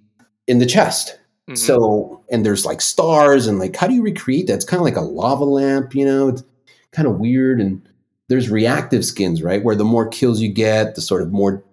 in 0.46 0.58
the 0.58 0.66
chest. 0.66 1.18
Mm-hmm. 1.48 1.56
So, 1.56 2.22
and 2.30 2.46
there's 2.46 2.64
like 2.64 2.80
stars 2.80 3.48
and 3.48 3.58
like, 3.58 3.74
how 3.74 3.88
do 3.88 3.94
you 3.94 4.02
recreate 4.02 4.46
that? 4.46 4.54
It's 4.54 4.64
kind 4.64 4.78
of 4.78 4.84
like 4.84 4.96
a 4.96 5.00
lava 5.00 5.44
lamp, 5.44 5.94
you 5.94 6.04
know, 6.04 6.28
it's 6.28 6.44
kind 6.92 7.08
of 7.08 7.18
weird. 7.18 7.60
And 7.60 7.82
there's 8.28 8.50
reactive 8.50 9.04
skins, 9.04 9.42
right? 9.42 9.64
Where 9.64 9.74
the 9.74 9.84
more 9.84 10.06
kills 10.06 10.40
you 10.40 10.52
get, 10.52 10.94
the 10.94 11.00
sort 11.00 11.22
of 11.22 11.32
more 11.32 11.64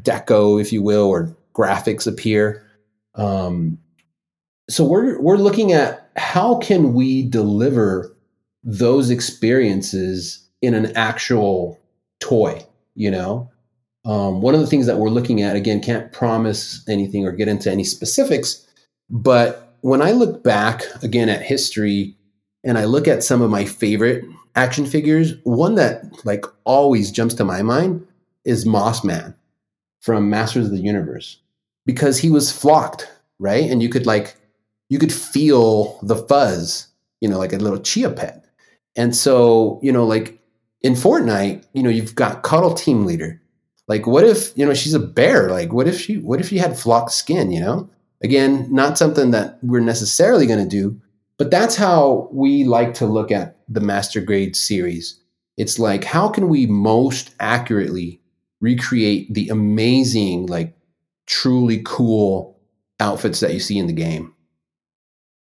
deco, 0.00 0.60
if 0.60 0.72
you 0.72 0.82
will, 0.82 1.06
or 1.06 1.36
graphics 1.54 2.06
appear. 2.06 2.66
Um, 3.14 3.78
so 4.68 4.84
we're 4.84 5.20
we're 5.20 5.36
looking 5.36 5.72
at 5.72 6.10
how 6.16 6.56
can 6.58 6.94
we 6.94 7.22
deliver 7.22 8.14
those 8.62 9.10
experiences 9.10 10.46
in 10.62 10.74
an 10.74 10.96
actual 10.96 11.78
toy, 12.20 12.64
you 12.94 13.10
know? 13.10 13.50
Um, 14.04 14.40
one 14.40 14.54
of 14.54 14.60
the 14.60 14.66
things 14.66 14.86
that 14.86 14.96
we're 14.96 15.10
looking 15.10 15.42
at, 15.42 15.56
again, 15.56 15.80
can't 15.80 16.10
promise 16.12 16.82
anything 16.88 17.26
or 17.26 17.32
get 17.32 17.48
into 17.48 17.70
any 17.70 17.84
specifics, 17.84 18.66
but 19.10 19.76
when 19.82 20.02
I 20.02 20.12
look 20.12 20.42
back 20.44 20.82
again 21.02 21.28
at 21.28 21.42
history 21.42 22.16
and 22.64 22.78
I 22.78 22.84
look 22.84 23.08
at 23.08 23.22
some 23.24 23.42
of 23.42 23.50
my 23.50 23.64
favorite 23.64 24.24
action 24.54 24.86
figures, 24.86 25.34
one 25.44 25.74
that 25.76 26.04
like 26.24 26.44
always 26.64 27.10
jumps 27.10 27.34
to 27.34 27.44
my 27.44 27.62
mind 27.62 28.06
is 28.44 28.66
Moss 28.66 29.04
Man 29.04 29.34
from 30.00 30.30
Masters 30.30 30.66
of 30.66 30.72
the 30.72 30.78
Universe 30.78 31.40
because 31.86 32.18
he 32.18 32.30
was 32.30 32.52
flocked, 32.52 33.10
right? 33.38 33.70
And 33.70 33.82
you 33.82 33.88
could 33.88 34.06
like 34.06 34.36
you 34.88 34.98
could 34.98 35.12
feel 35.12 35.98
the 36.02 36.16
fuzz, 36.16 36.88
you 37.20 37.28
know, 37.28 37.38
like 37.38 37.52
a 37.52 37.58
little 37.58 37.78
chia 37.78 38.10
pet. 38.10 38.44
And 38.96 39.14
so, 39.14 39.78
you 39.82 39.92
know, 39.92 40.04
like 40.04 40.39
in 40.82 40.94
Fortnite, 40.94 41.64
you 41.72 41.82
know, 41.82 41.90
you've 41.90 42.14
got 42.14 42.42
Cuddle 42.42 42.74
Team 42.74 43.04
Leader. 43.04 43.40
Like, 43.88 44.06
what 44.06 44.24
if, 44.24 44.56
you 44.56 44.64
know, 44.64 44.74
she's 44.74 44.94
a 44.94 45.00
bear? 45.00 45.50
Like, 45.50 45.72
what 45.72 45.88
if 45.88 46.00
she, 46.00 46.18
what 46.18 46.40
if 46.40 46.48
she 46.48 46.58
had 46.58 46.78
flocked 46.78 47.12
skin, 47.12 47.50
you 47.50 47.60
know? 47.60 47.90
Again, 48.22 48.68
not 48.70 48.98
something 48.98 49.30
that 49.32 49.58
we're 49.62 49.80
necessarily 49.80 50.46
going 50.46 50.62
to 50.62 50.68
do, 50.68 51.00
but 51.38 51.50
that's 51.50 51.74
how 51.74 52.28
we 52.32 52.64
like 52.64 52.94
to 52.94 53.06
look 53.06 53.32
at 53.32 53.58
the 53.68 53.80
Master 53.80 54.20
Grade 54.20 54.54
series. 54.54 55.18
It's 55.56 55.78
like, 55.78 56.04
how 56.04 56.28
can 56.28 56.48
we 56.48 56.66
most 56.66 57.34
accurately 57.40 58.20
recreate 58.60 59.32
the 59.32 59.48
amazing, 59.48 60.46
like, 60.46 60.76
truly 61.26 61.82
cool 61.84 62.58
outfits 63.00 63.40
that 63.40 63.54
you 63.54 63.60
see 63.60 63.78
in 63.78 63.86
the 63.86 63.92
game? 63.92 64.34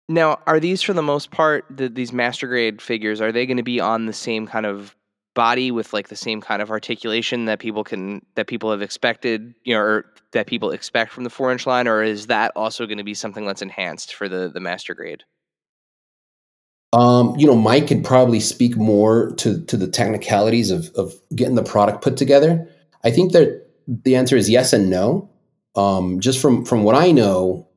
Now, 0.08 0.38
are 0.46 0.58
these 0.58 0.80
for 0.80 0.94
the 0.94 1.02
most 1.02 1.30
part 1.30 1.66
the, 1.68 1.88
these 1.88 2.12
master 2.12 2.46
grade 2.46 2.80
figures? 2.80 3.20
Are 3.20 3.32
they 3.32 3.44
going 3.44 3.58
to 3.58 3.62
be 3.62 3.80
on 3.80 4.06
the 4.06 4.12
same 4.12 4.46
kind 4.46 4.64
of 4.64 4.94
body 5.38 5.70
with 5.70 5.92
like 5.92 6.08
the 6.08 6.16
same 6.16 6.40
kind 6.40 6.60
of 6.60 6.68
articulation 6.68 7.44
that 7.44 7.60
people 7.60 7.84
can 7.84 8.26
that 8.34 8.48
people 8.48 8.72
have 8.72 8.82
expected, 8.82 9.54
you 9.62 9.72
know, 9.72 9.80
or 9.80 10.04
that 10.32 10.48
people 10.48 10.72
expect 10.72 11.12
from 11.12 11.22
the 11.22 11.30
four 11.30 11.52
inch 11.52 11.64
line, 11.64 11.86
or 11.86 12.02
is 12.02 12.26
that 12.26 12.50
also 12.56 12.86
going 12.86 12.98
to 12.98 13.04
be 13.04 13.14
something 13.14 13.46
that's 13.46 13.62
enhanced 13.62 14.16
for 14.16 14.28
the 14.28 14.50
the 14.52 14.58
master 14.58 14.96
grade? 14.96 15.22
Um, 16.92 17.36
you 17.38 17.46
know, 17.46 17.54
Mike 17.54 17.86
could 17.86 18.02
probably 18.02 18.40
speak 18.40 18.76
more 18.76 19.32
to 19.36 19.64
to 19.66 19.76
the 19.76 19.86
technicalities 19.86 20.72
of 20.72 20.90
of 20.96 21.14
getting 21.36 21.54
the 21.54 21.62
product 21.62 22.02
put 22.02 22.16
together. 22.16 22.68
I 23.04 23.12
think 23.12 23.30
that 23.30 23.64
the 23.86 24.16
answer 24.16 24.36
is 24.36 24.50
yes 24.50 24.72
and 24.72 24.90
no. 24.90 25.30
Um, 25.76 26.18
just 26.18 26.42
from 26.42 26.64
from 26.64 26.82
what 26.82 26.96
I 26.96 27.12
know, 27.12 27.68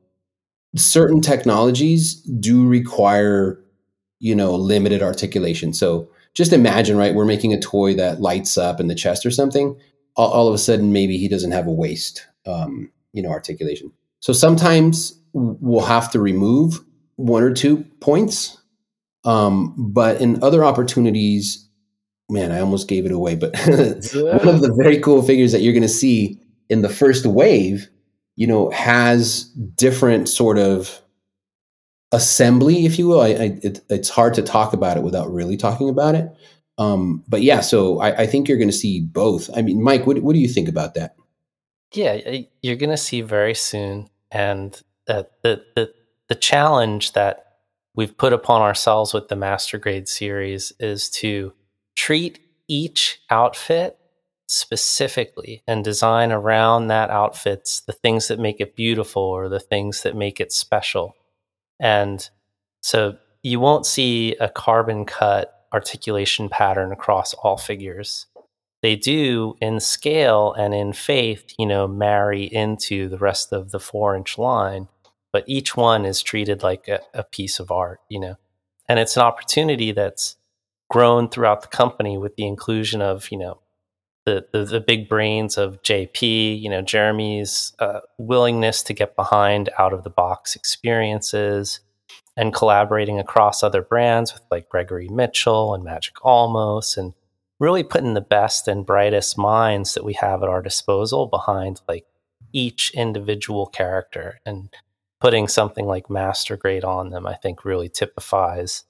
certain 0.74 1.20
technologies 1.20 2.14
do 2.16 2.66
require 2.66 3.62
you 4.18 4.34
know 4.34 4.56
limited 4.56 5.00
articulation 5.00 5.72
so 5.72 6.08
just 6.34 6.52
imagine 6.52 6.96
right 6.96 7.14
we're 7.14 7.24
making 7.24 7.52
a 7.52 7.60
toy 7.60 7.94
that 7.94 8.20
lights 8.20 8.56
up 8.56 8.80
in 8.80 8.86
the 8.86 8.94
chest 8.94 9.24
or 9.26 9.30
something 9.30 9.78
all, 10.16 10.30
all 10.30 10.48
of 10.48 10.54
a 10.54 10.58
sudden 10.58 10.92
maybe 10.92 11.18
he 11.18 11.28
doesn't 11.28 11.52
have 11.52 11.66
a 11.66 11.72
waist 11.72 12.26
um, 12.46 12.90
you 13.12 13.22
know 13.22 13.30
articulation. 13.30 13.92
So 14.20 14.32
sometimes 14.32 15.18
we'll 15.32 15.84
have 15.84 16.10
to 16.12 16.20
remove 16.20 16.80
one 17.16 17.42
or 17.42 17.52
two 17.52 17.84
points 18.00 18.58
um, 19.24 19.74
but 19.76 20.20
in 20.20 20.42
other 20.42 20.64
opportunities 20.64 21.68
man 22.30 22.50
i 22.50 22.60
almost 22.60 22.88
gave 22.88 23.04
it 23.04 23.12
away 23.12 23.34
but 23.34 23.54
one 23.66 24.48
of 24.48 24.62
the 24.62 24.74
very 24.76 24.98
cool 24.98 25.22
figures 25.22 25.52
that 25.52 25.60
you're 25.60 25.72
going 25.72 25.82
to 25.82 25.88
see 25.88 26.38
in 26.68 26.82
the 26.82 26.88
first 26.88 27.26
wave 27.26 27.88
you 28.36 28.46
know, 28.46 28.70
has 28.70 29.44
different 29.76 30.28
sort 30.28 30.58
of 30.58 31.01
assembly, 32.12 32.86
if 32.86 32.98
you 32.98 33.08
will. 33.08 33.20
I, 33.20 33.28
I 33.28 33.58
it, 33.62 33.80
it's 33.88 34.08
hard 34.08 34.34
to 34.34 34.42
talk 34.42 34.72
about 34.72 34.96
it 34.96 35.02
without 35.02 35.32
really 35.32 35.56
talking 35.56 35.88
about 35.88 36.14
it. 36.14 36.30
Um, 36.78 37.24
but 37.28 37.42
yeah, 37.42 37.60
so 37.60 38.00
I, 38.00 38.22
I 38.22 38.26
think 38.26 38.48
you're 38.48 38.58
going 38.58 38.70
to 38.70 38.76
see 38.76 39.00
both. 39.00 39.50
I 39.56 39.62
mean, 39.62 39.82
Mike, 39.82 40.06
what, 40.06 40.18
what 40.20 40.32
do 40.34 40.38
you 40.38 40.48
think 40.48 40.68
about 40.68 40.94
that? 40.94 41.16
Yeah, 41.92 42.38
you're 42.62 42.76
going 42.76 42.90
to 42.90 42.96
see 42.96 43.20
very 43.20 43.54
soon, 43.54 44.08
and 44.30 44.80
the 45.06 45.28
the 45.42 45.92
the 46.28 46.34
challenge 46.34 47.12
that 47.12 47.58
we've 47.94 48.16
put 48.16 48.32
upon 48.32 48.62
ourselves 48.62 49.12
with 49.12 49.28
the 49.28 49.36
master 49.36 49.76
grade 49.76 50.08
series 50.08 50.72
is 50.80 51.10
to 51.10 51.52
treat 51.94 52.38
each 52.68 53.20
outfit 53.28 53.98
specifically 54.48 55.62
and 55.66 55.84
design 55.84 56.32
around 56.32 56.86
that 56.86 57.10
outfits 57.10 57.80
the 57.80 57.92
things 57.92 58.28
that 58.28 58.38
make 58.38 58.60
it 58.60 58.76
beautiful 58.76 59.22
or 59.22 59.48
the 59.48 59.60
things 59.60 60.02
that 60.02 60.16
make 60.16 60.40
it 60.40 60.52
special. 60.52 61.14
And 61.82 62.30
so 62.80 63.18
you 63.42 63.60
won't 63.60 63.84
see 63.84 64.36
a 64.36 64.48
carbon 64.48 65.04
cut 65.04 65.66
articulation 65.72 66.48
pattern 66.48 66.92
across 66.92 67.34
all 67.34 67.56
figures. 67.56 68.26
They 68.82 68.96
do 68.96 69.56
in 69.60 69.80
scale 69.80 70.54
and 70.54 70.74
in 70.74 70.92
faith, 70.92 71.52
you 71.58 71.66
know, 71.66 71.86
marry 71.88 72.44
into 72.44 73.08
the 73.08 73.18
rest 73.18 73.52
of 73.52 73.72
the 73.72 73.80
four 73.80 74.16
inch 74.16 74.38
line, 74.38 74.88
but 75.32 75.44
each 75.46 75.76
one 75.76 76.04
is 76.04 76.22
treated 76.22 76.62
like 76.62 76.88
a, 76.88 77.00
a 77.12 77.24
piece 77.24 77.58
of 77.58 77.70
art, 77.70 78.00
you 78.08 78.20
know. 78.20 78.36
And 78.88 78.98
it's 78.98 79.16
an 79.16 79.22
opportunity 79.22 79.92
that's 79.92 80.36
grown 80.88 81.28
throughout 81.28 81.62
the 81.62 81.68
company 81.68 82.18
with 82.18 82.36
the 82.36 82.46
inclusion 82.46 83.00
of, 83.00 83.30
you 83.30 83.38
know, 83.38 83.60
the, 84.24 84.46
the, 84.52 84.64
the 84.64 84.80
big 84.80 85.08
brains 85.08 85.58
of 85.58 85.82
JP, 85.82 86.60
you 86.60 86.68
know, 86.68 86.82
Jeremy's 86.82 87.72
uh, 87.78 88.00
willingness 88.18 88.82
to 88.84 88.92
get 88.92 89.16
behind 89.16 89.70
out 89.78 89.92
of 89.92 90.04
the 90.04 90.10
box 90.10 90.54
experiences 90.54 91.80
and 92.36 92.54
collaborating 92.54 93.18
across 93.18 93.62
other 93.62 93.82
brands 93.82 94.32
with 94.32 94.42
like 94.50 94.68
Gregory 94.68 95.08
Mitchell 95.08 95.74
and 95.74 95.84
Magic 95.84 96.14
Almos 96.24 96.96
and 96.96 97.14
really 97.58 97.82
putting 97.82 98.14
the 98.14 98.20
best 98.20 98.68
and 98.68 98.86
brightest 98.86 99.36
minds 99.36 99.94
that 99.94 100.04
we 100.04 100.14
have 100.14 100.42
at 100.42 100.48
our 100.48 100.62
disposal 100.62 101.26
behind 101.26 101.80
like 101.88 102.06
each 102.52 102.92
individual 102.94 103.66
character. 103.66 104.40
And 104.46 104.70
putting 105.22 105.46
something 105.46 105.86
like 105.86 106.10
master 106.10 106.56
grade 106.56 106.82
on 106.82 107.10
them 107.10 107.26
i 107.26 107.34
think 107.34 107.64
really 107.64 107.88
typifies 107.88 108.84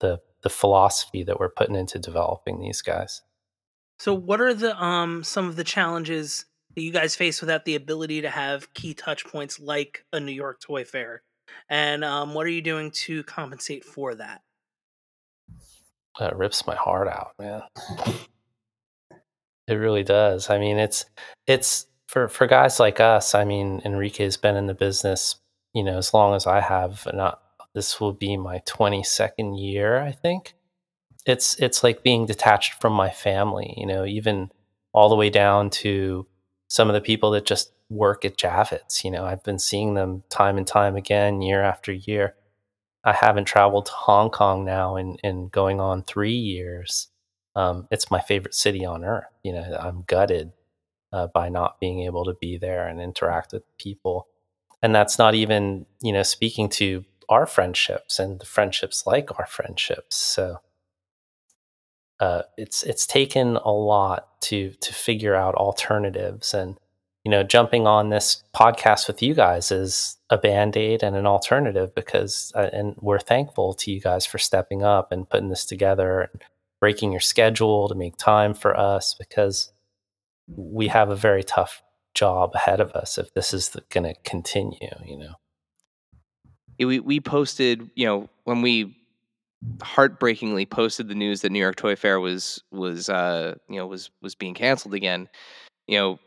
the 0.00 0.18
the 0.42 0.48
philosophy 0.48 1.22
that 1.22 1.38
we're 1.38 1.50
putting 1.50 1.76
into 1.76 1.98
developing 1.98 2.58
these 2.58 2.80
guys 2.80 3.20
so, 4.04 4.12
what 4.12 4.38
are 4.42 4.52
the 4.52 4.76
um 4.84 5.24
some 5.24 5.48
of 5.48 5.56
the 5.56 5.64
challenges 5.64 6.44
that 6.74 6.82
you 6.82 6.92
guys 6.92 7.16
face 7.16 7.40
without 7.40 7.64
the 7.64 7.74
ability 7.74 8.20
to 8.20 8.28
have 8.28 8.74
key 8.74 8.92
touch 8.92 9.24
points 9.24 9.58
like 9.58 10.04
a 10.12 10.20
New 10.20 10.30
York 10.30 10.60
Toy 10.60 10.84
Fair? 10.84 11.22
And 11.70 12.04
um, 12.04 12.34
what 12.34 12.44
are 12.44 12.50
you 12.50 12.60
doing 12.60 12.90
to 13.06 13.22
compensate 13.22 13.82
for 13.82 14.14
that? 14.16 14.42
That 16.20 16.36
rips 16.36 16.66
my 16.66 16.74
heart 16.74 17.08
out, 17.08 17.32
man. 17.38 17.62
it 19.68 19.74
really 19.74 20.02
does. 20.02 20.50
I 20.50 20.58
mean, 20.58 20.76
it's 20.76 21.06
it's 21.46 21.86
for 22.06 22.28
for 22.28 22.46
guys 22.46 22.78
like 22.78 23.00
us. 23.00 23.34
I 23.34 23.46
mean, 23.46 23.80
Enrique's 23.86 24.36
been 24.36 24.56
in 24.56 24.66
the 24.66 24.74
business, 24.74 25.36
you 25.72 25.82
know, 25.82 25.96
as 25.96 26.12
long 26.12 26.34
as 26.34 26.46
I 26.46 26.60
have. 26.60 27.08
Not 27.14 27.40
this 27.74 28.02
will 28.02 28.12
be 28.12 28.36
my 28.36 28.60
twenty 28.66 29.02
second 29.02 29.54
year, 29.54 29.98
I 29.98 30.12
think 30.12 30.56
it's 31.26 31.54
it's 31.56 31.82
like 31.82 32.02
being 32.02 32.26
detached 32.26 32.80
from 32.80 32.92
my 32.92 33.10
family 33.10 33.74
you 33.76 33.86
know 33.86 34.04
even 34.04 34.50
all 34.92 35.08
the 35.08 35.16
way 35.16 35.30
down 35.30 35.70
to 35.70 36.26
some 36.68 36.88
of 36.88 36.94
the 36.94 37.00
people 37.00 37.30
that 37.30 37.46
just 37.46 37.72
work 37.90 38.24
at 38.24 38.36
javits 38.36 39.04
you 39.04 39.10
know 39.10 39.24
i've 39.24 39.42
been 39.44 39.58
seeing 39.58 39.94
them 39.94 40.22
time 40.30 40.56
and 40.56 40.66
time 40.66 40.96
again 40.96 41.42
year 41.42 41.62
after 41.62 41.92
year. 41.92 42.34
I 43.06 43.12
haven't 43.12 43.44
traveled 43.44 43.84
to 43.86 43.92
hong 43.92 44.30
kong 44.30 44.64
now 44.64 44.96
in, 44.96 45.16
in 45.22 45.48
going 45.48 45.78
on 45.78 46.04
three 46.04 46.32
years. 46.32 47.08
Um, 47.54 47.86
it's 47.90 48.10
my 48.10 48.18
favorite 48.18 48.54
city 48.54 48.84
on 48.84 49.04
earth 49.04 49.26
you 49.42 49.52
know 49.52 49.76
i'm 49.80 50.04
gutted 50.06 50.52
uh, 51.14 51.28
by 51.28 51.48
not 51.48 51.78
being 51.78 52.00
able 52.00 52.24
to 52.24 52.34
be 52.34 52.58
there 52.58 52.88
and 52.88 53.00
interact 53.00 53.52
with 53.52 53.62
people. 53.78 54.26
And 54.82 54.92
that's 54.92 55.16
not 55.16 55.34
even 55.34 55.86
you 56.02 56.12
know 56.12 56.24
speaking 56.24 56.68
to 56.70 57.04
our 57.28 57.46
friendships 57.46 58.18
and 58.18 58.40
the 58.40 58.44
friendships 58.44 59.06
like 59.06 59.38
our 59.38 59.46
friendships. 59.46 60.16
So 60.16 60.58
uh, 62.20 62.42
it's 62.56 62.82
it's 62.82 63.06
taken 63.06 63.56
a 63.56 63.70
lot 63.70 64.40
to 64.42 64.70
to 64.80 64.92
figure 64.92 65.34
out 65.34 65.54
alternatives. 65.54 66.54
And 66.54 66.78
you 67.24 67.30
know 67.30 67.42
jumping 67.42 67.86
on 67.86 68.10
this 68.10 68.44
podcast 68.54 69.08
with 69.08 69.22
you 69.22 69.34
guys 69.34 69.72
is 69.72 70.18
a 70.30 70.38
band-aid 70.38 71.02
and 71.02 71.16
an 71.16 71.26
alternative 71.26 71.94
because 71.94 72.52
uh, 72.54 72.70
and 72.72 72.94
we're 73.00 73.18
thankful 73.18 73.74
to 73.74 73.90
you 73.90 74.00
guys 74.00 74.26
for 74.26 74.38
stepping 74.38 74.82
up 74.82 75.10
and 75.10 75.28
putting 75.28 75.48
this 75.48 75.64
together 75.64 76.20
and 76.32 76.42
breaking 76.80 77.12
your 77.12 77.20
schedule 77.20 77.88
to 77.88 77.94
make 77.94 78.16
time 78.16 78.52
for 78.52 78.78
us 78.78 79.14
because 79.18 79.72
we 80.46 80.88
have 80.88 81.08
a 81.08 81.16
very 81.16 81.42
tough 81.42 81.82
job 82.14 82.50
ahead 82.54 82.80
of 82.80 82.92
us 82.92 83.16
if 83.18 83.32
this 83.34 83.54
is 83.54 83.74
going 83.90 84.04
to 84.04 84.14
continue 84.22 84.78
you 85.04 85.18
know? 85.18 85.34
We 86.78 87.00
we 87.00 87.20
posted, 87.20 87.90
you 87.94 88.06
know, 88.06 88.28
when 88.44 88.60
we 88.60 88.96
heartbreakingly 89.82 90.66
posted 90.66 91.08
the 91.08 91.14
news 91.14 91.40
that 91.40 91.50
New 91.50 91.58
York 91.58 91.76
Toy 91.76 91.96
Fair 91.96 92.20
was 92.20 92.62
was 92.70 93.08
uh 93.08 93.54
you 93.68 93.76
know 93.76 93.86
was 93.86 94.10
was 94.22 94.34
being 94.34 94.54
canceled 94.54 94.94
again. 94.94 95.28
You 95.86 95.98
know, 95.98 96.18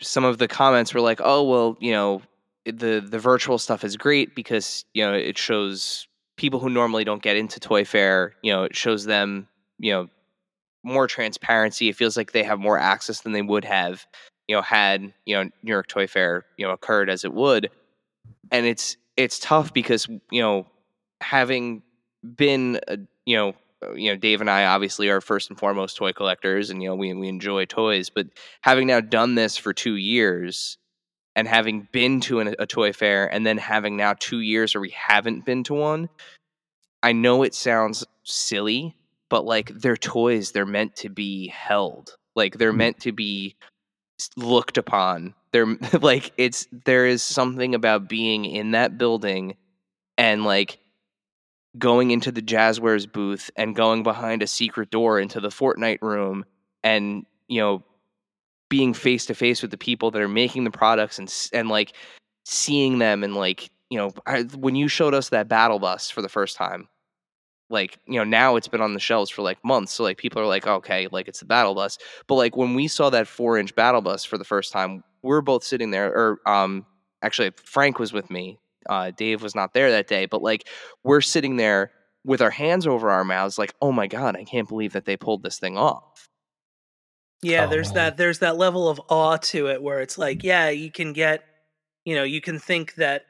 some 0.00 0.24
of 0.24 0.38
the 0.38 0.48
comments 0.48 0.94
were 0.94 1.00
like, 1.00 1.20
"Oh 1.22 1.42
well, 1.42 1.76
you 1.80 1.92
know, 1.92 2.22
the 2.64 3.04
the 3.06 3.18
virtual 3.18 3.58
stuff 3.58 3.84
is 3.84 3.96
great 3.96 4.34
because 4.34 4.84
you 4.94 5.04
know 5.04 5.14
it 5.14 5.38
shows 5.38 6.06
people 6.36 6.60
who 6.60 6.70
normally 6.70 7.04
don't 7.04 7.22
get 7.22 7.36
into 7.36 7.60
Toy 7.60 7.84
Fair. 7.84 8.34
You 8.42 8.52
know, 8.52 8.64
it 8.64 8.76
shows 8.76 9.04
them 9.04 9.48
you 9.78 9.92
know 9.92 10.08
more 10.84 11.06
transparency. 11.06 11.88
It 11.88 11.96
feels 11.96 12.16
like 12.16 12.32
they 12.32 12.44
have 12.44 12.58
more 12.58 12.78
access 12.78 13.20
than 13.20 13.32
they 13.32 13.42
would 13.42 13.64
have, 13.64 14.06
you 14.46 14.56
know, 14.56 14.62
had 14.62 15.12
you 15.26 15.36
know 15.36 15.44
New 15.44 15.72
York 15.72 15.88
Toy 15.88 16.06
Fair 16.06 16.44
you 16.56 16.66
know 16.66 16.72
occurred 16.72 17.10
as 17.10 17.24
it 17.24 17.34
would. 17.34 17.70
And 18.50 18.66
it's 18.66 18.96
it's 19.16 19.38
tough 19.38 19.72
because 19.72 20.06
you 20.30 20.42
know 20.42 20.66
having 21.20 21.82
been 22.22 22.80
uh, 22.88 22.96
you 23.24 23.36
know 23.36 23.54
uh, 23.82 23.92
you 23.92 24.10
know 24.10 24.16
Dave 24.16 24.40
and 24.40 24.50
I 24.50 24.66
obviously 24.66 25.08
are 25.08 25.20
first 25.20 25.50
and 25.50 25.58
foremost 25.58 25.96
toy 25.96 26.12
collectors 26.12 26.70
and 26.70 26.82
you 26.82 26.88
know 26.88 26.96
we 26.96 27.12
we 27.14 27.28
enjoy 27.28 27.64
toys 27.64 28.10
but 28.10 28.26
having 28.60 28.86
now 28.88 29.00
done 29.00 29.34
this 29.34 29.56
for 29.56 29.72
2 29.72 29.94
years 29.94 30.78
and 31.36 31.46
having 31.46 31.88
been 31.92 32.20
to 32.22 32.40
an, 32.40 32.54
a 32.58 32.66
toy 32.66 32.92
fair 32.92 33.32
and 33.32 33.46
then 33.46 33.58
having 33.58 33.96
now 33.96 34.14
2 34.18 34.40
years 34.40 34.74
where 34.74 34.82
we 34.82 34.90
haven't 34.90 35.44
been 35.44 35.64
to 35.64 35.74
one 35.74 36.08
I 37.02 37.12
know 37.12 37.42
it 37.44 37.54
sounds 37.54 38.04
silly 38.24 38.96
but 39.28 39.44
like 39.44 39.68
they're 39.68 39.96
toys 39.96 40.52
they're 40.52 40.66
meant 40.66 40.96
to 40.96 41.08
be 41.08 41.48
held. 41.48 42.16
Like 42.34 42.58
they're 42.58 42.72
meant 42.72 43.00
to 43.00 43.12
be 43.12 43.56
looked 44.36 44.78
upon. 44.78 45.34
They're 45.52 45.66
like 46.00 46.32
it's 46.36 46.66
there 46.84 47.06
is 47.06 47.22
something 47.22 47.74
about 47.74 48.08
being 48.08 48.44
in 48.44 48.72
that 48.72 48.98
building 48.98 49.56
and 50.16 50.44
like 50.44 50.78
going 51.76 52.10
into 52.10 52.32
the 52.32 52.42
Jazwares 52.42 53.10
booth 53.10 53.50
and 53.56 53.76
going 53.76 54.02
behind 54.02 54.42
a 54.42 54.46
secret 54.46 54.90
door 54.90 55.20
into 55.20 55.40
the 55.40 55.48
Fortnite 55.48 56.00
room 56.00 56.44
and 56.82 57.26
you 57.48 57.60
know 57.60 57.82
being 58.68 58.94
face 58.94 59.26
to 59.26 59.34
face 59.34 59.62
with 59.62 59.70
the 59.70 59.78
people 59.78 60.10
that 60.10 60.22
are 60.22 60.28
making 60.28 60.64
the 60.64 60.70
products 60.70 61.18
and 61.18 61.32
and 61.52 61.68
like 61.68 61.94
seeing 62.44 62.98
them 62.98 63.22
and 63.22 63.34
like 63.34 63.70
you 63.90 63.98
know 63.98 64.10
I, 64.26 64.42
when 64.42 64.76
you 64.76 64.88
showed 64.88 65.14
us 65.14 65.30
that 65.30 65.48
battle 65.48 65.78
bus 65.78 66.10
for 66.10 66.22
the 66.22 66.28
first 66.28 66.56
time 66.56 66.88
like 67.70 67.98
you 68.06 68.18
know 68.18 68.24
now 68.24 68.56
it's 68.56 68.68
been 68.68 68.80
on 68.80 68.94
the 68.94 69.00
shelves 69.00 69.30
for 69.30 69.42
like 69.42 69.62
months 69.64 69.92
so 69.92 70.02
like 70.02 70.18
people 70.18 70.40
are 70.40 70.46
like 70.46 70.66
okay 70.66 71.08
like 71.12 71.28
it's 71.28 71.40
the 71.40 71.46
battle 71.46 71.74
bus. 71.74 71.98
But 72.26 72.36
like 72.36 72.56
when 72.56 72.74
we 72.74 72.88
saw 72.88 73.10
that 73.10 73.28
four 73.28 73.58
inch 73.58 73.74
battle 73.74 74.00
bus 74.00 74.24
for 74.24 74.38
the 74.38 74.44
first 74.44 74.72
time 74.72 75.04
we 75.22 75.34
are 75.34 75.42
both 75.42 75.64
sitting 75.64 75.90
there 75.90 76.08
or 76.08 76.40
um 76.46 76.86
actually 77.22 77.52
frank 77.64 77.98
was 77.98 78.12
with 78.12 78.30
me 78.30 78.58
uh 78.88 79.10
dave 79.16 79.42
was 79.42 79.54
not 79.54 79.74
there 79.74 79.90
that 79.90 80.06
day 80.08 80.26
but 80.26 80.42
like 80.42 80.68
we're 81.04 81.20
sitting 81.20 81.56
there 81.56 81.90
with 82.24 82.40
our 82.42 82.50
hands 82.50 82.86
over 82.86 83.10
our 83.10 83.24
mouths 83.24 83.58
like 83.58 83.74
oh 83.80 83.92
my 83.92 84.06
god 84.06 84.36
i 84.36 84.44
can't 84.44 84.68
believe 84.68 84.92
that 84.92 85.04
they 85.04 85.16
pulled 85.16 85.42
this 85.42 85.58
thing 85.58 85.76
off 85.76 86.28
Yeah, 87.42 87.66
Oh, 87.66 87.70
there's 87.70 87.88
man. 87.88 87.94
that 87.94 88.16
there's 88.16 88.38
that 88.40 88.56
level 88.56 88.88
of 88.88 89.00
awe 89.08 89.36
to 89.36 89.68
it 89.68 89.82
where 89.82 90.00
it's 90.00 90.18
like, 90.18 90.42
yeah, 90.42 90.70
you 90.70 90.90
can 90.90 91.12
get, 91.12 91.44
you 92.04 92.14
know, 92.14 92.24
you 92.24 92.40
can 92.40 92.58
think 92.58 92.94
that 92.96 93.26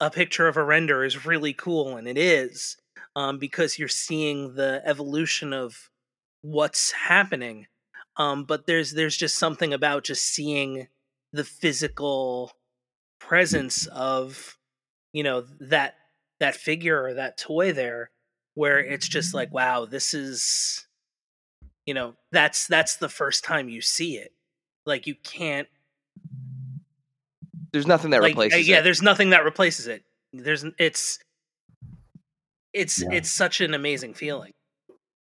a 0.00 0.10
picture 0.10 0.46
of 0.48 0.56
a 0.56 0.64
render 0.64 1.04
is 1.04 1.24
really 1.26 1.52
cool, 1.54 1.96
and 1.96 2.06
it 2.06 2.18
is, 2.18 2.76
um, 3.16 3.38
because 3.38 3.78
you're 3.78 3.88
seeing 3.88 4.54
the 4.54 4.82
evolution 4.84 5.52
of 5.52 5.90
what's 6.42 6.92
happening. 6.92 7.66
Um, 8.16 8.44
but 8.44 8.66
there's 8.66 8.92
there's 8.92 9.16
just 9.16 9.36
something 9.36 9.72
about 9.72 10.04
just 10.04 10.24
seeing 10.24 10.88
the 11.32 11.44
physical 11.44 12.52
presence 13.20 13.86
of, 13.92 14.57
you 15.12 15.22
know, 15.22 15.44
that 15.60 15.96
that 16.40 16.54
figure 16.54 17.02
or 17.02 17.14
that 17.14 17.36
toy 17.38 17.72
there, 17.72 18.10
where 18.54 18.78
it's 18.78 19.08
just 19.08 19.34
like, 19.34 19.52
wow, 19.52 19.84
this 19.84 20.14
is 20.14 20.86
you 21.86 21.94
know 21.94 22.14
that's 22.32 22.66
that's 22.66 22.96
the 22.96 23.08
first 23.08 23.44
time 23.44 23.70
you 23.70 23.80
see 23.80 24.16
it 24.18 24.32
like 24.84 25.06
you 25.06 25.14
can't 25.24 25.68
there's 27.72 27.86
nothing 27.86 28.10
that 28.10 28.20
like 28.20 28.32
replaces 28.32 28.68
yeah 28.68 28.80
it. 28.80 28.82
there's 28.82 29.00
nothing 29.00 29.30
that 29.30 29.42
replaces 29.42 29.86
it 29.86 30.02
there's 30.34 30.66
it's 30.78 31.18
it's 32.74 33.00
Yeah. 33.02 33.08
it's 33.12 33.30
such 33.30 33.62
an 33.62 33.72
amazing 33.72 34.12
feeling 34.12 34.52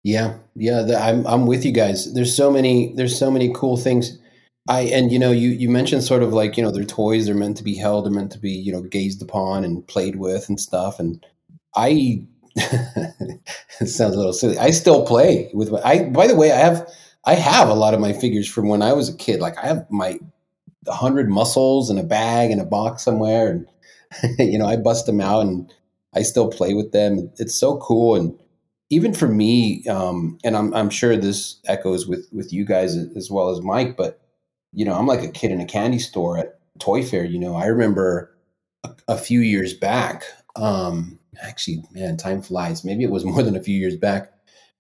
Yeah, 0.03 0.39
yeah, 0.57 0.83
the, 0.83 0.97
I'm 0.99 1.25
I'm 1.29 1.47
with 1.47 1.65
you 1.65 1.71
guys. 1.73 2.13
There's 2.13 2.35
so 2.35 2.51
many 2.51 2.93
there's 2.95 3.17
so 3.17 3.31
many 3.31 3.53
cool 3.55 3.77
things. 3.77 4.19
I 4.69 4.83
and 4.83 5.11
you 5.11 5.19
know 5.19 5.33
you 5.33 5.49
you 5.51 5.69
mentioned 5.71 6.05
sort 6.05 6.23
of 6.23 6.33
like 6.33 6.57
you 6.57 6.63
know 6.63 6.71
they're 6.71 6.85
toys 6.85 7.27
they're 7.27 7.35
meant 7.35 7.57
to 7.57 7.65
be 7.65 7.75
held 7.75 8.05
they're 8.05 8.13
meant 8.13 8.33
to 8.33 8.39
be 8.39 8.51
you 8.51 8.71
know 8.71 8.83
gazed 8.83 9.23
upon 9.23 9.65
and 9.65 9.87
played 9.89 10.17
with 10.17 10.49
and 10.49 10.61
stuff 10.61 11.01
and 11.01 11.25
I 11.75 12.23
it 12.57 13.87
sounds 13.87 14.15
a 14.15 14.19
little 14.19 14.33
silly. 14.33 14.59
I 14.59 14.71
still 14.71 15.07
play 15.07 15.51
with 15.55 15.71
my 15.71 15.81
I 15.83 16.05
by 16.11 16.27
the 16.27 16.37
way 16.37 16.53
I 16.53 16.59
have 16.59 16.89
I 17.25 17.35
have 17.35 17.69
a 17.69 17.75
lot 17.75 17.95
of 17.95 18.01
my 18.01 18.13
figures 18.13 18.49
from 18.49 18.69
when 18.69 18.83
I 18.83 18.93
was 18.93 19.09
a 19.09 19.17
kid. 19.17 19.41
Like 19.41 19.57
I 19.59 19.67
have 19.67 19.91
my 19.91 20.19
hundred 20.87 21.29
muscles 21.31 21.91
in 21.91 21.99
a 21.99 22.05
bag 22.05 22.51
in 22.51 22.61
a 22.61 22.65
box 22.65 23.03
somewhere 23.03 23.49
and 23.51 23.67
you 24.39 24.59
know 24.59 24.67
I 24.67 24.77
bust 24.77 25.07
them 25.07 25.21
out 25.21 25.41
and 25.41 25.73
I 26.15 26.23
still 26.23 26.51
play 26.51 26.75
with 26.75 26.93
them. 26.93 27.31
It's 27.39 27.55
so 27.55 27.79
cool 27.79 28.17
and 28.17 28.39
even 28.91 29.13
for 29.13 29.29
me, 29.29 29.85
um, 29.87 30.39
and 30.45 30.57
I'm, 30.57 30.73
I'm 30.73 30.89
sure 30.89 31.15
this 31.15 31.61
echoes 31.67 32.07
with, 32.07 32.27
with 32.33 32.55
you 32.55 32.65
guys 32.65 32.97
as 32.97 33.31
well 33.31 33.51
as 33.51 33.61
Mike, 33.61 33.99
but 33.99 34.19
you 34.73 34.85
know, 34.85 34.95
I'm 34.95 35.07
like 35.07 35.23
a 35.23 35.31
kid 35.31 35.51
in 35.51 35.61
a 35.61 35.67
candy 35.67 35.99
store 35.99 36.39
at 36.39 36.59
Toy 36.79 37.03
Fair. 37.03 37.25
You 37.25 37.39
know, 37.39 37.55
I 37.57 37.67
remember 37.67 38.37
a, 38.85 38.91
a 39.09 39.19
few 39.19 39.41
years 39.41 39.75
back. 39.75 40.25
Um, 40.57 41.19
actually, 41.43 41.85
man, 41.93 42.17
time 42.17 42.43
flies. 42.43 42.85
Maybe 42.85 43.05
it 43.05 43.11
was 43.11 43.25
more 43.27 43.43
than 43.43 43.57
a 43.57 43.63
few 43.63 43.77
years 43.77 43.97
back, 43.97 44.33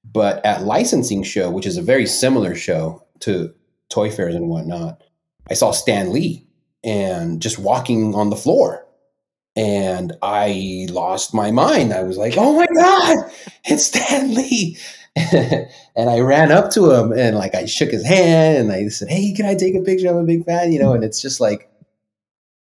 but 0.05 0.45
at 0.45 0.64
licensing 0.64 1.22
show, 1.22 1.51
which 1.51 1.66
is 1.66 1.76
a 1.76 1.82
very 1.82 2.07
similar 2.07 2.55
show 2.55 3.05
to 3.20 3.55
Toy 3.91 4.11
Fairs 4.11 4.34
and 4.34 4.49
whatnot, 4.49 5.03
I 5.51 5.55
saw 5.55 5.70
Stan 5.70 6.12
Lee 6.12 6.47
and 6.84 7.41
just 7.41 7.59
walking 7.59 8.14
on 8.14 8.30
the 8.30 8.36
floor 8.36 8.86
and 9.59 10.12
I 10.22 10.86
lost 10.89 11.34
my 11.34 11.51
mind. 11.51 11.93
I 11.93 12.05
was 12.05 12.16
like, 12.16 12.34
"Oh 12.36 12.57
my 12.57 12.66
god, 12.66 13.30
it's 13.64 13.86
Stan 13.86 14.32
Lee!" 14.32 14.78
and 15.97 16.11
I 16.11 16.21
ran 16.21 16.53
up 16.53 16.71
to 16.73 16.93
him 16.93 17.13
and 17.13 17.37
like 17.37 17.55
I 17.55 17.67
shook 17.67 17.91
his 17.91 18.05
hand 18.05 18.59
and 18.59 18.73
I 18.73 18.89
said, 18.89 19.09
"Hey, 19.09 19.33
can 19.33 19.47
I 19.47 19.55
take 19.55 19.75
a 19.75 19.81
picture? 19.81 20.09
I'm 20.09 20.17
a 20.17 20.25
big 20.25 20.45
fan," 20.45 20.73
you 20.73 20.79
know. 20.79 20.93
And 20.93 21.05
it's 21.05 21.21
just 21.21 21.41
like, 21.41 21.71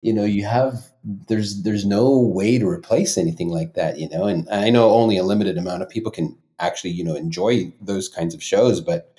you 0.02 0.12
know, 0.12 0.24
you 0.24 0.44
have 0.44 0.74
there's 1.04 1.62
there's 1.62 1.86
no 1.86 2.18
way 2.18 2.58
to 2.58 2.68
replace 2.68 3.16
anything 3.16 3.48
like 3.48 3.74
that, 3.74 3.98
you 3.98 4.08
know. 4.08 4.24
And 4.24 4.48
I 4.50 4.70
know 4.70 4.90
only 4.90 5.16
a 5.16 5.24
limited 5.24 5.56
amount 5.56 5.82
of 5.82 5.88
people 5.88 6.10
can 6.10 6.36
actually, 6.58 6.90
you 6.90 7.04
know, 7.04 7.14
enjoy 7.14 7.72
those 7.80 8.08
kinds 8.08 8.34
of 8.34 8.42
shows, 8.42 8.80
but. 8.80 9.12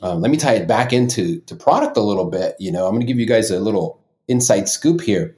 Um, 0.00 0.20
let 0.20 0.32
me 0.32 0.36
tie 0.36 0.54
it 0.54 0.66
back 0.66 0.92
into 0.92 1.38
to 1.42 1.54
product 1.54 1.96
a 1.96 2.00
little 2.00 2.24
bit. 2.24 2.56
You 2.58 2.72
know, 2.72 2.86
I'm 2.86 2.90
going 2.90 3.02
to 3.02 3.06
give 3.06 3.20
you 3.20 3.26
guys 3.26 3.52
a 3.52 3.60
little 3.60 4.02
inside 4.26 4.68
scoop 4.68 5.00
here 5.00 5.36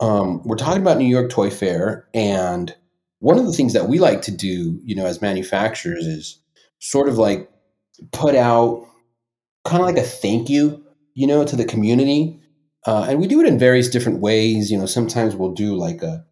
um, 0.00 0.42
we're 0.44 0.56
talking 0.56 0.82
about 0.82 0.98
New 0.98 1.06
York 1.06 1.30
Toy 1.30 1.50
Fair, 1.50 2.08
and 2.14 2.74
one 3.18 3.38
of 3.38 3.46
the 3.46 3.52
things 3.52 3.72
that 3.72 3.88
we 3.88 3.98
like 3.98 4.22
to 4.22 4.30
do, 4.30 4.80
you 4.84 4.94
know, 4.94 5.06
as 5.06 5.20
manufacturers, 5.20 6.06
is 6.06 6.38
sort 6.80 7.08
of 7.08 7.18
like 7.18 7.50
put 8.12 8.34
out 8.34 8.86
kind 9.64 9.82
of 9.82 9.86
like 9.86 9.98
a 9.98 10.02
thank 10.02 10.48
you, 10.48 10.84
you 11.14 11.26
know, 11.26 11.44
to 11.44 11.56
the 11.56 11.64
community, 11.64 12.40
uh, 12.86 13.06
and 13.08 13.18
we 13.18 13.26
do 13.26 13.40
it 13.40 13.46
in 13.46 13.58
various 13.58 13.88
different 13.88 14.20
ways. 14.20 14.70
You 14.70 14.78
know, 14.78 14.86
sometimes 14.86 15.34
we'll 15.34 15.52
do 15.52 15.74
like 15.74 16.02
a 16.02 16.24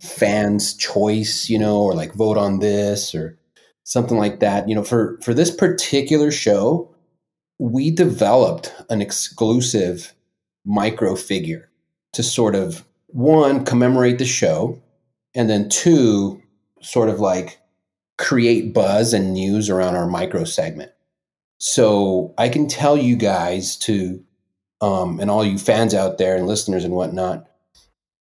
fans 0.00 0.74
choice, 0.76 1.48
you 1.48 1.58
know, 1.58 1.80
or 1.80 1.94
like 1.94 2.14
vote 2.14 2.36
on 2.36 2.58
this 2.58 3.14
or 3.14 3.38
something 3.84 4.18
like 4.18 4.40
that. 4.40 4.68
You 4.68 4.74
know, 4.74 4.84
for 4.84 5.18
for 5.22 5.32
this 5.32 5.50
particular 5.50 6.30
show, 6.30 6.94
we 7.58 7.90
developed 7.90 8.74
an 8.90 9.00
exclusive 9.00 10.12
micro 10.64 11.14
figure 11.14 11.70
to 12.12 12.22
sort 12.22 12.54
of 12.54 12.84
one 13.08 13.64
commemorate 13.64 14.18
the 14.18 14.24
show 14.24 14.82
and 15.34 15.48
then 15.48 15.68
two 15.68 16.42
sort 16.82 17.08
of 17.08 17.20
like 17.20 17.60
create 18.18 18.72
buzz 18.72 19.12
and 19.12 19.32
news 19.32 19.68
around 19.68 19.96
our 19.96 20.06
micro 20.06 20.44
segment. 20.44 20.92
So 21.58 22.34
i 22.38 22.48
can 22.48 22.68
tell 22.68 22.96
you 22.96 23.16
guys 23.16 23.76
to 23.78 24.22
um, 24.82 25.20
and 25.20 25.30
all 25.30 25.44
you 25.44 25.56
fans 25.56 25.94
out 25.94 26.18
there 26.18 26.36
and 26.36 26.46
listeners 26.46 26.84
and 26.84 26.92
whatnot 26.92 27.48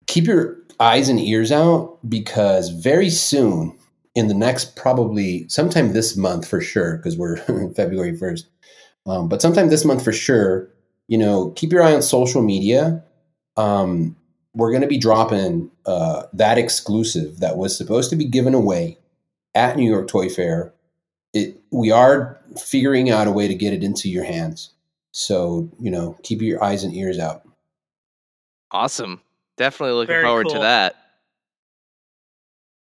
keep 0.05 0.25
your 0.25 0.57
eyes 0.79 1.09
and 1.09 1.19
ears 1.19 1.51
out 1.51 1.97
because 2.07 2.69
very 2.69 3.09
soon 3.09 3.75
in 4.13 4.27
the 4.27 4.35
next 4.35 4.75
probably 4.75 5.47
sometime 5.49 5.93
this 5.93 6.15
month 6.15 6.47
for 6.47 6.61
sure 6.61 6.97
because 6.97 7.17
we're 7.17 7.37
february 7.75 8.13
1st 8.13 8.43
um, 9.07 9.27
but 9.27 9.41
sometime 9.41 9.69
this 9.69 9.83
month 9.83 10.03
for 10.03 10.13
sure 10.13 10.69
you 11.07 11.17
know 11.17 11.51
keep 11.51 11.71
your 11.71 11.83
eye 11.83 11.93
on 11.93 12.01
social 12.01 12.41
media. 12.41 13.03
Um, 13.57 14.15
we're 14.55 14.71
going 14.71 14.81
to 14.81 14.87
be 14.87 14.97
dropping 14.97 15.71
uh, 15.85 16.23
that 16.33 16.57
exclusive 16.57 17.39
that 17.39 17.57
was 17.57 17.75
supposed 17.77 18.09
to 18.11 18.15
be 18.15 18.25
given 18.25 18.53
away 18.53 18.97
at 19.56 19.78
New 19.78 19.89
York 19.89 20.08
Toy 20.08 20.30
Fair. 20.30 20.74
It, 21.34 21.60
we 21.72 21.91
are 21.91 22.39
figuring 22.58 23.10
out 23.10 23.28
a 23.28 23.32
way 23.32 23.47
to 23.47 23.56
get 23.56 23.74
it 23.74 23.84
into 23.84 24.10
your 24.10 24.24
hands. 24.24 24.72
So, 25.12 25.70
you 25.80 25.91
know, 25.91 26.18
keep 26.24 26.41
your 26.41 26.64
eyes 26.64 26.84
and 26.84 26.93
ears 26.93 27.20
out. 27.20 27.47
Awesome. 28.72 29.22
Definitely 29.58 29.95
looking 29.95 30.14
Very 30.14 30.24
forward 30.24 30.49
to 30.49 30.60
that. 30.60 30.95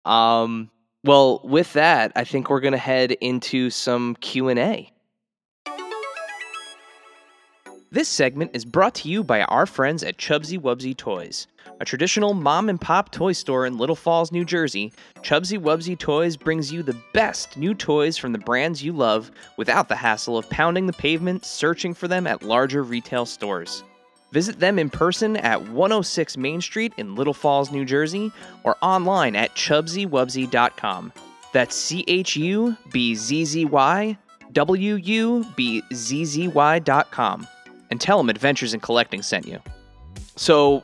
Um, 0.05 0.71
well, 1.05 1.41
with 1.45 1.73
that, 1.75 2.13
I 2.17 2.25
think 2.25 2.51
we're 2.51 2.61
gonna 2.61 2.77
head 2.77 3.13
into 3.13 3.71
some 3.71 4.17
Q 4.17 4.49
and 4.49 4.59
A. 4.59 4.93
This 7.93 8.09
segment 8.09 8.53
is 8.55 8.65
brought 8.65 8.95
to 8.97 9.09
you 9.09 9.25
by 9.25 9.43
our 9.43 9.67
friends 9.67 10.05
at 10.05 10.17
Chubzzy 10.17 10.57
Wubzzy 10.57 10.97
Toys. 10.97 11.49
A 11.81 11.85
traditional 11.85 12.35
mom 12.35 12.69
and 12.69 12.81
pop 12.81 13.11
toy 13.11 13.33
store 13.33 13.67
in 13.67 13.79
Little 13.79 13.97
Falls, 13.97 14.31
New 14.31 14.45
Jersey, 14.45 14.93
Chubzzy 15.23 15.59
Wubzzy 15.59 15.99
Toys 15.99 16.37
brings 16.37 16.73
you 16.73 16.85
the 16.85 16.97
best 17.13 17.57
new 17.57 17.75
toys 17.75 18.17
from 18.17 18.31
the 18.31 18.39
brands 18.39 18.81
you 18.81 18.93
love 18.93 19.33
without 19.57 19.89
the 19.89 19.97
hassle 19.97 20.39
of 20.39 20.49
pounding 20.51 20.87
the 20.87 20.93
pavement 20.93 21.45
searching 21.45 21.93
for 21.93 22.07
them 22.07 22.29
at 22.29 22.45
larger 22.45 22.85
retail 22.85 23.27
stores. 23.27 23.83
Visit 24.31 24.61
them 24.61 24.79
in 24.79 24.89
person 24.89 25.37
at 25.39 25.61
106 25.61 26.37
Main 26.37 26.61
Street 26.61 26.93
in 26.97 27.17
Little 27.17 27.35
Falls, 27.35 27.73
New 27.73 27.85
Jersey, 27.85 28.31
or 28.63 28.77
online 28.83 29.35
at 29.35 29.57
chubzzywubzzy.com. 29.57 31.13
That's 31.53 31.75
C 31.75 32.05
H 32.07 32.37
U 32.37 32.77
B 32.93 33.17
Z 33.17 33.47
Z 33.47 33.65
Y 33.65 34.17
W 34.53 34.95
U 34.95 35.47
B 35.57 35.83
Z 35.93 36.25
Z 36.25 36.47
Y.com 36.47 37.49
and 37.91 38.01
tell 38.01 38.19
them 38.19 38.31
Adventures 38.31 38.75
in 38.75 38.81
Collecting 38.81 39.23
sent 39.23 39.47
you. 39.47 39.61
So, 40.37 40.83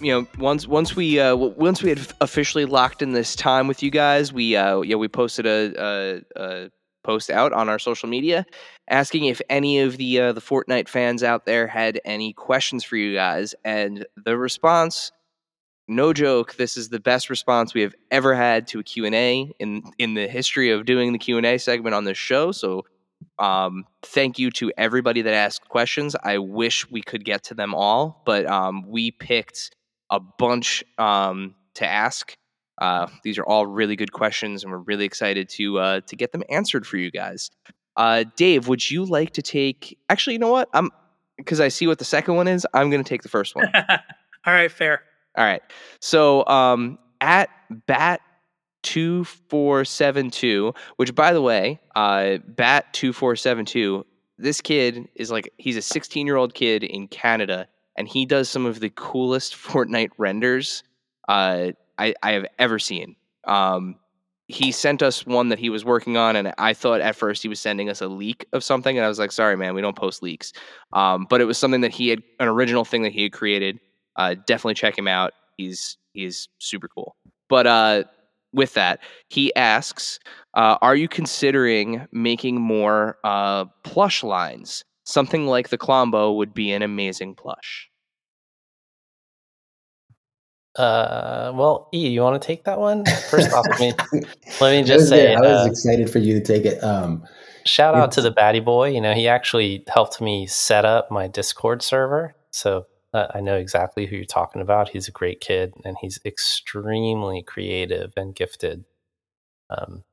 you 0.00 0.12
know, 0.12 0.26
once 0.38 0.66
once 0.66 0.94
we 0.94 1.18
uh, 1.18 1.34
once 1.34 1.82
we 1.82 1.90
had 1.90 2.00
officially 2.20 2.64
locked 2.64 3.02
in 3.02 3.12
this 3.12 3.34
time 3.34 3.68
with 3.68 3.82
you 3.82 3.90
guys, 3.90 4.32
we 4.32 4.56
uh, 4.56 4.80
yeah 4.80 4.96
we 4.96 5.08
posted 5.08 5.46
a, 5.46 5.72
a, 5.78 6.22
a 6.36 6.70
post 7.04 7.30
out 7.30 7.52
on 7.52 7.68
our 7.68 7.78
social 7.78 8.08
media 8.08 8.44
asking 8.88 9.26
if 9.26 9.40
any 9.48 9.80
of 9.80 9.96
the 9.96 10.20
uh, 10.20 10.32
the 10.32 10.40
Fortnite 10.40 10.88
fans 10.88 11.22
out 11.22 11.46
there 11.46 11.66
had 11.66 12.00
any 12.04 12.32
questions 12.32 12.84
for 12.84 12.96
you 12.96 13.14
guys, 13.14 13.54
and 13.64 14.06
the 14.24 14.36
response. 14.36 15.12
No 15.90 16.12
joke, 16.12 16.56
this 16.56 16.76
is 16.76 16.90
the 16.90 17.00
best 17.00 17.30
response 17.30 17.72
we 17.72 17.80
have 17.80 17.94
ever 18.10 18.34
had 18.34 18.66
to 18.68 18.80
a 18.80 18.82
Q&A 18.82 19.50
in 19.58 19.82
in 19.96 20.12
the 20.12 20.28
history 20.28 20.70
of 20.70 20.84
doing 20.84 21.14
the 21.14 21.18
Q&A 21.18 21.56
segment 21.56 21.94
on 21.94 22.04
this 22.04 22.18
show. 22.18 22.52
So 22.52 22.84
um, 23.38 23.84
thank 24.02 24.38
you 24.38 24.50
to 24.52 24.72
everybody 24.76 25.22
that 25.22 25.34
asked 25.34 25.68
questions. 25.68 26.16
I 26.22 26.38
wish 26.38 26.90
we 26.90 27.02
could 27.02 27.24
get 27.24 27.44
to 27.44 27.54
them 27.54 27.74
all, 27.74 28.22
but 28.24 28.46
um, 28.46 28.84
we 28.88 29.10
picked 29.10 29.70
a 30.10 30.20
bunch 30.20 30.84
um, 30.98 31.54
to 31.74 31.86
ask. 31.86 32.36
Uh, 32.78 33.08
these 33.24 33.38
are 33.38 33.44
all 33.44 33.66
really 33.66 33.96
good 33.96 34.12
questions, 34.12 34.62
and 34.62 34.72
we're 34.72 34.78
really 34.78 35.04
excited 35.04 35.48
to 35.50 35.78
uh, 35.78 36.00
to 36.02 36.16
get 36.16 36.32
them 36.32 36.42
answered 36.48 36.86
for 36.86 36.96
you 36.96 37.10
guys. 37.10 37.50
Uh, 37.96 38.24
Dave, 38.36 38.68
would 38.68 38.88
you 38.88 39.04
like 39.04 39.32
to 39.32 39.42
take? 39.42 39.98
Actually, 40.08 40.34
you 40.34 40.38
know 40.38 40.52
what? 40.52 40.68
I'm 40.72 40.90
because 41.36 41.60
I 41.60 41.68
see 41.68 41.86
what 41.86 41.98
the 41.98 42.04
second 42.04 42.36
one 42.36 42.48
is. 42.48 42.66
I'm 42.74 42.90
going 42.90 43.02
to 43.02 43.08
take 43.08 43.22
the 43.22 43.28
first 43.28 43.56
one. 43.56 43.70
all 44.46 44.52
right, 44.52 44.70
fair. 44.70 45.02
All 45.36 45.44
right. 45.44 45.62
So 46.00 46.46
um, 46.46 46.98
at 47.20 47.50
bat 47.86 48.20
2472, 48.82 50.72
which 50.96 51.14
by 51.14 51.32
the 51.32 51.42
way, 51.42 51.80
uh, 51.96 52.38
Bat 52.46 52.92
2472, 52.92 54.04
this 54.38 54.60
kid 54.60 55.08
is 55.16 55.30
like, 55.30 55.52
he's 55.58 55.76
a 55.76 55.82
16 55.82 56.26
year 56.26 56.36
old 56.36 56.54
kid 56.54 56.84
in 56.84 57.08
Canada, 57.08 57.66
and 57.96 58.08
he 58.08 58.24
does 58.24 58.48
some 58.48 58.66
of 58.66 58.80
the 58.80 58.90
coolest 58.90 59.54
Fortnite 59.56 60.10
renders 60.18 60.82
uh, 61.28 61.72
I, 61.98 62.14
I 62.22 62.32
have 62.32 62.46
ever 62.58 62.78
seen. 62.78 63.16
Um, 63.44 63.96
he 64.46 64.72
sent 64.72 65.02
us 65.02 65.26
one 65.26 65.50
that 65.50 65.58
he 65.58 65.68
was 65.68 65.84
working 65.84 66.16
on, 66.16 66.34
and 66.34 66.54
I 66.56 66.72
thought 66.72 67.02
at 67.02 67.14
first 67.14 67.42
he 67.42 67.48
was 67.48 67.60
sending 67.60 67.90
us 67.90 68.00
a 68.00 68.08
leak 68.08 68.46
of 68.54 68.64
something, 68.64 68.96
and 68.96 69.04
I 69.04 69.08
was 69.08 69.18
like, 69.18 69.30
"Sorry, 69.30 69.56
man, 69.56 69.74
we 69.74 69.82
don't 69.82 69.96
post 69.96 70.22
leaks." 70.22 70.54
Um, 70.94 71.26
but 71.28 71.42
it 71.42 71.44
was 71.44 71.58
something 71.58 71.82
that 71.82 71.92
he 71.92 72.08
had 72.08 72.22
an 72.40 72.48
original 72.48 72.84
thing 72.86 73.02
that 73.02 73.12
he 73.12 73.24
had 73.24 73.32
created. 73.32 73.78
Uh, 74.16 74.36
definitely 74.46 74.74
check 74.74 74.96
him 74.96 75.06
out. 75.06 75.34
He's 75.58 75.98
he's 76.14 76.48
super 76.58 76.88
cool. 76.88 77.14
But 77.50 77.66
uh, 77.66 78.04
with 78.52 78.74
that, 78.74 79.00
he 79.28 79.54
asks, 79.54 80.18
uh, 80.54 80.78
"Are 80.80 80.96
you 80.96 81.08
considering 81.08 82.06
making 82.12 82.60
more 82.60 83.18
uh, 83.24 83.66
plush 83.84 84.22
lines? 84.22 84.84
Something 85.04 85.46
like 85.46 85.68
the 85.68 85.78
Klombo 85.78 86.36
would 86.36 86.54
be 86.54 86.72
an 86.72 86.82
amazing 86.82 87.34
plush." 87.34 87.88
Uh, 90.78 91.50
well, 91.56 91.88
E, 91.92 92.08
you 92.08 92.20
want 92.20 92.40
to 92.40 92.46
take 92.46 92.62
that 92.64 92.78
one 92.78 93.04
first 93.28 93.52
off? 93.52 93.66
Let 93.68 93.80
me 93.80 93.92
let 94.60 94.70
me 94.70 94.84
just 94.84 95.08
say, 95.08 95.34
I 95.34 95.40
was 95.40 95.66
uh, 95.66 95.70
excited 95.70 96.08
for 96.08 96.20
you 96.20 96.34
to 96.34 96.40
take 96.40 96.64
it. 96.64 96.82
Um, 96.84 97.26
shout 97.66 97.96
out 97.96 98.12
to 98.12 98.22
the 98.22 98.30
Batty 98.30 98.60
Boy. 98.60 98.90
You 98.90 99.00
know, 99.00 99.12
he 99.12 99.26
actually 99.26 99.84
helped 99.88 100.20
me 100.20 100.46
set 100.46 100.84
up 100.84 101.10
my 101.10 101.26
Discord 101.26 101.82
server, 101.82 102.36
so 102.52 102.86
uh, 103.14 103.26
I 103.34 103.40
know 103.40 103.56
exactly 103.56 104.06
who 104.06 104.16
you're 104.16 104.24
talking 104.24 104.60
about. 104.60 104.90
He's 104.90 105.08
a 105.08 105.12
great 105.12 105.40
kid 105.40 105.74
and 105.84 105.96
he's 106.00 106.20
extremely 106.24 107.42
creative 107.42 108.12
and 108.16 108.34
gifted. 108.34 108.84
Um, 109.70 110.04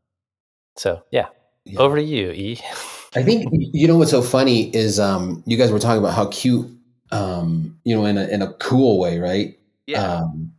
so 0.75 1.03
yeah, 1.11 1.27
yeah. 1.65 1.79
over 1.79 1.97
to 1.97 2.03
you, 2.03 2.31
E. 2.31 2.59
I 3.15 3.23
think 3.23 3.49
you 3.51 3.87
know 3.87 3.97
what's 3.97 4.11
so 4.11 4.21
funny 4.21 4.75
is 4.75 4.99
um, 4.99 5.43
you 5.45 5.57
guys 5.57 5.71
were 5.71 5.79
talking 5.79 5.99
about 5.99 6.15
how 6.15 6.27
cute, 6.27 6.69
um, 7.11 7.79
you 7.83 7.95
know, 7.95 8.05
in 8.05 8.17
a 8.17 8.27
in 8.27 8.41
a 8.41 8.53
cool 8.53 8.99
way, 8.99 9.19
right? 9.19 9.57
Yeah. 9.87 10.03
Um, 10.03 10.53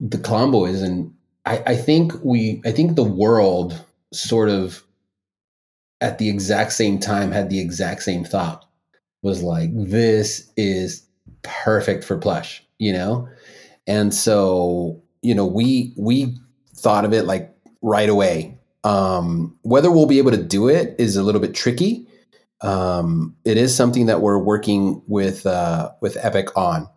the 0.00 0.18
Klombo 0.18 0.68
is, 0.68 0.82
and 0.82 1.12
I, 1.44 1.62
I 1.66 1.76
think 1.76 2.12
we, 2.22 2.62
I 2.64 2.72
think 2.72 2.96
the 2.96 3.04
world 3.04 3.84
sort 4.12 4.48
of 4.48 4.82
at 6.00 6.18
the 6.18 6.28
exact 6.30 6.72
same 6.72 6.98
time 6.98 7.30
had 7.30 7.50
the 7.50 7.60
exact 7.60 8.02
same 8.02 8.24
thought 8.24 8.64
was 9.22 9.42
like 9.42 9.68
this 9.74 10.50
is 10.56 11.06
perfect 11.42 12.04
for 12.04 12.16
plush, 12.16 12.64
you 12.78 12.92
know? 12.92 13.28
And 13.86 14.14
so, 14.14 15.02
you 15.22 15.34
know, 15.34 15.46
we 15.46 15.94
we 15.96 16.36
thought 16.74 17.04
of 17.04 17.12
it 17.12 17.24
like 17.24 17.54
right 17.82 18.08
away. 18.08 18.58
Um, 18.84 19.58
whether 19.62 19.90
we'll 19.90 20.06
be 20.06 20.18
able 20.18 20.30
to 20.30 20.42
do 20.42 20.68
it 20.68 20.94
is 20.98 21.16
a 21.16 21.22
little 21.22 21.40
bit 21.40 21.54
tricky. 21.54 22.06
Um, 22.62 23.36
it 23.44 23.56
is 23.56 23.74
something 23.74 24.06
that 24.06 24.20
we're 24.20 24.38
working 24.38 25.02
with 25.06 25.46
uh, 25.46 25.90
with 26.00 26.16
Epic 26.20 26.56
on. 26.56 26.88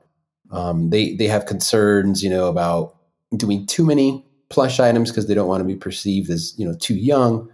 Um, 0.52 0.90
they 0.90 1.16
they 1.16 1.28
have 1.28 1.46
concerns, 1.46 2.24
you 2.24 2.30
know, 2.30 2.48
about 2.48 2.96
doing 3.36 3.66
too 3.66 3.86
many 3.86 4.26
plush 4.50 4.80
items 4.80 5.10
because 5.10 5.28
they 5.28 5.34
don't 5.34 5.48
want 5.48 5.62
to 5.62 5.68
be 5.68 5.76
perceived 5.76 6.30
as 6.30 6.54
you 6.58 6.66
know 6.66 6.76
too 6.80 6.96
young. 6.96 7.50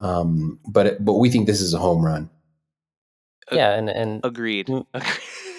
Um, 0.00 0.58
but 0.68 1.04
but 1.04 1.14
we 1.14 1.30
think 1.30 1.46
this 1.46 1.60
is 1.60 1.74
a 1.74 1.78
home 1.78 2.04
run. 2.04 2.30
Yeah, 3.50 3.72
and 3.74 3.88
and 3.88 4.20
agreed. 4.24 4.68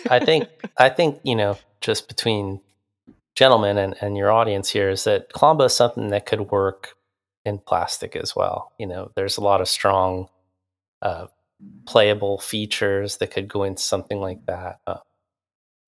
I 0.09 0.19
think 0.19 0.47
I 0.77 0.89
think 0.89 1.19
you 1.23 1.35
know 1.35 1.57
just 1.81 2.07
between 2.07 2.61
gentlemen 3.35 3.77
and, 3.77 3.95
and 4.01 4.17
your 4.17 4.31
audience 4.31 4.69
here 4.69 4.89
is 4.89 5.03
that 5.05 5.31
Klombo 5.33 5.65
is 5.65 5.75
something 5.75 6.09
that 6.09 6.25
could 6.25 6.51
work 6.51 6.95
in 7.45 7.57
plastic 7.57 8.15
as 8.15 8.35
well. 8.35 8.71
You 8.77 8.87
know, 8.87 9.11
there's 9.15 9.37
a 9.37 9.43
lot 9.43 9.59
of 9.59 9.67
strong 9.67 10.29
uh, 11.01 11.27
playable 11.85 12.37
features 12.37 13.17
that 13.17 13.31
could 13.31 13.47
go 13.47 13.63
into 13.63 13.81
something 13.81 14.19
like 14.19 14.45
that. 14.45 14.79
Uh, 14.87 14.99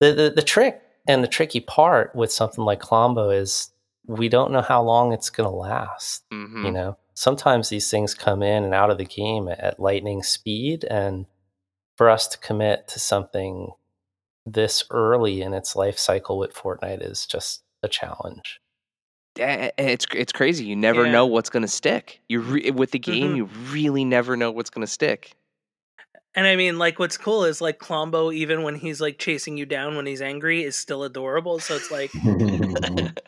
the, 0.00 0.12
the 0.12 0.32
the 0.36 0.42
trick 0.42 0.82
and 1.08 1.22
the 1.22 1.28
tricky 1.28 1.60
part 1.60 2.14
with 2.14 2.32
something 2.32 2.64
like 2.64 2.80
Klombo 2.80 3.36
is 3.36 3.70
we 4.06 4.28
don't 4.28 4.52
know 4.52 4.62
how 4.62 4.82
long 4.82 5.12
it's 5.12 5.30
going 5.30 5.48
to 5.48 5.56
last. 5.56 6.24
Mm-hmm. 6.32 6.66
You 6.66 6.72
know, 6.72 6.98
sometimes 7.14 7.68
these 7.68 7.90
things 7.90 8.14
come 8.14 8.42
in 8.42 8.64
and 8.64 8.74
out 8.74 8.90
of 8.90 8.98
the 8.98 9.04
game 9.04 9.48
at, 9.48 9.60
at 9.60 9.80
lightning 9.80 10.22
speed, 10.22 10.84
and 10.84 11.26
for 11.96 12.10
us 12.10 12.28
to 12.28 12.38
commit 12.38 12.88
to 12.88 13.00
something 13.00 13.72
this 14.46 14.84
early 14.90 15.42
in 15.42 15.52
its 15.52 15.74
life 15.74 15.98
cycle 15.98 16.38
with 16.38 16.54
Fortnite 16.54 17.02
is 17.02 17.26
just 17.26 17.62
a 17.82 17.88
challenge. 17.88 18.60
It's 19.38 20.06
it's 20.14 20.32
crazy. 20.32 20.64
You 20.64 20.76
never 20.76 21.04
yeah. 21.04 21.12
know 21.12 21.26
what's 21.26 21.50
going 21.50 21.62
to 21.62 21.68
stick. 21.68 22.20
You 22.28 22.40
re- 22.40 22.70
with 22.70 22.92
the 22.92 22.98
game, 22.98 23.28
mm-hmm. 23.28 23.36
you 23.36 23.44
really 23.70 24.04
never 24.04 24.34
know 24.36 24.50
what's 24.50 24.70
going 24.70 24.86
to 24.86 24.90
stick. 24.90 25.36
And 26.34 26.46
I 26.46 26.56
mean, 26.56 26.78
like, 26.78 26.98
what's 26.98 27.16
cool 27.16 27.44
is 27.44 27.60
like 27.60 27.78
Klombo, 27.78 28.32
even 28.34 28.62
when 28.62 28.74
he's 28.76 29.00
like 29.00 29.18
chasing 29.18 29.56
you 29.56 29.66
down 29.66 29.96
when 29.96 30.06
he's 30.06 30.22
angry, 30.22 30.62
is 30.62 30.76
still 30.76 31.02
adorable. 31.02 31.58
So 31.58 31.76
it's 31.76 31.90
like, 31.90 32.10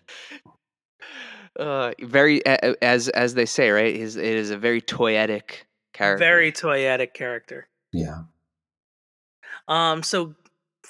uh, 1.58 1.92
very 2.00 2.44
as 2.46 3.08
as 3.08 3.34
they 3.34 3.46
say, 3.46 3.70
right? 3.70 3.94
Is 3.94 4.16
it 4.16 4.24
is 4.24 4.50
a 4.50 4.58
very 4.58 4.80
toyetic 4.80 5.64
character. 5.92 6.24
Very 6.24 6.52
toyetic 6.52 7.12
character. 7.14 7.68
Yeah. 7.92 8.22
Um. 9.68 10.02
So 10.02 10.34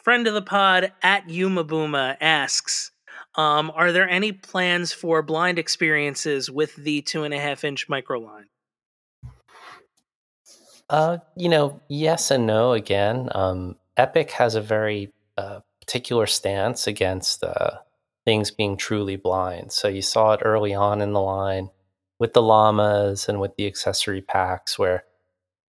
friend 0.08 0.26
of 0.26 0.32
the 0.32 0.40
pod 0.40 0.90
at 1.02 1.28
Yumabooma 1.28 2.16
asks, 2.18 2.92
um, 3.34 3.70
are 3.74 3.92
there 3.92 4.08
any 4.08 4.32
plans 4.32 4.90
for 4.90 5.20
blind 5.20 5.58
experiences 5.58 6.50
with 6.50 6.74
the 6.76 7.02
two 7.02 7.24
and 7.24 7.34
a 7.34 7.38
half 7.38 7.62
inch 7.62 7.90
micro 7.90 8.18
line? 8.18 8.46
Uh, 10.88 11.18
you 11.36 11.50
know, 11.50 11.82
yes 11.90 12.30
and 12.30 12.46
no. 12.46 12.72
Again, 12.72 13.28
um, 13.34 13.76
Epic 13.98 14.30
has 14.30 14.54
a 14.54 14.62
very 14.62 15.12
uh, 15.36 15.60
particular 15.82 16.26
stance 16.26 16.86
against 16.86 17.44
uh, 17.44 17.72
things 18.24 18.50
being 18.50 18.78
truly 18.78 19.16
blind. 19.16 19.72
So 19.72 19.88
you 19.88 20.00
saw 20.00 20.32
it 20.32 20.40
early 20.42 20.72
on 20.72 21.02
in 21.02 21.12
the 21.12 21.20
line 21.20 21.68
with 22.18 22.32
the 22.32 22.40
llamas 22.40 23.28
and 23.28 23.40
with 23.40 23.56
the 23.56 23.66
accessory 23.66 24.22
packs, 24.22 24.78
where 24.78 25.04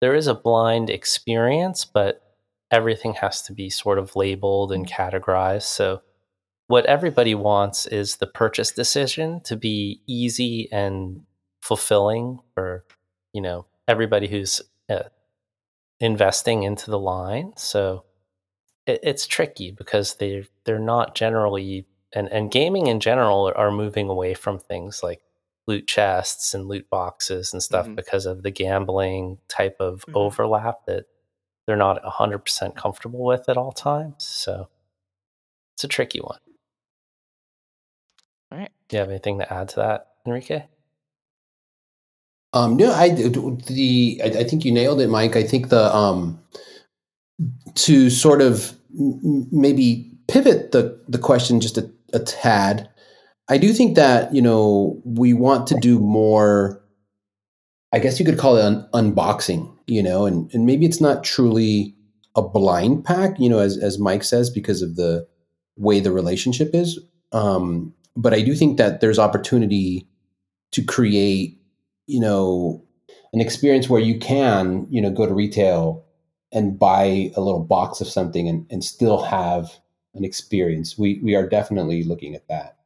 there 0.02 0.14
is 0.14 0.28
a 0.28 0.36
blind 0.36 0.92
experience, 0.92 1.84
but 1.84 2.29
everything 2.72 3.14
has 3.16 3.42
to 3.44 3.54
be 3.54 3.70
sort 3.70 4.00
of 4.00 4.16
labeled 4.16 4.72
and 4.72 4.88
categorized. 4.88 5.64
So 5.64 6.02
what 6.68 6.86
everybody 6.86 7.34
wants 7.34 7.88
is 7.88 8.18
the 8.18 8.28
purchase 8.28 8.72
decision 8.72 9.42
to 9.46 9.56
be 9.56 10.02
easy 10.08 10.70
and 10.72 11.22
fulfilling 11.62 12.40
for 12.54 12.86
you 13.34 13.42
know 13.42 13.66
everybody 13.88 14.28
who's 14.28 14.62
uh, 14.90 15.04
investing 16.00 16.64
into 16.64 16.92
the 16.92 17.00
line. 17.00 17.54
So 17.58 18.06
it, 18.86 19.00
it's 19.04 19.28
tricky 19.28 19.72
because 19.72 20.16
they 20.16 20.46
they're 20.66 20.80
not 20.80 21.16
generally 21.16 21.88
and 22.14 22.28
and 22.30 22.52
gaming 22.52 22.88
in 22.88 23.00
general 23.00 23.52
are 23.56 23.72
moving 23.72 24.10
away 24.10 24.34
from 24.34 24.60
things 24.60 25.02
like 25.04 25.22
loot 25.68 25.88
chests 25.88 26.54
and 26.54 26.68
loot 26.68 26.90
boxes 26.90 27.54
and 27.54 27.62
stuff 27.62 27.86
mm-hmm. 27.86 27.96
because 27.96 28.26
of 28.26 28.42
the 28.42 28.52
gambling 28.52 29.38
type 29.48 29.78
of 29.80 30.02
mm-hmm. 30.02 30.18
overlap 30.18 30.86
that 30.88 31.06
they're 31.70 31.76
not 31.76 32.02
100% 32.04 32.76
comfortable 32.76 33.24
with 33.24 33.48
at 33.48 33.56
all 33.56 33.72
times. 33.72 34.26
So 34.26 34.70
it's 35.76 35.84
a 35.84 35.88
tricky 35.88 36.20
one. 36.20 36.40
All 38.52 38.58
right. 38.58 38.72
Do 38.88 38.96
you 38.96 39.02
have 39.02 39.12
anything 39.12 39.38
to 39.38 39.54
add 39.54 39.70
to 39.70 39.76
that, 39.76 40.08
Enrique? 40.26 40.64
Um, 42.54 42.76
no, 42.76 42.92
I 42.92 43.10
the 43.10 44.20
I, 44.24 44.40
I 44.40 44.44
think 44.46 44.66
you 44.66 44.72
nailed 44.72 45.00
it, 45.00 45.10
Mike. 45.10 45.36
I 45.36 45.44
think 45.44 45.70
the 45.70 45.96
um 45.96 46.40
to 47.76 48.10
sort 48.10 48.42
of 48.42 48.76
maybe 48.92 50.12
pivot 50.28 50.72
the 50.72 51.00
the 51.08 51.20
question 51.20 51.60
just 51.60 51.78
a, 51.78 51.88
a 52.14 52.20
tad. 52.20 52.90
I 53.48 53.60
do 53.60 53.74
think 53.74 53.96
that 53.96 54.34
you 54.34 54.42
know 54.42 55.00
we 55.06 55.34
want 55.34 55.68
to 55.68 55.76
do 55.76 56.00
more. 56.00 56.82
I 57.92 58.00
guess 58.00 58.20
you 58.20 58.26
could 58.26 58.38
call 58.38 58.58
it 58.58 58.66
an 58.66 58.88
unboxing, 58.94 59.72
you 59.88 60.04
know, 60.04 60.26
and 60.26 60.54
and 60.54 60.66
maybe 60.66 60.86
it's 60.86 61.02
not 61.02 61.24
truly 61.24 61.96
a 62.36 62.42
blind 62.42 63.04
pack, 63.06 63.40
you 63.40 63.50
know, 63.50 63.60
as 63.60 63.78
as 63.78 64.00
Mike 64.00 64.24
says, 64.24 64.50
because 64.50 64.82
of 64.82 64.96
the 64.96 65.28
way 65.78 66.00
the 66.00 66.12
relationship 66.12 66.72
is. 66.74 67.00
Um, 67.32 67.94
but 68.16 68.34
I 68.34 68.42
do 68.42 68.54
think 68.54 68.78
that 68.78 69.02
there's 69.02 69.20
opportunity 69.20 70.08
to 70.72 70.84
create, 70.84 71.58
you 72.06 72.20
know, 72.20 72.84
an 73.34 73.42
experience 73.42 73.90
where 73.90 74.02
you 74.02 74.20
can, 74.20 74.88
you 74.90 75.02
know, 75.02 75.12
go 75.12 75.26
to 75.26 75.34
retail 75.34 76.06
and 76.52 76.78
buy 76.78 77.32
a 77.36 77.42
little 77.42 77.64
box 77.64 78.02
of 78.02 78.08
something 78.08 78.48
and, 78.48 78.66
and 78.70 78.84
still 78.84 79.22
have 79.22 79.72
an 80.16 80.24
experience. 80.24 80.98
We 80.98 81.20
we 81.24 81.36
are 81.36 81.48
definitely 81.48 82.04
looking 82.04 82.36
at 82.36 82.48
that. 82.50 82.79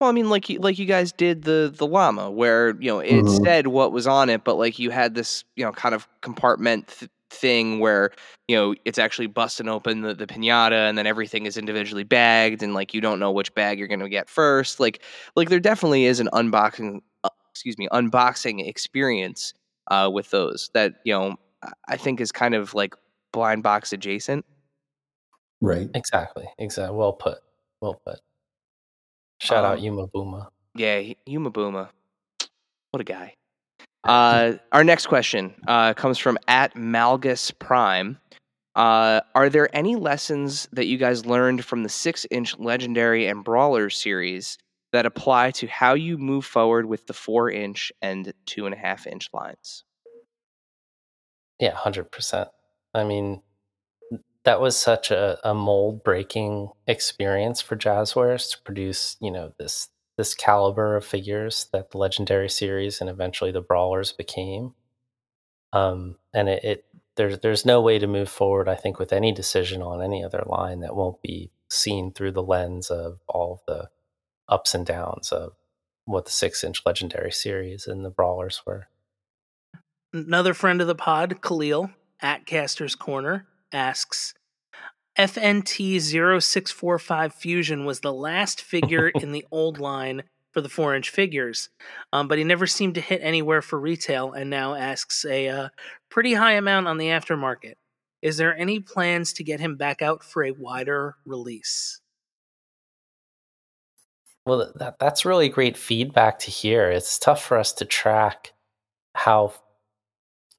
Well, 0.00 0.08
I 0.08 0.12
mean, 0.12 0.30
like 0.30 0.48
you, 0.48 0.58
like 0.58 0.78
you 0.78 0.86
guys 0.86 1.12
did 1.12 1.42
the 1.42 1.72
the 1.74 1.86
llama, 1.86 2.30
where 2.30 2.74
you 2.80 2.90
know 2.90 3.00
it 3.00 3.12
mm-hmm. 3.12 3.44
said 3.44 3.66
what 3.66 3.92
was 3.92 4.06
on 4.06 4.30
it, 4.30 4.44
but 4.44 4.56
like 4.56 4.78
you 4.78 4.90
had 4.90 5.14
this 5.14 5.44
you 5.56 5.64
know 5.64 5.72
kind 5.72 5.94
of 5.94 6.08
compartment 6.22 6.88
th- 6.88 7.10
thing 7.28 7.80
where 7.80 8.10
you 8.48 8.56
know 8.56 8.74
it's 8.86 8.98
actually 8.98 9.26
busting 9.26 9.68
open 9.68 10.00
the, 10.00 10.14
the 10.14 10.26
pinata, 10.26 10.88
and 10.88 10.96
then 10.96 11.06
everything 11.06 11.44
is 11.44 11.58
individually 11.58 12.02
bagged, 12.02 12.62
and 12.62 12.72
like 12.72 12.94
you 12.94 13.02
don't 13.02 13.20
know 13.20 13.30
which 13.30 13.54
bag 13.54 13.78
you're 13.78 13.88
going 13.88 14.00
to 14.00 14.08
get 14.08 14.30
first. 14.30 14.80
Like 14.80 15.02
like 15.36 15.50
there 15.50 15.60
definitely 15.60 16.06
is 16.06 16.18
an 16.18 16.30
unboxing, 16.32 17.02
uh, 17.22 17.28
excuse 17.50 17.76
me, 17.76 17.86
unboxing 17.92 18.66
experience 18.66 19.52
uh, 19.90 20.08
with 20.10 20.30
those 20.30 20.70
that 20.72 20.94
you 21.04 21.12
know 21.12 21.36
I 21.88 21.98
think 21.98 22.22
is 22.22 22.32
kind 22.32 22.54
of 22.54 22.72
like 22.72 22.94
blind 23.32 23.62
box 23.62 23.92
adjacent. 23.92 24.46
Right. 25.60 25.90
Exactly. 25.94 26.46
Exactly. 26.58 26.96
Well 26.96 27.12
put. 27.12 27.40
Well 27.82 28.00
put. 28.02 28.20
Shout 29.40 29.64
um, 29.64 29.72
out 29.72 29.80
Yuma 29.80 30.06
Booma. 30.08 30.48
Yeah, 30.74 31.02
Yuma 31.26 31.50
Booma. 31.50 31.88
What 32.90 33.00
a 33.00 33.04
guy. 33.04 33.34
Uh, 34.02 34.54
our 34.72 34.82
next 34.82 35.08
question 35.08 35.54
uh, 35.68 35.92
comes 35.92 36.16
from 36.16 36.38
at 36.48 36.74
Malgus 36.74 37.52
Prime. 37.58 38.18
Uh, 38.74 39.20
are 39.34 39.50
there 39.50 39.68
any 39.76 39.94
lessons 39.94 40.66
that 40.72 40.86
you 40.86 40.96
guys 40.96 41.26
learned 41.26 41.66
from 41.66 41.82
the 41.82 41.90
six 41.90 42.26
inch 42.30 42.58
Legendary 42.58 43.26
and 43.26 43.44
Brawler 43.44 43.90
series 43.90 44.56
that 44.92 45.04
apply 45.04 45.50
to 45.50 45.66
how 45.66 45.92
you 45.92 46.16
move 46.16 46.46
forward 46.46 46.86
with 46.86 47.06
the 47.08 47.12
four 47.12 47.50
inch 47.50 47.92
and 48.00 48.32
two 48.46 48.64
and 48.64 48.74
a 48.74 48.78
half 48.78 49.06
inch 49.06 49.28
lines? 49.34 49.84
Yeah, 51.58 51.74
100%. 51.74 52.46
I 52.94 53.04
mean, 53.04 53.42
that 54.50 54.60
was 54.60 54.76
such 54.76 55.12
a, 55.12 55.38
a 55.48 55.54
mold 55.54 56.02
breaking 56.02 56.70
experience 56.88 57.60
for 57.60 57.76
Jazwares 57.76 58.50
to 58.50 58.60
produce, 58.62 59.16
you 59.20 59.30
know, 59.30 59.52
this 59.60 59.90
this 60.16 60.34
caliber 60.34 60.96
of 60.96 61.04
figures 61.04 61.68
that 61.72 61.92
the 61.92 61.98
legendary 61.98 62.48
series 62.48 63.00
and 63.00 63.08
eventually 63.08 63.52
the 63.52 63.60
brawlers 63.60 64.10
became. 64.10 64.74
Um, 65.72 66.16
and 66.34 66.48
it, 66.48 66.64
it 66.64 66.84
there's 67.14 67.38
there's 67.38 67.64
no 67.64 67.80
way 67.80 68.00
to 68.00 68.08
move 68.08 68.28
forward, 68.28 68.68
I 68.68 68.74
think, 68.74 68.98
with 68.98 69.12
any 69.12 69.30
decision 69.30 69.82
on 69.82 70.02
any 70.02 70.24
other 70.24 70.42
line 70.44 70.80
that 70.80 70.96
won't 70.96 71.22
be 71.22 71.52
seen 71.68 72.12
through 72.12 72.32
the 72.32 72.42
lens 72.42 72.90
of 72.90 73.20
all 73.28 73.52
of 73.52 73.60
the 73.68 73.88
ups 74.48 74.74
and 74.74 74.84
downs 74.84 75.30
of 75.30 75.52
what 76.06 76.24
the 76.24 76.32
six 76.32 76.64
inch 76.64 76.82
legendary 76.84 77.30
series 77.30 77.86
and 77.86 78.04
the 78.04 78.10
brawlers 78.10 78.62
were. 78.66 78.88
Another 80.12 80.54
friend 80.54 80.80
of 80.80 80.88
the 80.88 80.96
pod, 80.96 81.40
Khalil, 81.40 81.90
at 82.20 82.46
Caster's 82.46 82.96
Corner, 82.96 83.46
asks 83.72 84.34
FNT 85.18 86.00
0645 86.00 87.34
Fusion 87.34 87.84
was 87.84 88.00
the 88.00 88.12
last 88.12 88.62
figure 88.62 89.08
in 89.14 89.32
the 89.32 89.46
old 89.50 89.78
line 89.78 90.22
for 90.52 90.60
the 90.60 90.68
4 90.68 90.96
inch 90.96 91.10
figures, 91.10 91.68
um, 92.12 92.26
but 92.26 92.38
he 92.38 92.44
never 92.44 92.66
seemed 92.66 92.94
to 92.96 93.00
hit 93.00 93.20
anywhere 93.22 93.62
for 93.62 93.78
retail 93.78 94.32
and 94.32 94.50
now 94.50 94.74
asks 94.74 95.24
a 95.24 95.48
uh, 95.48 95.68
pretty 96.08 96.34
high 96.34 96.54
amount 96.54 96.88
on 96.88 96.98
the 96.98 97.06
aftermarket. 97.06 97.74
Is 98.22 98.36
there 98.36 98.56
any 98.56 98.80
plans 98.80 99.32
to 99.34 99.44
get 99.44 99.60
him 99.60 99.76
back 99.76 100.02
out 100.02 100.24
for 100.24 100.44
a 100.44 100.50
wider 100.50 101.16
release? 101.24 102.00
Well, 104.44 104.72
that, 104.76 104.98
that's 104.98 105.24
really 105.24 105.48
great 105.48 105.76
feedback 105.76 106.38
to 106.40 106.50
hear. 106.50 106.90
It's 106.90 107.18
tough 107.18 107.42
for 107.42 107.56
us 107.56 107.72
to 107.74 107.84
track 107.84 108.52
how 109.14 109.54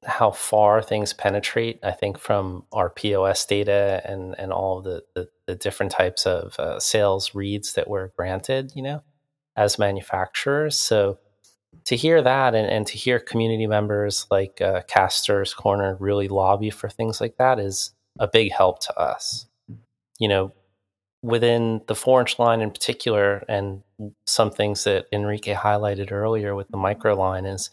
how 0.04 0.30
far 0.30 0.82
things 0.82 1.12
penetrate. 1.12 1.78
I 1.82 1.92
think 1.92 2.18
from 2.18 2.64
our 2.72 2.90
POS 2.90 3.46
data 3.46 4.02
and 4.04 4.34
and 4.38 4.52
all 4.52 4.80
the 4.80 5.02
the, 5.14 5.28
the 5.46 5.54
different 5.54 5.92
types 5.92 6.26
of 6.26 6.58
uh, 6.58 6.80
sales 6.80 7.34
reads 7.34 7.74
that 7.74 7.88
we're 7.88 8.08
granted, 8.08 8.72
you 8.74 8.82
know, 8.82 9.02
as 9.56 9.78
manufacturers. 9.78 10.78
So 10.78 11.18
to 11.84 11.96
hear 11.96 12.22
that 12.22 12.54
and, 12.54 12.68
and 12.68 12.86
to 12.86 12.98
hear 12.98 13.18
community 13.18 13.66
members 13.66 14.26
like 14.30 14.60
uh, 14.60 14.82
Casters 14.82 15.54
Corner 15.54 15.96
really 15.98 16.28
lobby 16.28 16.70
for 16.70 16.88
things 16.88 17.20
like 17.20 17.36
that 17.38 17.58
is 17.58 17.92
a 18.18 18.28
big 18.28 18.52
help 18.52 18.80
to 18.80 18.98
us. 18.98 19.46
You 20.18 20.28
know, 20.28 20.52
within 21.22 21.80
the 21.86 21.94
four 21.94 22.20
inch 22.20 22.38
line 22.38 22.60
in 22.60 22.70
particular, 22.70 23.44
and 23.48 23.82
some 24.26 24.50
things 24.50 24.84
that 24.84 25.06
Enrique 25.12 25.54
highlighted 25.54 26.12
earlier 26.12 26.54
with 26.54 26.68
the 26.68 26.76
micro 26.76 27.14
line 27.14 27.46
is 27.46 27.70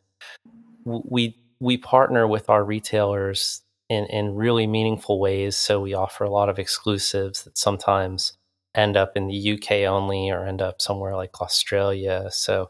we 0.85 1.35
we 1.59 1.77
partner 1.77 2.27
with 2.27 2.49
our 2.49 2.63
retailers 2.63 3.61
in, 3.89 4.05
in 4.05 4.35
really 4.35 4.67
meaningful 4.67 5.19
ways. 5.19 5.55
So 5.57 5.81
we 5.81 5.93
offer 5.93 6.23
a 6.23 6.29
lot 6.29 6.49
of 6.49 6.59
exclusives 6.59 7.43
that 7.43 7.57
sometimes 7.57 8.33
end 8.75 8.95
up 8.95 9.17
in 9.17 9.27
the 9.27 9.53
UK 9.53 9.71
only 9.89 10.29
or 10.29 10.45
end 10.45 10.61
up 10.61 10.81
somewhere 10.81 11.15
like 11.15 11.41
Australia. 11.41 12.29
So 12.31 12.69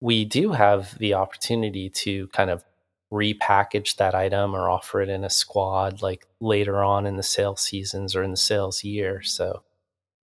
we 0.00 0.24
do 0.24 0.52
have 0.52 0.98
the 0.98 1.14
opportunity 1.14 1.88
to 1.90 2.26
kind 2.28 2.50
of 2.50 2.64
repackage 3.12 3.96
that 3.96 4.14
item 4.14 4.54
or 4.54 4.70
offer 4.70 5.00
it 5.00 5.08
in 5.08 5.24
a 5.24 5.30
squad 5.30 6.00
like 6.00 6.26
later 6.40 6.82
on 6.82 7.06
in 7.06 7.16
the 7.16 7.22
sales 7.22 7.60
seasons 7.60 8.14
or 8.14 8.22
in 8.22 8.30
the 8.30 8.36
sales 8.36 8.84
year. 8.84 9.22
So 9.22 9.62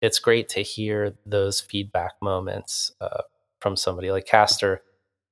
it's 0.02 0.20
great 0.20 0.50
to 0.50 0.62
hear 0.62 1.14
those 1.26 1.62
feedback 1.62 2.14
moments 2.22 2.92
uh, 3.00 3.22
from 3.62 3.78
somebody 3.78 4.12
like 4.12 4.26
Caster. 4.26 4.82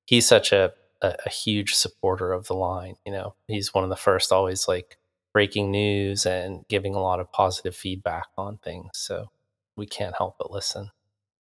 He's 0.06 0.28
such 0.28 0.54
a 0.54 0.74
a, 1.02 1.16
a, 1.26 1.30
huge 1.30 1.74
supporter 1.74 2.32
of 2.32 2.48
the 2.48 2.54
line. 2.54 2.96
You 3.06 3.12
know, 3.12 3.36
he's 3.48 3.74
one 3.74 3.84
of 3.84 3.90
the 3.90 3.96
first 3.96 4.32
always 4.32 4.68
like 4.68 4.98
breaking 5.34 5.72
news 5.72 6.26
and 6.26 6.66
giving 6.68 6.96
a 6.96 7.02
lot 7.02 7.20
of 7.20 7.32
positive 7.32 7.76
feedback 7.76 8.28
on 8.38 8.58
things. 8.58 8.92
So 8.94 9.28
we 9.76 9.86
can't 9.86 10.16
help 10.18 10.36
but 10.38 10.52
listen. 10.52 10.92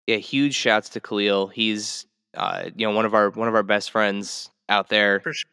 Yeah, 0.06 0.16
huge 0.16 0.54
shouts 0.54 0.88
to 0.90 1.00
Khalil. 1.00 1.48
He's 1.48 2.06
uh, 2.34 2.70
you 2.76 2.86
know 2.86 2.94
one 2.94 3.04
of 3.04 3.14
our 3.14 3.30
one 3.30 3.48
of 3.48 3.54
our 3.54 3.62
best 3.62 3.90
friends 3.90 4.50
out 4.68 4.88
there. 4.88 5.20
For 5.20 5.32
sure. 5.32 5.50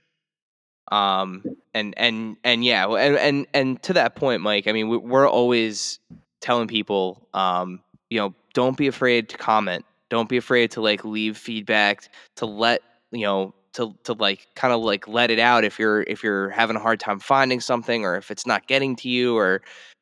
Um 0.92 1.44
and 1.74 1.94
and 1.98 2.38
and 2.44 2.64
yeah, 2.64 2.88
and 2.88 3.18
and 3.18 3.48
and 3.54 3.84
to 3.84 3.94
that 3.94 4.16
point, 4.16 4.42
Mike. 4.42 4.68
I 4.68 4.72
mean, 4.72 4.88
we're 4.90 5.28
always 5.28 6.00
telling 6.42 6.68
people, 6.68 7.28
um, 7.34 7.82
you 8.10 8.20
know, 8.20 8.34
don't 8.54 8.78
be 8.78 8.88
afraid 8.88 9.30
to 9.30 9.38
comment. 9.38 9.84
Don't 10.10 10.30
be 10.30 10.38
afraid 10.38 10.72
to 10.72 10.82
like 10.82 11.04
leave 11.04 11.38
feedback. 11.38 12.08
To 12.38 12.46
let 12.46 12.82
you 13.12 13.24
know 13.24 13.56
to 13.76 13.96
to 14.04 14.14
like 14.14 14.48
kind 14.56 14.74
of 14.74 14.82
like 14.82 15.08
let 15.08 15.30
it 15.30 15.40
out 15.40 15.64
if 15.64 15.78
you're 15.78 16.04
if 16.04 16.24
you're 16.24 16.50
having 16.50 16.76
a 16.76 16.80
hard 16.80 17.00
time 17.00 17.20
finding 17.20 17.60
something 17.60 18.04
or 18.06 18.16
if 18.16 18.32
it's 18.32 18.46
not 18.46 18.68
getting 18.68 18.96
to 18.96 19.10
you 19.10 19.38
or 19.38 19.62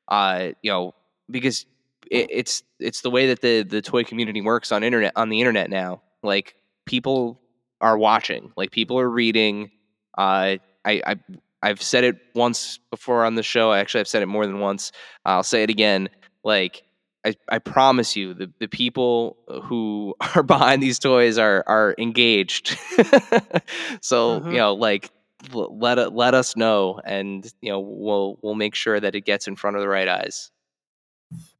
uh 0.09 0.49
you 0.61 0.71
know 0.71 0.93
because 1.29 1.65
it, 2.09 2.27
it's 2.29 2.63
it's 2.79 3.01
the 3.01 3.09
way 3.09 3.27
that 3.27 3.41
the 3.41 3.63
the 3.63 3.81
toy 3.81 4.03
community 4.03 4.41
works 4.41 4.71
on 4.71 4.83
internet 4.83 5.11
on 5.15 5.29
the 5.29 5.39
internet 5.39 5.69
now 5.69 6.01
like 6.21 6.55
people 6.85 7.39
are 7.81 7.97
watching 7.97 8.51
like 8.55 8.71
people 8.71 8.99
are 8.99 9.09
reading 9.09 9.71
uh 10.17 10.57
i 10.85 11.01
i 11.05 11.15
I've 11.63 11.81
said 11.81 12.03
it 12.03 12.17
once 12.35 12.77
before 12.91 13.23
on 13.23 13.35
the 13.35 13.41
show. 13.41 13.71
I 13.71 13.79
actually, 13.79 14.01
I've 14.01 14.07
said 14.09 14.21
it 14.21 14.25
more 14.25 14.45
than 14.45 14.59
once. 14.59 14.91
I'll 15.25 15.43
say 15.43 15.63
it 15.63 15.69
again. 15.69 16.09
Like 16.43 16.83
I, 17.25 17.35
I 17.49 17.59
promise 17.59 18.15
you, 18.15 18.33
the, 18.33 18.51
the 18.59 18.67
people 18.67 19.37
who 19.63 20.13
are 20.35 20.43
behind 20.43 20.83
these 20.83 20.99
toys 20.99 21.37
are 21.37 21.63
are 21.67 21.95
engaged. 21.97 22.69
so 24.01 24.39
Mhm. 24.41 24.51
you 24.51 24.57
know, 24.57 24.73
like 24.73 25.09
let 25.53 26.13
let 26.13 26.33
us 26.33 26.55
know, 26.55 26.99
and 27.05 27.51
you 27.61 27.71
know 27.71 27.79
we'll 27.79 28.37
we'll 28.41 28.55
make 28.55 28.75
sure 28.75 28.99
that 28.99 29.15
it 29.15 29.21
gets 29.25 29.47
in 29.47 29.55
front 29.55 29.75
of 29.77 29.81
the 29.81 29.87
right 29.87 30.07
eyes. 30.07 30.51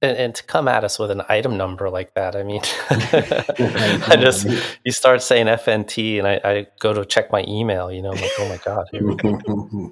And, 0.03 0.15
and 0.17 0.35
to 0.35 0.43
come 0.43 0.67
at 0.67 0.83
us 0.83 0.99
with 0.99 1.09
an 1.09 1.23
item 1.29 1.57
number 1.57 1.89
like 1.89 2.13
that, 2.13 2.35
I 2.35 2.43
mean, 2.43 2.61
I 2.91 4.17
just 4.19 4.45
you 4.83 4.91
start 4.91 5.21
saying 5.23 5.47
FNT, 5.47 6.19
and 6.19 6.27
I, 6.27 6.41
I 6.43 6.67
go 6.79 6.93
to 6.93 7.05
check 7.05 7.31
my 7.31 7.43
email. 7.47 7.91
You 7.91 8.01
know, 8.03 8.11
I'm 8.11 8.21
like, 8.21 8.31
oh 8.37 8.49
my 8.49 8.57
god, 8.63 8.85
here 8.91 9.07
we 9.07 9.15
go. 9.15 9.39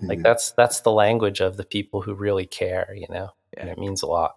like 0.03 0.21
that's 0.21 0.51
that's 0.51 0.81
the 0.81 0.91
language 0.91 1.39
of 1.39 1.57
the 1.57 1.63
people 1.65 2.01
who 2.01 2.13
really 2.13 2.45
care. 2.45 2.93
You 2.95 3.07
know, 3.09 3.29
and 3.57 3.69
it 3.69 3.77
means 3.79 4.03
a 4.03 4.07
lot. 4.07 4.35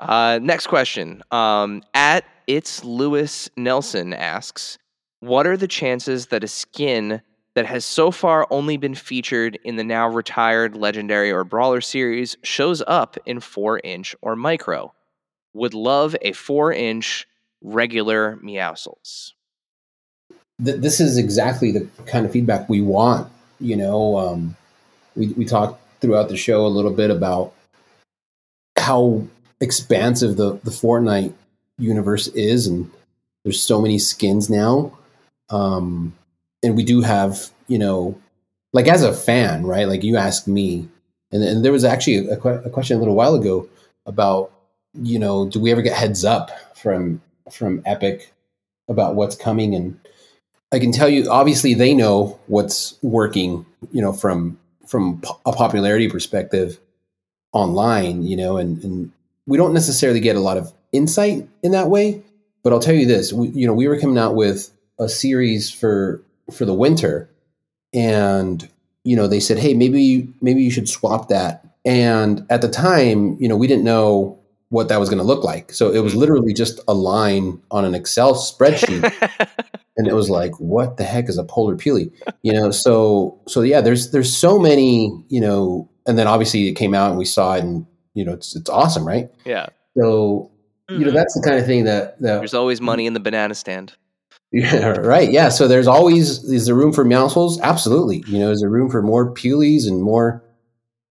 Uh, 0.00 0.38
next 0.42 0.66
question. 0.66 1.22
Um, 1.30 1.82
at 1.94 2.24
it's 2.46 2.82
Lewis 2.84 3.50
Nelson 3.56 4.14
asks, 4.14 4.78
"What 5.20 5.46
are 5.46 5.56
the 5.56 5.68
chances 5.68 6.28
that 6.28 6.42
a 6.42 6.48
skin 6.48 7.20
that 7.54 7.66
has 7.66 7.84
so 7.84 8.10
far 8.10 8.46
only 8.50 8.76
been 8.78 8.94
featured 8.94 9.58
in 9.62 9.76
the 9.76 9.84
now 9.84 10.08
retired 10.08 10.74
Legendary 10.74 11.30
or 11.30 11.44
Brawler 11.44 11.82
series 11.82 12.36
shows 12.42 12.82
up 12.86 13.18
in 13.26 13.40
four 13.40 13.80
inch 13.84 14.16
or 14.22 14.34
micro? 14.34 14.92
Would 15.52 15.74
love 15.74 16.16
a 16.22 16.32
four 16.32 16.72
inch 16.72 17.26
regular 17.60 18.38
Meowscles." 18.42 19.32
Th- 20.64 20.80
this 20.80 21.00
is 21.00 21.18
exactly 21.18 21.72
the 21.72 21.86
kind 22.06 22.24
of 22.24 22.32
feedback 22.32 22.68
we 22.68 22.80
want. 22.80 23.30
You 23.60 23.76
know, 23.76 24.16
um, 24.16 24.56
we 25.14 25.28
we 25.28 25.44
talked 25.44 25.78
throughout 26.00 26.30
the 26.30 26.36
show 26.38 26.64
a 26.64 26.68
little 26.68 26.92
bit 26.92 27.10
about 27.10 27.52
how 28.78 29.22
expansive 29.60 30.36
the 30.36 30.54
the 30.64 30.70
Fortnite 30.70 31.34
universe 31.78 32.28
is, 32.28 32.66
and 32.66 32.90
there's 33.44 33.62
so 33.62 33.80
many 33.80 33.98
skins 33.98 34.50
now. 34.50 34.96
Um, 35.48 36.14
and 36.62 36.76
we 36.76 36.84
do 36.84 37.00
have, 37.00 37.50
you 37.68 37.78
know, 37.78 38.20
like 38.72 38.86
as 38.86 39.02
a 39.02 39.12
fan, 39.12 39.66
right? 39.66 39.88
Like 39.88 40.04
you 40.04 40.16
asked 40.16 40.46
me, 40.46 40.88
and, 41.32 41.42
and 41.42 41.64
there 41.64 41.72
was 41.72 41.84
actually 41.84 42.28
a, 42.28 42.38
a 42.38 42.70
question 42.70 42.96
a 42.96 43.00
little 43.00 43.14
while 43.14 43.34
ago 43.34 43.68
about, 44.06 44.52
you 44.94 45.18
know, 45.18 45.48
do 45.48 45.60
we 45.60 45.72
ever 45.72 45.82
get 45.82 45.96
heads 45.96 46.24
up 46.24 46.50
from 46.76 47.20
from 47.50 47.82
Epic 47.84 48.32
about 48.88 49.14
what's 49.14 49.36
coming? 49.36 49.74
And 49.74 49.98
I 50.72 50.78
can 50.78 50.92
tell 50.92 51.08
you, 51.08 51.30
obviously, 51.30 51.74
they 51.74 51.94
know 51.94 52.38
what's 52.46 52.96
working, 53.02 53.66
you 53.92 54.02
know, 54.02 54.12
from 54.12 54.58
from 54.86 55.22
a 55.46 55.52
popularity 55.52 56.08
perspective 56.08 56.78
online, 57.52 58.22
you 58.22 58.36
know, 58.36 58.56
and 58.56 58.82
and 58.84 59.12
we 59.50 59.56
don't 59.56 59.74
necessarily 59.74 60.20
get 60.20 60.36
a 60.36 60.40
lot 60.40 60.56
of 60.56 60.72
insight 60.92 61.46
in 61.64 61.72
that 61.72 61.88
way. 61.88 62.22
But 62.62 62.72
I'll 62.72 62.78
tell 62.78 62.94
you 62.94 63.04
this, 63.04 63.32
we, 63.32 63.48
you 63.48 63.66
know, 63.66 63.74
we 63.74 63.88
were 63.88 63.98
coming 63.98 64.16
out 64.16 64.36
with 64.36 64.70
a 65.00 65.08
series 65.08 65.70
for 65.70 66.22
for 66.52 66.64
the 66.64 66.74
winter, 66.74 67.28
and 67.92 68.66
you 69.02 69.16
know, 69.16 69.26
they 69.26 69.40
said, 69.40 69.58
hey, 69.58 69.74
maybe 69.74 70.32
maybe 70.40 70.62
you 70.62 70.70
should 70.70 70.88
swap 70.88 71.28
that. 71.28 71.66
And 71.84 72.46
at 72.48 72.62
the 72.62 72.68
time, 72.68 73.36
you 73.40 73.48
know, 73.48 73.56
we 73.56 73.66
didn't 73.66 73.84
know 73.84 74.38
what 74.68 74.88
that 74.88 75.00
was 75.00 75.08
going 75.08 75.18
to 75.18 75.24
look 75.24 75.42
like. 75.42 75.72
So 75.72 75.90
it 75.90 75.98
was 75.98 76.14
mm. 76.14 76.18
literally 76.18 76.54
just 76.54 76.78
a 76.86 76.94
line 76.94 77.60
on 77.72 77.84
an 77.84 77.94
Excel 77.94 78.34
spreadsheet 78.34 79.02
and 79.96 80.06
it 80.06 80.14
was 80.14 80.30
like 80.30 80.52
what 80.60 80.96
the 80.96 81.02
heck 81.02 81.28
is 81.28 81.38
a 81.38 81.44
polar 81.44 81.76
peely 81.76 82.12
you 82.42 82.52
know 82.52 82.70
so 82.70 83.38
so 83.48 83.60
yeah 83.60 83.80
there's 83.80 84.12
there's 84.12 84.34
so 84.34 84.58
many 84.58 85.12
you 85.28 85.40
know 85.40 85.88
and 86.06 86.16
then 86.16 86.26
obviously 86.26 86.68
it 86.68 86.74
came 86.74 86.94
out 86.94 87.10
and 87.10 87.18
we 87.18 87.24
saw 87.24 87.54
it 87.54 87.64
and 87.64 87.84
you 88.14 88.24
know 88.24 88.32
it's 88.32 88.54
it's 88.56 88.68
awesome 88.70 89.06
right 89.06 89.30
yeah, 89.44 89.66
so 89.96 90.50
you 90.88 90.98
know 91.04 91.10
Mhm. 91.10 91.14
that's 91.14 91.34
the 91.34 91.42
kind 91.46 91.58
of 91.58 91.66
thing 91.66 91.84
that 91.84 92.18
that 92.20 92.38
there's 92.38 92.54
always 92.54 92.80
money 92.80 93.06
in 93.06 93.12
the 93.14 93.20
banana 93.20 93.54
stand. 93.54 93.94
yeah 94.52 94.88
right 94.98 95.30
yeah 95.30 95.48
so 95.48 95.68
there's 95.68 95.86
always 95.86 96.42
is 96.44 96.66
there 96.66 96.74
room 96.74 96.92
for 96.92 97.04
Meowscles 97.04 97.60
absolutely 97.62 98.24
you 98.26 98.38
know 98.38 98.50
is 98.50 98.60
there 98.60 98.70
room 98.70 98.90
for 98.90 99.00
more 99.02 99.30
peelies 99.32 99.86
and 99.86 100.02
more 100.02 100.42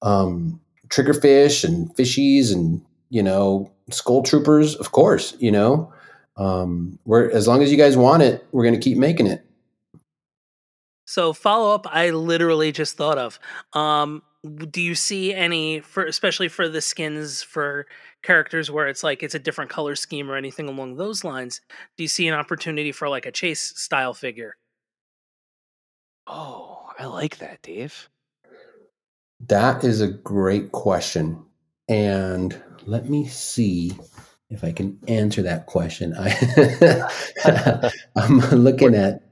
um 0.02 0.60
triggerfish 0.90 1.64
and 1.64 1.96
fishies 1.96 2.52
and 2.54 2.82
you 3.10 3.24
know 3.24 3.72
skull 3.92 4.22
troopers 4.24 4.76
of 4.76 4.92
course 4.92 5.36
you 5.40 5.52
know 5.52 5.92
um 6.38 7.00
we're 7.06 7.30
as 7.32 7.48
long 7.48 7.62
as 7.64 7.72
you 7.72 7.78
guys 7.78 7.96
want 7.98 8.22
it 8.24 8.46
we're 8.52 8.64
going 8.64 8.74
to 8.76 8.80
keep 8.82 8.98
making 8.98 9.28
it 9.28 9.44
So 11.06 11.34
follow 11.34 11.74
up, 11.74 11.88
I 11.90 12.12
literally 12.12 12.72
just 12.72 12.96
thought 12.98 13.18
of. 13.18 13.40
Um, 13.74 14.10
w- 14.10 14.22
do 14.44 14.82
you 14.82 14.96
see 14.96 15.34
any, 15.34 15.82
for 15.82 16.06
especially 16.06 16.48
for 16.48 16.70
the 16.70 16.82
skins 16.82 17.44
for 17.44 17.86
characters 18.24 18.72
where 18.72 18.88
it's 18.88 19.04
like 19.04 19.22
it's 19.22 19.36
a 19.36 19.40
different 19.40 19.70
color 19.70 19.96
scheme 19.96 20.32
or 20.32 20.36
anything 20.36 20.70
along 20.70 20.96
those 20.96 21.24
lines? 21.24 21.62
Do 21.98 22.04
you 22.04 22.08
see 22.08 22.28
an 22.28 22.34
opportunity 22.34 22.92
for 22.92 23.10
like 23.10 23.26
a 23.26 23.32
chase 23.32 23.74
style 23.76 24.14
figure? 24.14 24.56
Oh, 26.28 26.90
I 26.98 27.06
like 27.06 27.38
that, 27.40 27.62
Dave. 27.62 28.10
That 29.48 29.84
is 29.84 30.02
a 30.02 30.08
great 30.08 30.72
question. 30.72 31.44
And 31.88 32.62
let 32.86 33.10
me 33.10 33.28
see 33.28 33.98
if 34.50 34.64
I 34.64 34.72
can 34.72 35.00
answer 35.08 35.42
that 35.42 35.66
question. 35.66 36.14
I, 36.18 37.92
I'm 38.16 38.40
looking 38.52 38.96
at 38.96 39.29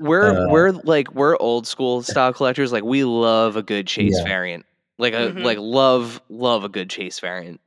We're 0.00 0.46
Uh, 0.46 0.48
we're 0.50 0.70
like 0.70 1.12
we're 1.14 1.36
old 1.38 1.66
school 1.66 2.02
style 2.02 2.32
collectors. 2.32 2.72
Like 2.72 2.84
we 2.84 3.04
love 3.04 3.56
a 3.56 3.62
good 3.62 3.86
chase 3.86 4.14
Yeah. 4.18 4.24
variant. 4.24 4.66
Like 4.98 5.14
a 5.14 5.32
Mhm. 5.32 5.42
like 5.42 5.58
love 5.58 6.20
love 6.28 6.64
a 6.64 6.68
good 6.68 6.88
chase 6.90 7.18
variant. 7.20 7.60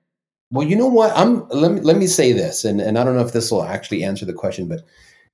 well, 0.51 0.67
you 0.67 0.76
know 0.76 0.88
what? 0.88 1.11
I'm 1.15 1.47
let 1.49 1.71
me 1.71 1.82
let 1.82 1.97
me 1.97 2.07
say 2.07 2.32
this, 2.32 2.63
and, 2.65 2.80
and 2.80 2.97
I 2.97 3.03
don't 3.03 3.15
know 3.15 3.26
if 3.26 3.34
this 3.34 3.51
will 3.51 3.63
actually 3.63 4.03
answer 4.03 4.26
the 4.26 4.34
question, 4.34 4.67
but 4.67 4.82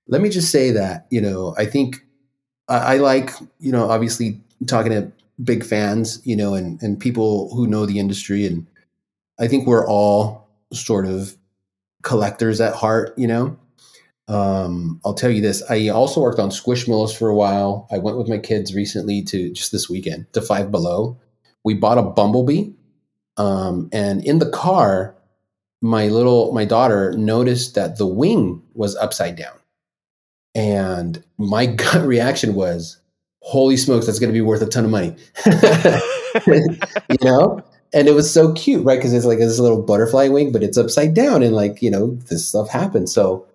let 0.07 0.21
me 0.21 0.29
just 0.29 0.51
say 0.51 0.71
that, 0.71 1.05
you 1.11 1.21
know, 1.21 1.53
I 1.57 1.65
think 1.65 2.03
I, 2.67 2.95
I 2.95 2.97
like, 2.97 3.31
you 3.59 3.71
know, 3.71 3.89
obviously 3.89 4.39
talking 4.67 4.91
to 4.91 5.11
big 5.43 5.63
fans, 5.63 6.21
you 6.23 6.35
know, 6.35 6.53
and, 6.55 6.81
and 6.81 6.99
people 6.99 7.53
who 7.53 7.67
know 7.67 7.85
the 7.85 7.99
industry. 7.99 8.45
And 8.45 8.65
I 9.39 9.47
think 9.47 9.67
we're 9.67 9.87
all 9.87 10.47
sort 10.73 11.05
of 11.05 11.35
collectors 12.03 12.59
at 12.61 12.73
heart, 12.73 13.13
you 13.17 13.27
know. 13.27 13.57
Um, 14.31 15.01
I'll 15.03 15.13
tell 15.13 15.29
you 15.29 15.41
this. 15.41 15.61
I 15.69 15.89
also 15.89 16.21
worked 16.21 16.39
on 16.39 16.51
Squishmallows 16.51 17.15
for 17.15 17.27
a 17.27 17.35
while. 17.35 17.85
I 17.91 17.97
went 17.97 18.17
with 18.17 18.29
my 18.29 18.37
kids 18.37 18.73
recently 18.73 19.21
to 19.23 19.51
just 19.51 19.73
this 19.73 19.89
weekend 19.89 20.31
to 20.31 20.41
Five 20.41 20.71
Below. 20.71 21.19
We 21.65 21.73
bought 21.73 21.97
a 21.97 22.03
Bumblebee. 22.03 22.69
Um, 23.35 23.89
and 23.91 24.23
in 24.23 24.39
the 24.39 24.49
car, 24.49 25.15
my 25.81 26.07
little 26.07 26.53
my 26.53 26.63
daughter 26.63 27.11
noticed 27.17 27.75
that 27.75 27.97
the 27.97 28.07
wing 28.07 28.63
was 28.73 28.95
upside 28.95 29.35
down. 29.35 29.57
And 30.55 31.21
my 31.37 31.65
gut 31.81 32.05
reaction 32.05 32.55
was, 32.55 33.01
holy 33.41 33.75
smokes, 33.75 34.05
that's 34.05 34.19
gonna 34.19 34.31
be 34.31 34.39
worth 34.39 34.61
a 34.61 34.65
ton 34.65 34.85
of 34.85 34.91
money. 34.91 35.13
you 36.47 37.17
know? 37.21 37.61
And 37.93 38.07
it 38.07 38.13
was 38.13 38.31
so 38.31 38.53
cute, 38.53 38.85
right? 38.85 38.97
Because 38.97 39.11
it's 39.11 39.25
like 39.25 39.39
this 39.39 39.59
little 39.59 39.81
butterfly 39.81 40.29
wing, 40.29 40.53
but 40.53 40.63
it's 40.63 40.77
upside 40.77 41.13
down, 41.13 41.43
and 41.43 41.53
like, 41.53 41.81
you 41.81 41.91
know, 41.91 42.15
this 42.29 42.47
stuff 42.47 42.69
happens. 42.69 43.13
So 43.13 43.45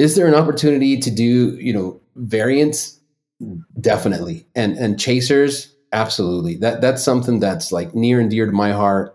is 0.00 0.16
there 0.16 0.26
an 0.26 0.34
opportunity 0.34 0.98
to 0.98 1.10
do, 1.10 1.56
you 1.56 1.74
know, 1.74 2.00
variants? 2.16 2.98
Definitely. 3.78 4.46
And 4.54 4.76
and 4.78 4.98
chasers, 4.98 5.74
absolutely. 5.92 6.56
That 6.56 6.80
that's 6.80 7.02
something 7.02 7.38
that's 7.38 7.70
like 7.70 7.94
near 7.94 8.18
and 8.18 8.30
dear 8.30 8.46
to 8.46 8.52
my 8.52 8.72
heart, 8.72 9.14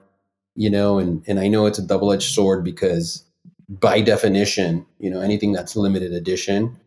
you 0.53 0.69
know, 0.69 0.99
and 0.99 1.23
and 1.27 1.39
I 1.39 1.47
know 1.47 1.65
it's 1.65 1.79
a 1.79 1.85
double-edged 1.85 2.31
sword 2.31 2.63
because 2.63 3.23
by 3.67 3.99
definition, 4.01 4.85
you 4.99 5.09
know, 5.09 5.21
anything 5.21 5.53
that's 5.53 5.75
limited 5.75 6.13
edition, 6.13 6.79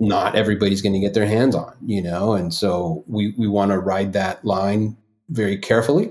not 0.00 0.34
everybody's 0.34 0.80
going 0.80 0.94
to 0.94 0.98
get 0.98 1.12
their 1.12 1.26
hands 1.26 1.54
on, 1.54 1.74
you 1.84 2.00
know, 2.00 2.32
and 2.32 2.54
so 2.54 3.04
we 3.06 3.34
we 3.36 3.46
want 3.46 3.72
to 3.72 3.78
ride 3.78 4.14
that 4.14 4.42
line 4.42 4.96
very 5.28 5.58
carefully 5.58 6.10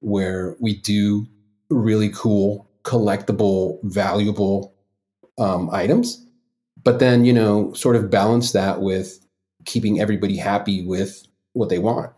where 0.00 0.56
we 0.60 0.76
do 0.76 1.26
really 1.68 2.08
cool 2.08 2.66
collectible 2.84 3.78
valuable 3.82 4.74
um, 5.36 5.68
items 5.70 6.24
but 6.84 6.98
then 6.98 7.24
you 7.24 7.32
know 7.32 7.72
sort 7.72 7.96
of 7.96 8.10
balance 8.10 8.52
that 8.52 8.80
with 8.80 9.18
keeping 9.64 10.00
everybody 10.00 10.36
happy 10.36 10.84
with 10.84 11.26
what 11.54 11.68
they 11.68 11.78
want 11.78 12.12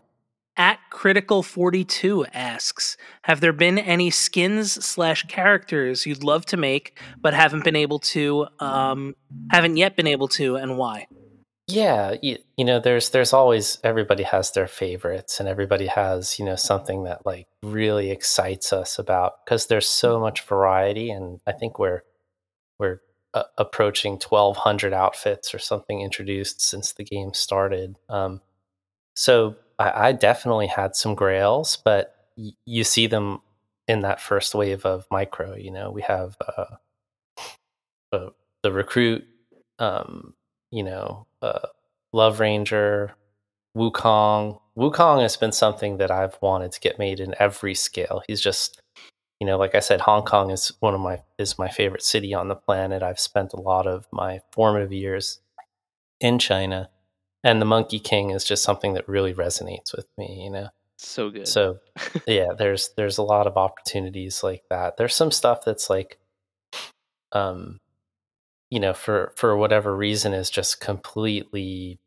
At 0.57 0.79
Critical 0.89 1.43
42 1.43 2.25
asks, 2.33 2.97
have 3.23 3.41
there 3.41 3.53
been 3.53 3.77
any 3.77 4.09
skins 4.09 4.83
slash 4.83 5.23
characters 5.27 6.05
you'd 6.05 6.23
love 6.23 6.45
to 6.47 6.57
make 6.57 6.99
but 7.21 7.33
haven't 7.33 7.63
been 7.63 7.75
able 7.75 7.99
to, 7.99 8.47
um, 8.59 9.15
haven't 9.51 9.77
yet 9.77 9.95
been 9.95 10.07
able 10.07 10.27
to, 10.29 10.55
and 10.55 10.77
why? 10.77 11.07
Yeah, 11.67 12.15
you, 12.21 12.37
you 12.55 12.63
know, 12.63 12.79
there's 12.79 13.09
there's 13.09 13.33
always 13.33 13.77
everybody 13.83 14.23
has 14.23 14.51
their 14.51 14.67
favorites, 14.67 15.41
and 15.41 15.49
everybody 15.49 15.87
has 15.87 16.39
you 16.39 16.45
know 16.45 16.55
something 16.55 17.03
that 17.03 17.25
like 17.25 17.47
really 17.61 18.09
excites 18.09 18.71
us 18.71 18.97
about 18.97 19.43
because 19.43 19.67
there's 19.67 19.87
so 19.87 20.17
much 20.17 20.47
variety, 20.47 21.11
and 21.11 21.41
I 21.45 21.51
think 21.51 21.77
we're 21.77 22.03
we're 22.79 23.01
approaching 23.57 24.13
1,200 24.13 24.93
outfits 24.93 25.53
or 25.53 25.59
something 25.59 26.01
introduced 26.01 26.61
since 26.61 26.93
the 26.93 27.03
game 27.03 27.33
started. 27.33 27.95
Um, 28.09 28.41
so 29.15 29.55
I, 29.79 30.09
I 30.09 30.11
definitely 30.11 30.67
had 30.67 30.95
some 30.95 31.15
grails, 31.15 31.77
but 31.83 32.15
y- 32.37 32.51
you 32.65 32.83
see 32.83 33.07
them 33.07 33.41
in 33.87 34.01
that 34.01 34.21
first 34.21 34.55
wave 34.55 34.85
of 34.85 35.05
micro. 35.11 35.55
You 35.55 35.71
know, 35.71 35.91
we 35.91 36.01
have 36.03 36.35
uh, 36.57 36.75
uh, 38.11 38.29
the 38.63 38.71
recruit, 38.71 39.25
um, 39.79 40.33
you 40.71 40.83
know, 40.83 41.27
uh, 41.41 41.67
Love 42.13 42.39
Ranger, 42.39 43.13
Wukong. 43.75 44.59
Wukong 44.77 45.21
has 45.21 45.37
been 45.37 45.51
something 45.51 45.97
that 45.97 46.11
I've 46.11 46.37
wanted 46.41 46.71
to 46.73 46.79
get 46.79 46.99
made 46.99 47.19
in 47.19 47.35
every 47.39 47.75
scale. 47.75 48.21
He's 48.27 48.41
just, 48.41 48.81
you 49.39 49.45
know, 49.45 49.57
like 49.57 49.75
I 49.75 49.79
said, 49.79 50.01
Hong 50.01 50.23
Kong 50.23 50.49
is 50.49 50.71
one 50.79 50.93
of 50.93 50.99
my 50.99 51.21
is 51.37 51.59
my 51.59 51.69
favorite 51.69 52.03
city 52.03 52.33
on 52.33 52.47
the 52.47 52.55
planet. 52.55 53.03
I've 53.03 53.19
spent 53.19 53.53
a 53.53 53.61
lot 53.61 53.85
of 53.85 54.07
my 54.11 54.39
formative 54.51 54.91
years 54.91 55.39
in 56.19 56.39
China, 56.39 56.89
and 57.43 57.61
the 57.61 57.65
Monkey 57.65 57.99
King 57.99 58.31
is 58.31 58.43
just 58.43 58.63
something 58.63 58.93
that 58.95 59.07
really 59.07 59.33
resonates 59.33 59.95
with 59.95 60.07
me. 60.17 60.43
You 60.43 60.49
know, 60.51 60.69
So 60.97 61.29
good. 61.29 61.47
so 61.47 61.77
yeah, 62.27 62.53
there's 62.57 62.89
there's 62.97 63.19
a 63.19 63.23
lot 63.23 63.45
of 63.47 63.57
opportunities 63.57 64.43
like 64.43 64.63
that. 64.69 64.97
There's 64.97 65.15
some 65.15 65.31
stuff 65.31 65.63
that's 65.63 65.89
like, 65.89 66.17
um, 67.31 67.79
you 68.71 68.79
know, 68.79 68.93
for 68.93 69.33
for 69.35 69.55
whatever 69.55 69.95
reason 69.95 70.33
is 70.33 70.49
just 70.49 70.79
completely 70.81 71.99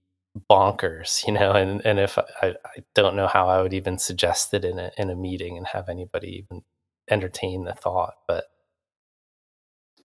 bonkers, 0.51 1.25
you 1.27 1.33
know, 1.33 1.53
and 1.53 1.81
and 1.85 2.01
if 2.01 2.19
I, 2.19 2.55
I 2.65 2.83
don't 2.95 3.15
know 3.17 3.29
how 3.29 3.49
I 3.49 3.63
would 3.63 3.73
even 3.73 3.99
suggest 3.99 4.53
it 4.53 4.65
in 4.65 4.81
a 4.81 4.91
in 4.99 5.11
a 5.11 5.17
meeting 5.17 5.57
and 5.57 5.67
have 5.69 5.89
anybody 5.89 6.45
even 6.45 6.63
entertain 7.11 7.65
the 7.65 7.75
thought, 7.75 8.15
but 8.27 8.45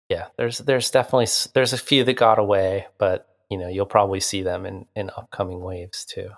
yeah, 0.08 0.26
there's 0.36 0.58
there's 0.58 0.90
definitely 0.90 1.28
there's 1.54 1.72
a 1.72 1.78
few 1.78 2.04
that 2.04 2.14
got 2.14 2.38
away, 2.38 2.86
but 2.98 3.26
you 3.50 3.58
know, 3.58 3.68
you'll 3.68 3.86
probably 3.86 4.20
see 4.20 4.42
them 4.42 4.66
in 4.66 4.86
in 4.94 5.10
upcoming 5.16 5.60
waves 5.60 6.04
too. 6.04 6.28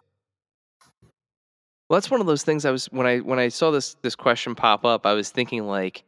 Well, 1.88 1.98
that's 1.98 2.10
one 2.10 2.20
of 2.20 2.26
those 2.26 2.44
things 2.44 2.64
I 2.64 2.70
was 2.70 2.86
when 2.86 3.06
I 3.06 3.18
when 3.18 3.38
I 3.38 3.48
saw 3.48 3.70
this 3.70 3.96
this 4.02 4.14
question 4.14 4.54
pop 4.54 4.84
up, 4.84 5.06
I 5.06 5.14
was 5.14 5.30
thinking 5.30 5.66
like 5.66 6.04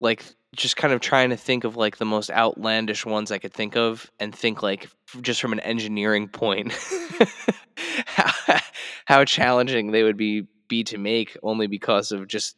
like 0.00 0.24
just 0.54 0.76
kind 0.76 0.92
of 0.92 1.00
trying 1.00 1.30
to 1.30 1.36
think 1.36 1.64
of 1.64 1.76
like 1.76 1.96
the 1.96 2.04
most 2.04 2.30
outlandish 2.30 3.06
ones 3.06 3.32
I 3.32 3.38
could 3.38 3.52
think 3.52 3.76
of 3.76 4.10
and 4.20 4.34
think 4.34 4.62
like 4.62 4.88
just 5.20 5.40
from 5.40 5.52
an 5.52 5.60
engineering 5.60 6.28
point 6.28 6.72
how, 8.06 8.60
how 9.04 9.24
challenging 9.24 9.90
they 9.90 10.02
would 10.02 10.16
be 10.16 10.46
be 10.68 10.84
to 10.84 10.98
make 10.98 11.36
only 11.42 11.66
because 11.66 12.12
of 12.12 12.26
just 12.28 12.56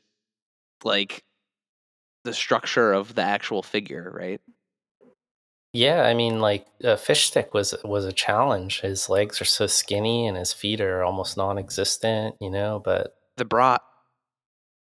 like 0.85 1.23
the 2.25 2.33
structure 2.35 2.93
of 2.93 3.15
the 3.15 3.23
actual 3.23 3.63
figure, 3.63 4.11
right? 4.15 4.41
Yeah, 5.73 6.03
I 6.03 6.15
mean, 6.15 6.41
like 6.41 6.67
a 6.83 6.97
Fishstick 6.97 7.53
was 7.53 7.75
was 7.85 8.05
a 8.07 8.13
challenge. 8.13 8.81
His 8.81 9.09
legs 9.11 9.41
are 9.43 9.45
so 9.47 9.67
skinny 9.67 10.27
and 10.27 10.37
his 10.37 10.53
feet 10.53 10.81
are 10.81 11.05
almost 11.05 11.37
non-existent, 11.37 12.37
you 12.41 12.51
know. 12.51 12.81
But 12.83 13.15
The 13.37 13.45
brat. 13.45 13.83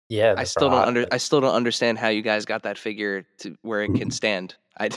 yeah, 0.09 0.33
I 0.35 0.41
the 0.41 0.45
still 0.47 0.69
don't 0.69 0.77
brat, 0.77 0.87
under 0.87 1.01
but- 1.03 1.13
I 1.13 1.17
still 1.17 1.41
don't 1.41 1.53
understand 1.53 1.99
how 1.99 2.07
you 2.07 2.23
guys 2.23 2.45
got 2.45 2.63
that 2.63 2.77
figure 2.79 3.25
to 3.39 3.55
where 3.61 3.83
it 3.83 3.93
can 3.93 4.09
stand. 4.21 4.55
I 4.79 4.89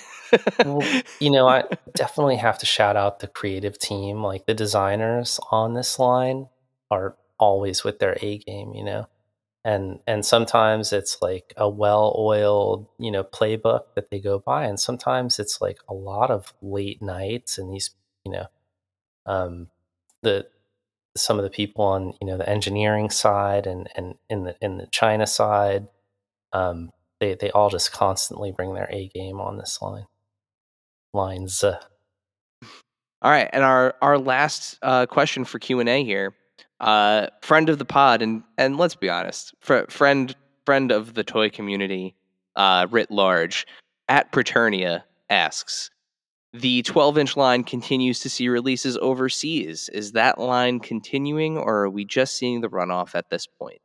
Well, 0.65 0.87
you 1.21 1.31
know, 1.31 1.47
I 1.47 1.65
definitely 1.95 2.37
have 2.37 2.57
to 2.61 2.67
shout 2.67 2.97
out 2.97 3.19
the 3.19 3.27
creative 3.29 3.79
team. 3.79 4.23
Like 4.23 4.47
the 4.47 4.55
designers 4.55 5.39
on 5.51 5.75
this 5.75 5.99
line 5.99 6.49
are 6.91 7.17
always 7.39 7.85
with 7.85 7.99
their 7.99 8.17
A 8.23 8.39
game, 8.39 8.73
you 8.73 8.85
know. 8.85 9.09
And 9.65 10.01
and 10.07 10.27
sometimes 10.27 10.93
it's 10.93 11.19
like 11.23 11.55
a 11.57 11.69
well-oiled, 11.69 12.87
you 12.99 13.11
know, 13.13 13.23
playbook 13.23 13.95
that 13.95 14.11
they 14.11 14.19
go 14.19 14.41
by, 14.41 14.65
and 14.65 14.81
sometimes 14.81 15.39
it's 15.39 15.61
like 15.61 15.79
a 15.89 15.95
lot 15.95 16.31
of 16.31 16.53
late 16.63 17.01
nights 17.01 17.59
and 17.59 17.73
these, 17.73 17.91
you 18.25 18.33
know, 18.33 18.47
um, 19.27 19.69
the 20.23 20.47
some 21.17 21.39
of 21.39 21.45
the 21.45 21.51
people 21.51 21.85
on 21.85 22.15
you 22.21 22.27
know 22.27 22.37
the 22.37 22.49
engineering 22.49 23.11
side 23.11 23.67
and 23.67 23.89
and 23.95 24.17
in 24.29 24.45
the 24.45 24.57
in 24.61 24.79
the 24.79 24.87
China 24.87 25.27
side, 25.27 25.87
um, 26.53 26.91
they 27.21 27.35
they 27.35 27.51
all 27.53 27.71
just 27.71 27.93
constantly 27.93 28.51
bring 28.51 28.75
their 28.75 28.89
A 28.91 29.09
game 29.09 29.41
on 29.41 29.59
this 29.59 29.81
line 29.81 30.07
lines. 31.13 31.63
Uh, 31.63 31.79
All 33.23 33.31
right, 33.31 33.49
and 33.53 33.63
our 33.63 33.95
our 34.03 34.19
last 34.19 34.79
uh, 34.83 35.07
question 35.07 35.45
for 35.45 35.59
Q 35.59 35.81
and 35.81 35.89
A 35.89 36.03
here, 36.03 36.35
uh, 36.83 37.29
friend 37.41 37.69
of 37.69 37.79
the 37.79 37.85
pod, 37.85 38.21
and 38.21 38.43
and 38.59 38.77
let's 38.77 38.97
be 38.97 39.09
honest, 39.09 39.55
fr- 39.61 39.89
friend 39.89 40.35
friend 40.67 40.93
of 40.93 41.15
the 41.15 41.25
toy 41.25 41.49
community, 41.49 42.15
uh, 42.57 42.87
writ 42.91 43.11
large, 43.11 43.67
at 44.09 44.31
Praeternia 44.33 45.03
asks, 45.31 45.91
the 46.53 46.83
12 46.83 47.19
inch 47.19 47.37
line 47.37 47.65
continues 47.65 48.21
to 48.21 48.29
see 48.29 48.49
releases 48.49 48.99
overseas. 48.99 49.89
Is 49.91 50.13
that 50.13 50.39
line 50.39 50.81
continuing, 50.81 51.57
or 51.57 51.85
are 51.85 51.91
we 51.91 52.05
just 52.05 52.37
seeing 52.37 52.61
the 52.61 52.69
runoff 52.69 53.15
at 53.15 53.31
this 53.31 53.47
point? 53.47 53.81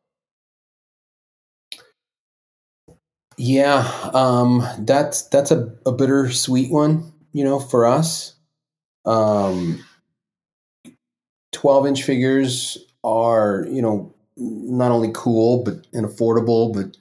Yeah, 3.38 3.88
um, 4.14 4.64
that's 4.80 5.24
that's 5.30 5.52
a, 5.52 5.72
a 5.86 5.91
bittersweet 5.91 6.72
one, 6.72 7.14
you 7.32 7.43
know, 7.43 7.60
for 7.60 7.86
us. 7.86 8.34
Um, 9.06 9.86
twelve 11.52 11.86
inch 11.86 12.04
figures 12.04 12.87
are, 13.08 13.66
you 13.70 13.82
know, 13.82 14.14
not 14.36 14.91
only 14.91 15.10
cool 15.14 15.64
but 15.64 15.88
and 15.93 16.05
affordable, 16.05 16.74
but 16.74 16.97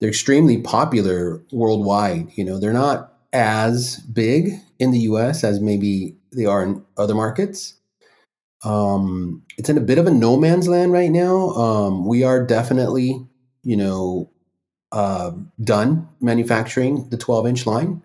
they're 0.00 0.08
extremely 0.08 0.58
popular 0.58 1.42
worldwide. 1.52 2.28
You 2.34 2.44
know, 2.44 2.58
they're 2.58 2.72
not 2.72 3.12
as 3.32 3.98
big 3.98 4.52
in 4.78 4.90
the 4.90 5.00
U.S. 5.00 5.44
as 5.44 5.60
maybe 5.60 6.16
they 6.32 6.46
are 6.46 6.62
in 6.62 6.84
other 6.96 7.14
markets. 7.14 7.74
Um, 8.64 9.42
it's 9.58 9.68
in 9.68 9.76
a 9.76 9.82
bit 9.82 9.98
of 9.98 10.06
a 10.06 10.10
no 10.10 10.36
man's 10.36 10.68
land 10.68 10.92
right 10.92 11.10
now. 11.10 11.50
Um, 11.50 12.06
we 12.06 12.22
are 12.22 12.44
definitely, 12.46 13.26
you 13.64 13.76
know, 13.76 14.30
uh, 14.92 15.32
done 15.62 16.08
manufacturing 16.20 17.08
the 17.08 17.16
12 17.16 17.46
inch 17.46 17.66
line. 17.66 18.02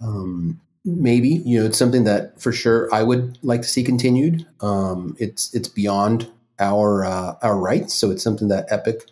Um, 0.00 0.60
maybe 0.84 1.28
you 1.28 1.60
know 1.60 1.66
it's 1.66 1.78
something 1.78 2.04
that 2.04 2.40
for 2.40 2.52
sure 2.52 2.92
I 2.92 3.02
would 3.02 3.38
like 3.42 3.62
to 3.62 3.68
see 3.68 3.82
continued. 3.82 4.46
Um, 4.60 5.16
it's 5.18 5.54
it's 5.54 5.68
beyond 5.68 6.30
our 6.60 7.04
uh, 7.04 7.34
our 7.42 7.58
rights, 7.58 7.94
so 7.94 8.10
it's 8.10 8.22
something 8.22 8.48
that 8.48 8.66
Epic 8.70 9.06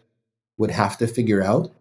would 0.59 0.70
have 0.70 0.99
to 0.99 1.07
figure 1.07 1.42
out. 1.42 1.72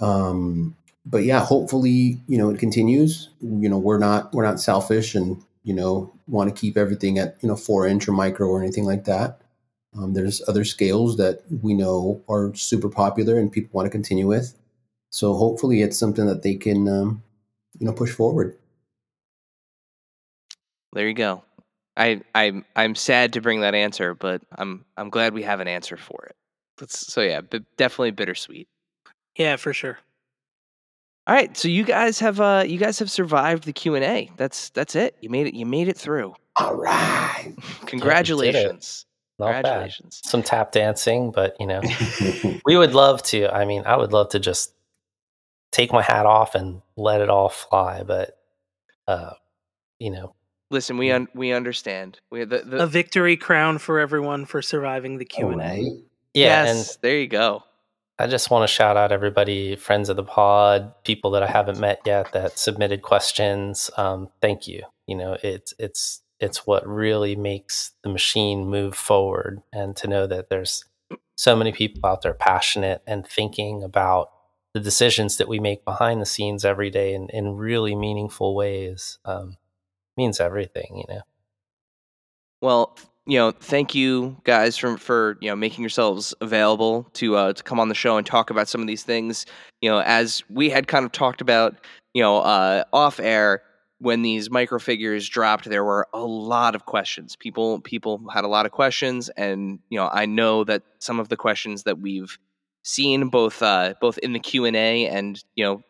Um, 0.00 0.76
but 1.06 1.24
yeah, 1.24 1.44
hopefully 1.44 2.20
you 2.28 2.38
know 2.38 2.50
it 2.50 2.58
continues. 2.58 3.30
You 3.40 3.68
know 3.68 3.78
we're 3.78 3.98
not 3.98 4.34
we're 4.34 4.44
not 4.44 4.60
selfish 4.60 5.14
and 5.14 5.42
you 5.64 5.74
know 5.74 6.12
want 6.26 6.54
to 6.54 6.60
keep 6.60 6.76
everything 6.76 7.18
at 7.18 7.36
you 7.40 7.48
know 7.48 7.56
four 7.56 7.86
inch 7.86 8.08
or 8.08 8.12
micro 8.12 8.48
or 8.48 8.62
anything 8.62 8.84
like 8.84 9.04
that. 9.04 9.40
Um, 9.96 10.14
there's 10.14 10.46
other 10.48 10.64
scales 10.64 11.16
that 11.18 11.42
we 11.62 11.74
know 11.74 12.22
are 12.28 12.54
super 12.54 12.88
popular 12.88 13.38
and 13.38 13.52
people 13.52 13.70
want 13.72 13.86
to 13.86 13.90
continue 13.90 14.26
with. 14.26 14.54
So 15.10 15.34
hopefully 15.34 15.82
it's 15.82 15.98
something 15.98 16.24
that 16.26 16.42
they 16.42 16.54
can, 16.54 16.88
um, 16.88 17.22
you 17.78 17.86
know, 17.86 17.92
push 17.92 18.10
forward. 18.10 18.56
There 20.94 21.06
you 21.06 21.14
go. 21.14 21.44
I 21.96 22.22
I'm 22.34 22.64
I'm 22.74 22.94
sad 22.94 23.34
to 23.34 23.40
bring 23.40 23.60
that 23.60 23.74
answer, 23.74 24.14
but 24.14 24.42
I'm 24.56 24.84
I'm 24.96 25.10
glad 25.10 25.34
we 25.34 25.42
have 25.42 25.60
an 25.60 25.68
answer 25.68 25.96
for 25.96 26.24
it. 26.26 26.36
Let's, 26.80 27.12
so 27.12 27.20
yeah, 27.20 27.42
b- 27.42 27.64
definitely 27.76 28.12
bittersweet. 28.12 28.68
Yeah, 29.36 29.56
for 29.56 29.72
sure. 29.72 29.98
All 31.26 31.34
right, 31.34 31.56
so 31.56 31.68
you 31.68 31.84
guys 31.84 32.18
have 32.18 32.40
uh 32.40 32.64
you 32.66 32.78
guys 32.78 32.98
have 32.98 33.10
survived 33.10 33.64
the 33.64 33.72
Q 33.72 33.94
and 33.94 34.04
A. 34.04 34.30
That's 34.36 34.70
that's 34.70 34.96
it. 34.96 35.16
You 35.20 35.30
made 35.30 35.46
it. 35.46 35.54
You 35.54 35.66
made 35.66 35.88
it 35.88 35.96
through. 35.96 36.34
All 36.56 36.74
right. 36.74 37.54
Congratulations. 37.86 39.06
not 39.38 39.46
bad. 39.46 39.62
Congratulations. 39.62 40.20
Some 40.24 40.42
tap 40.42 40.72
dancing, 40.72 41.30
but 41.30 41.54
you 41.60 41.66
know, 41.66 41.80
we 42.64 42.76
would 42.76 42.94
love 42.94 43.22
to. 43.24 43.48
I 43.48 43.64
mean, 43.64 43.84
I 43.86 43.96
would 43.96 44.12
love 44.12 44.30
to 44.30 44.40
just 44.40 44.72
take 45.72 45.92
my 45.92 46.02
hat 46.02 46.26
off 46.26 46.54
and 46.54 46.82
let 46.96 47.20
it 47.20 47.30
all 47.30 47.48
fly. 47.48 48.02
But, 48.04 48.38
uh, 49.08 49.32
you 49.98 50.10
know, 50.10 50.34
Listen, 50.72 50.96
we 50.96 51.12
un- 51.12 51.28
we 51.34 51.52
understand. 51.52 52.18
We 52.30 52.44
the, 52.44 52.62
the 52.64 52.82
A 52.84 52.86
victory 52.86 53.36
crown 53.36 53.78
for 53.78 54.00
everyone 54.00 54.46
for 54.46 54.62
surviving 54.62 55.18
the 55.18 55.24
Q 55.24 55.46
All 55.46 55.52
and 55.52 55.62
A. 55.62 55.76
yeah. 56.34 56.64
yes, 56.64 56.96
there 56.96 57.18
you 57.18 57.28
go. 57.28 57.62
I 58.18 58.26
just 58.26 58.50
want 58.50 58.68
to 58.68 58.72
shout 58.72 58.96
out 58.96 59.12
everybody, 59.12 59.76
friends 59.76 60.08
of 60.08 60.16
the 60.16 60.24
pod, 60.24 60.92
people 61.04 61.32
that 61.32 61.42
I 61.42 61.46
haven't 61.46 61.78
met 61.78 62.00
yet 62.06 62.32
that 62.32 62.58
submitted 62.58 63.02
questions. 63.02 63.90
Um, 63.96 64.28
thank 64.40 64.66
you. 64.66 64.82
You 65.06 65.16
know, 65.16 65.36
it's 65.42 65.74
it's 65.78 66.22
it's 66.40 66.66
what 66.66 66.86
really 66.86 67.36
makes 67.36 67.92
the 68.02 68.10
machine 68.10 68.66
move 68.66 68.94
forward, 68.94 69.62
and 69.72 69.94
to 69.96 70.08
know 70.08 70.26
that 70.26 70.48
there's 70.48 70.84
so 71.36 71.54
many 71.54 71.72
people 71.72 72.08
out 72.08 72.22
there 72.22 72.34
passionate 72.34 73.02
and 73.06 73.26
thinking 73.26 73.82
about 73.82 74.30
the 74.74 74.80
decisions 74.80 75.36
that 75.36 75.48
we 75.48 75.58
make 75.58 75.84
behind 75.84 76.20
the 76.20 76.26
scenes 76.26 76.64
every 76.64 76.88
day 76.90 77.14
in, 77.14 77.28
in 77.28 77.56
really 77.56 77.94
meaningful 77.94 78.54
ways 78.54 79.18
um, 79.24 79.56
means 80.16 80.40
everything, 80.40 80.96
you 80.96 81.14
know. 81.14 81.22
Well, 82.60 82.96
you 83.26 83.38
know, 83.38 83.52
thank 83.52 83.94
you 83.94 84.36
guys 84.44 84.76
for 84.76 84.96
for 84.96 85.38
you 85.40 85.48
know 85.48 85.56
making 85.56 85.82
yourselves 85.82 86.34
available 86.40 87.08
to 87.14 87.36
uh, 87.36 87.52
to 87.52 87.62
come 87.62 87.78
on 87.78 87.88
the 87.88 87.94
show 87.94 88.16
and 88.16 88.26
talk 88.26 88.50
about 88.50 88.68
some 88.68 88.80
of 88.80 88.86
these 88.86 89.04
things. 89.04 89.46
You 89.80 89.90
know, 89.90 90.00
as 90.00 90.42
we 90.50 90.70
had 90.70 90.88
kind 90.88 91.04
of 91.04 91.12
talked 91.12 91.40
about, 91.40 91.76
you 92.14 92.22
know, 92.22 92.38
uh, 92.38 92.84
off 92.92 93.20
air 93.20 93.62
when 93.98 94.22
these 94.22 94.48
microfigures 94.48 95.30
dropped, 95.30 95.66
there 95.66 95.84
were 95.84 96.08
a 96.12 96.20
lot 96.20 96.74
of 96.74 96.86
questions. 96.86 97.36
People 97.36 97.80
people 97.80 98.28
had 98.32 98.44
a 98.44 98.48
lot 98.48 98.66
of 98.66 98.72
questions, 98.72 99.28
and 99.30 99.78
you 99.88 99.98
know, 99.98 100.10
I 100.12 100.26
know 100.26 100.64
that 100.64 100.82
some 100.98 101.20
of 101.20 101.28
the 101.28 101.36
questions 101.36 101.84
that 101.84 102.00
we've 102.00 102.36
seen 102.82 103.28
both 103.28 103.62
uh, 103.62 103.94
both 104.00 104.18
in 104.18 104.32
the 104.32 104.40
Q 104.40 104.64
and 104.64 104.76
A 104.76 105.06
and 105.06 105.42
you 105.54 105.64
know 105.64 105.82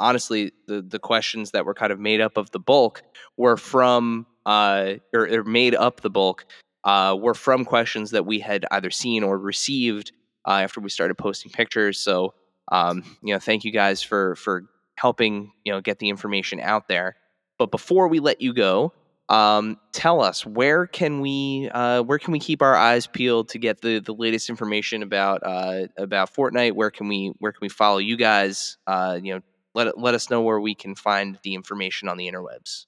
honestly 0.00 0.52
the 0.66 0.82
the 0.82 0.98
questions 0.98 1.52
that 1.52 1.64
were 1.64 1.74
kind 1.74 1.92
of 1.92 2.00
made 2.00 2.20
up 2.20 2.36
of 2.36 2.50
the 2.50 2.58
bulk 2.58 3.02
were 3.36 3.56
from 3.56 4.26
uh, 4.46 4.94
or, 5.14 5.28
or 5.28 5.44
made 5.44 5.74
up 5.74 6.00
the 6.00 6.10
bulk 6.10 6.46
uh, 6.84 7.16
were 7.18 7.34
from 7.34 7.64
questions 7.64 8.10
that 8.10 8.26
we 8.26 8.40
had 8.40 8.64
either 8.70 8.90
seen 8.90 9.22
or 9.22 9.38
received 9.38 10.12
uh, 10.48 10.60
after 10.62 10.80
we 10.80 10.88
started 10.88 11.16
posting 11.16 11.52
pictures. 11.52 11.98
So 11.98 12.34
um, 12.72 13.04
you 13.22 13.34
know, 13.34 13.40
thank 13.40 13.64
you 13.64 13.72
guys 13.72 14.02
for 14.02 14.36
for 14.36 14.64
helping 14.96 15.52
you 15.64 15.72
know 15.72 15.80
get 15.80 15.98
the 15.98 16.08
information 16.08 16.60
out 16.60 16.88
there. 16.88 17.16
But 17.58 17.70
before 17.70 18.08
we 18.08 18.20
let 18.20 18.40
you 18.40 18.54
go, 18.54 18.92
um, 19.28 19.78
tell 19.92 20.22
us 20.22 20.44
where 20.44 20.86
can 20.86 21.20
we 21.20 21.70
uh, 21.72 22.02
where 22.02 22.18
can 22.18 22.32
we 22.32 22.38
keep 22.38 22.62
our 22.62 22.76
eyes 22.76 23.06
peeled 23.06 23.48
to 23.50 23.58
get 23.58 23.80
the 23.80 24.00
the 24.00 24.14
latest 24.14 24.48
information 24.48 25.02
about 25.02 25.42
uh, 25.44 25.86
about 25.96 26.34
Fortnite? 26.34 26.72
Where 26.72 26.90
can 26.90 27.08
we 27.08 27.32
where 27.38 27.52
can 27.52 27.60
we 27.60 27.68
follow 27.68 27.98
you 27.98 28.16
guys? 28.16 28.76
Uh, 28.86 29.18
you 29.22 29.34
know, 29.34 29.40
let 29.74 29.98
let 29.98 30.14
us 30.14 30.30
know 30.30 30.42
where 30.42 30.60
we 30.60 30.74
can 30.74 30.94
find 30.94 31.38
the 31.42 31.54
information 31.54 32.08
on 32.08 32.16
the 32.16 32.30
interwebs. 32.30 32.86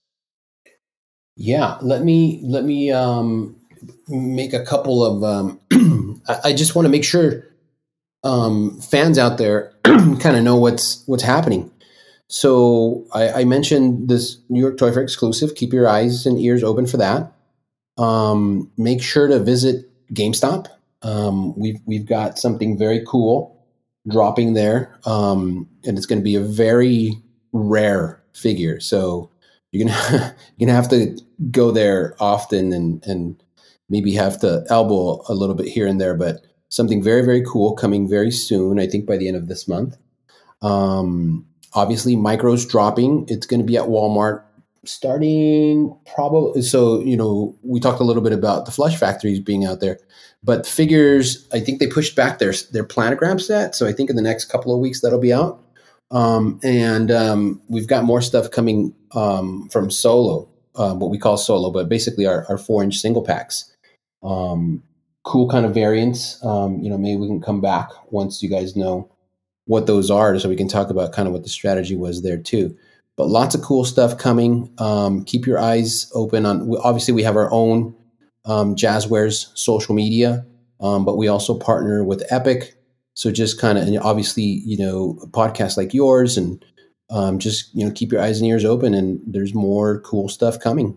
Yeah, 1.37 1.78
let 1.80 2.03
me 2.03 2.41
let 2.45 2.64
me 2.64 2.91
um, 2.91 3.57
make 4.09 4.53
a 4.53 4.64
couple 4.64 5.05
of. 5.05 5.22
Um, 5.24 5.61
I, 6.28 6.39
I 6.45 6.53
just 6.53 6.74
want 6.74 6.87
to 6.87 6.91
make 6.91 7.05
sure 7.05 7.45
um, 8.24 8.80
fans 8.80 9.18
out 9.18 9.39
there 9.39 9.72
kind 9.85 10.37
of 10.37 10.43
know 10.43 10.57
what's 10.57 11.03
what's 11.07 11.22
happening. 11.22 11.70
So 12.28 13.07
I, 13.12 13.41
I, 13.41 13.45
mentioned 13.45 14.09
this 14.09 14.39
New 14.49 14.59
York 14.59 14.78
Toy 14.78 14.91
Fair 14.91 15.03
exclusive. 15.03 15.55
Keep 15.55 15.74
your 15.74 15.87
eyes 15.87 16.24
and 16.24 16.41
ears 16.41 16.64
open 16.64 16.87
for 16.87 16.97
that. 16.97 17.30
Um, 17.99 18.70
make 18.78 19.03
sure 19.03 19.28
to 19.28 19.39
visit 19.39 19.91
GameStop. 20.14 20.68
Um, 21.03 21.59
we've 21.59 21.80
we've 21.85 22.07
got 22.07 22.39
something 22.39 22.78
very 22.78 23.05
cool 23.07 23.61
dropping 24.09 24.55
there, 24.55 24.98
um, 25.05 25.68
and 25.84 25.96
it's 25.96 26.07
going 26.07 26.18
to 26.18 26.24
be 26.24 26.34
a 26.34 26.40
very 26.40 27.12
rare 27.53 28.22
figure. 28.34 28.80
So 28.80 29.30
you're 29.70 29.88
gonna 29.88 30.34
you're 30.57 30.66
gonna 30.66 30.76
have 30.76 30.90
to 30.90 31.18
go 31.50 31.70
there 31.70 32.14
often 32.20 32.72
and 32.72 33.05
and 33.07 33.42
maybe 33.88 34.14
have 34.14 34.40
to 34.40 34.64
elbow 34.70 35.22
a 35.28 35.34
little 35.34 35.55
bit 35.55 35.68
here 35.68 35.86
and 35.86 36.00
there, 36.00 36.14
but 36.14 36.40
something 36.72 37.03
very, 37.03 37.22
very 37.22 37.44
cool 37.44 37.74
coming 37.74 38.09
very 38.09 38.30
soon, 38.30 38.80
I 38.80 38.86
think 38.86 39.07
by 39.07 39.18
the 39.18 39.28
end 39.28 39.36
of 39.36 39.48
this 39.48 39.68
month. 39.68 39.98
Um, 40.62 41.44
obviously, 41.74 42.16
Micro's 42.16 42.64
dropping. 42.64 43.26
It's 43.28 43.46
going 43.46 43.61
to 43.61 43.66
be 43.66 43.76
at 43.76 43.84
Walmart 43.84 44.42
starting 44.85 45.97
probably. 46.14 46.62
So, 46.62 47.01
you 47.01 47.16
know, 47.16 47.57
we 47.62 47.80
talked 47.80 48.01
a 48.01 48.05
little 48.05 48.22
bit 48.22 48.33
about 48.33 48.66
the 48.66 48.72
Flush 48.72 48.97
Factories 48.97 49.41
being 49.41 49.64
out 49.64 49.80
there, 49.80 49.99
but 50.43 50.66
figures, 50.66 51.49
I 51.53 51.61
think 51.61 51.78
they 51.78 51.87
pushed 51.87 52.16
back 52.16 52.39
their, 52.39 52.53
their 52.72 52.85
planogram 52.85 53.41
set. 53.41 53.74
So 53.74 53.87
I 53.87 53.93
think 53.93 54.11
in 54.11 54.16
the 54.16 54.22
next 54.22 54.47
couple 54.47 54.74
of 54.74 54.80
weeks 54.80 55.01
that'll 55.01 55.20
be 55.20 55.33
out. 55.33 55.62
Um, 56.11 56.61
and 56.62 57.11
um, 57.11 57.62
we've 57.68 57.87
got 57.87 58.05
more 58.05 58.20
stuff 58.20 58.51
coming 58.51 58.95
um, 59.12 59.68
from 59.70 59.91
Solo, 59.91 60.49
uh, 60.74 60.95
what 60.95 61.11
we 61.11 61.18
call 61.18 61.37
Solo, 61.37 61.70
but 61.70 61.89
basically 61.89 62.26
our, 62.26 62.45
our 62.49 62.59
four 62.59 62.83
inch 62.83 62.99
single 62.99 63.22
packs. 63.22 63.74
Um, 64.22 64.83
cool 65.24 65.49
kind 65.49 65.64
of 65.64 65.72
variants. 65.72 66.45
Um, 66.45 66.80
you 66.80 66.91
know, 66.91 66.99
maybe 66.99 67.16
we 67.16 67.28
can 67.28 67.41
come 67.41 67.61
back 67.61 67.89
once 68.11 68.43
you 68.43 68.51
guys 68.51 68.76
know 68.76 69.09
what 69.66 69.87
those 69.87 70.11
are, 70.11 70.39
so 70.39 70.49
we 70.49 70.57
can 70.57 70.68
talk 70.68 70.91
about 70.91 71.12
kind 71.12 71.28
of 71.28 71.33
what 71.33 71.45
the 71.45 71.49
strategy 71.49 71.97
was 71.97 72.22
there 72.22 72.37
too. 72.37 72.76
But 73.16 73.28
lots 73.28 73.54
of 73.54 73.62
cool 73.62 73.84
stuff 73.84 74.16
coming. 74.16 74.72
Um, 74.78 75.24
keep 75.24 75.46
your 75.46 75.58
eyes 75.58 76.10
open 76.14 76.46
on. 76.46 76.74
Obviously, 76.82 77.12
we 77.12 77.22
have 77.22 77.36
our 77.36 77.52
own 77.52 77.94
um, 78.44 78.74
Jazwares 78.74 79.46
social 79.54 79.94
media, 79.94 80.46
um, 80.80 81.04
but 81.04 81.16
we 81.16 81.28
also 81.28 81.58
partner 81.58 82.04
with 82.04 82.24
Epic. 82.30 82.74
So 83.14 83.30
just 83.30 83.60
kind 83.60 83.76
of, 83.76 83.86
and 83.86 83.98
obviously, 83.98 84.62
you 84.64 84.78
know, 84.78 85.18
podcasts 85.30 85.76
like 85.76 85.92
yours, 85.92 86.38
and 86.38 86.64
um, 87.10 87.38
just 87.38 87.74
you 87.74 87.84
know, 87.84 87.92
keep 87.92 88.10
your 88.10 88.22
eyes 88.22 88.40
and 88.40 88.48
ears 88.48 88.64
open. 88.64 88.94
And 88.94 89.20
there's 89.26 89.54
more 89.54 90.00
cool 90.00 90.28
stuff 90.28 90.58
coming. 90.58 90.96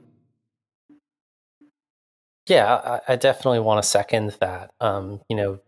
Yeah, 2.48 3.00
I, 3.08 3.14
I 3.14 3.16
definitely 3.16 3.60
want 3.60 3.84
to 3.84 3.90
second 3.90 4.38
that. 4.40 4.72
Um, 4.80 5.20
you 5.30 5.36
know, 5.36 5.60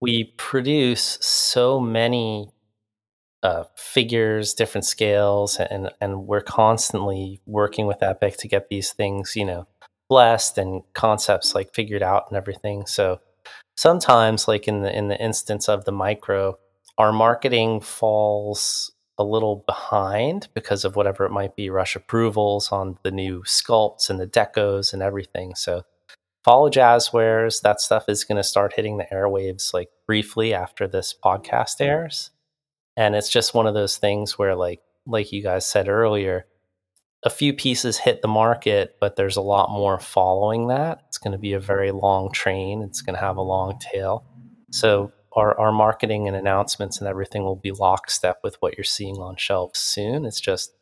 we 0.00 0.32
produce 0.36 1.18
so 1.20 1.80
many 1.80 2.50
uh, 3.42 3.64
figures, 3.76 4.54
different 4.54 4.84
scales, 4.84 5.58
and 5.58 5.90
and 6.00 6.26
we're 6.26 6.40
constantly 6.40 7.40
working 7.46 7.86
with 7.86 8.02
Epic 8.02 8.36
to 8.38 8.48
get 8.48 8.68
these 8.68 8.92
things, 8.92 9.36
you 9.36 9.44
know, 9.44 9.66
blessed 10.08 10.58
and 10.58 10.82
concepts 10.94 11.54
like 11.54 11.74
figured 11.74 12.02
out 12.02 12.24
and 12.28 12.36
everything. 12.36 12.86
So 12.86 13.20
sometimes, 13.76 14.48
like 14.48 14.66
in 14.66 14.82
the 14.82 14.96
in 14.96 15.08
the 15.08 15.20
instance 15.20 15.68
of 15.68 15.84
the 15.84 15.92
micro, 15.92 16.58
our 16.96 17.12
marketing 17.12 17.80
falls 17.80 18.92
a 19.18 19.24
little 19.24 19.64
behind 19.66 20.48
because 20.54 20.84
of 20.84 20.94
whatever 20.96 21.24
it 21.24 21.32
might 21.32 21.56
be, 21.56 21.70
rush 21.70 21.96
approvals 21.96 22.70
on 22.70 22.98
the 23.02 23.10
new 23.10 23.42
sculpts 23.42 24.08
and 24.08 24.20
the 24.20 24.26
decos 24.26 24.92
and 24.92 25.02
everything. 25.02 25.54
So 25.56 25.82
follow 26.44 26.70
Jazwares. 26.70 27.60
That 27.62 27.80
stuff 27.80 28.04
is 28.08 28.24
going 28.24 28.36
to 28.36 28.44
start 28.44 28.74
hitting 28.74 28.96
the 28.96 29.06
airwaves 29.12 29.74
like 29.74 29.90
briefly 30.06 30.54
after 30.54 30.86
this 30.86 31.14
podcast 31.24 31.80
airs. 31.80 32.30
And 32.98 33.14
it's 33.14 33.30
just 33.30 33.54
one 33.54 33.68
of 33.68 33.74
those 33.74 33.96
things 33.96 34.36
where 34.36 34.56
like 34.56 34.80
like 35.06 35.32
you 35.32 35.40
guys 35.40 35.64
said 35.64 35.88
earlier, 35.88 36.46
a 37.22 37.30
few 37.30 37.54
pieces 37.54 37.96
hit 37.96 38.22
the 38.22 38.28
market, 38.28 38.96
but 39.00 39.14
there's 39.14 39.36
a 39.36 39.40
lot 39.40 39.70
more 39.70 40.00
following 40.00 40.66
that. 40.66 41.02
It's 41.06 41.16
going 41.16 41.32
to 41.32 41.38
be 41.38 41.52
a 41.52 41.60
very 41.60 41.92
long 41.92 42.32
train. 42.32 42.82
It's 42.82 43.00
going 43.00 43.14
to 43.14 43.20
have 43.20 43.36
a 43.36 43.42
long 43.42 43.78
tail. 43.78 44.24
So 44.72 45.12
our, 45.32 45.58
our 45.58 45.70
marketing 45.70 46.26
and 46.26 46.36
announcements 46.36 46.98
and 46.98 47.06
everything 47.06 47.44
will 47.44 47.56
be 47.56 47.70
lockstep 47.70 48.40
with 48.42 48.56
what 48.60 48.76
you're 48.76 48.84
seeing 48.84 49.18
on 49.18 49.36
shelves 49.36 49.78
soon. 49.78 50.26
It's 50.26 50.40
just 50.40 50.72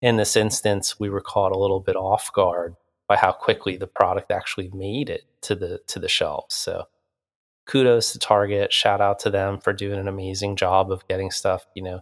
in 0.00 0.16
this 0.16 0.36
instance, 0.36 1.00
we 1.00 1.10
were 1.10 1.20
caught 1.20 1.50
a 1.50 1.58
little 1.58 1.80
bit 1.80 1.96
off 1.96 2.32
guard 2.32 2.76
by 3.08 3.16
how 3.16 3.32
quickly 3.32 3.76
the 3.76 3.88
product 3.88 4.30
actually 4.30 4.70
made 4.72 5.10
it 5.10 5.24
to 5.42 5.56
the 5.56 5.80
to 5.88 5.98
the 5.98 6.08
shelves. 6.08 6.54
So 6.54 6.84
kudos 7.66 8.12
to 8.12 8.18
Target. 8.18 8.72
Shout 8.72 9.00
out 9.00 9.18
to 9.20 9.30
them 9.30 9.58
for 9.58 9.72
doing 9.72 9.98
an 9.98 10.08
amazing 10.08 10.56
job 10.56 10.90
of 10.90 11.06
getting 11.08 11.30
stuff, 11.30 11.66
you 11.74 11.82
know, 11.82 12.00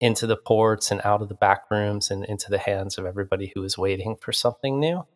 into 0.00 0.26
the 0.26 0.36
ports 0.36 0.90
and 0.90 1.00
out 1.04 1.22
of 1.22 1.28
the 1.28 1.34
back 1.34 1.70
rooms 1.70 2.10
and 2.10 2.24
into 2.24 2.50
the 2.50 2.58
hands 2.58 2.98
of 2.98 3.06
everybody 3.06 3.52
who 3.54 3.62
is 3.64 3.78
waiting 3.78 4.16
for 4.16 4.32
something 4.32 4.78
new. 4.78 5.06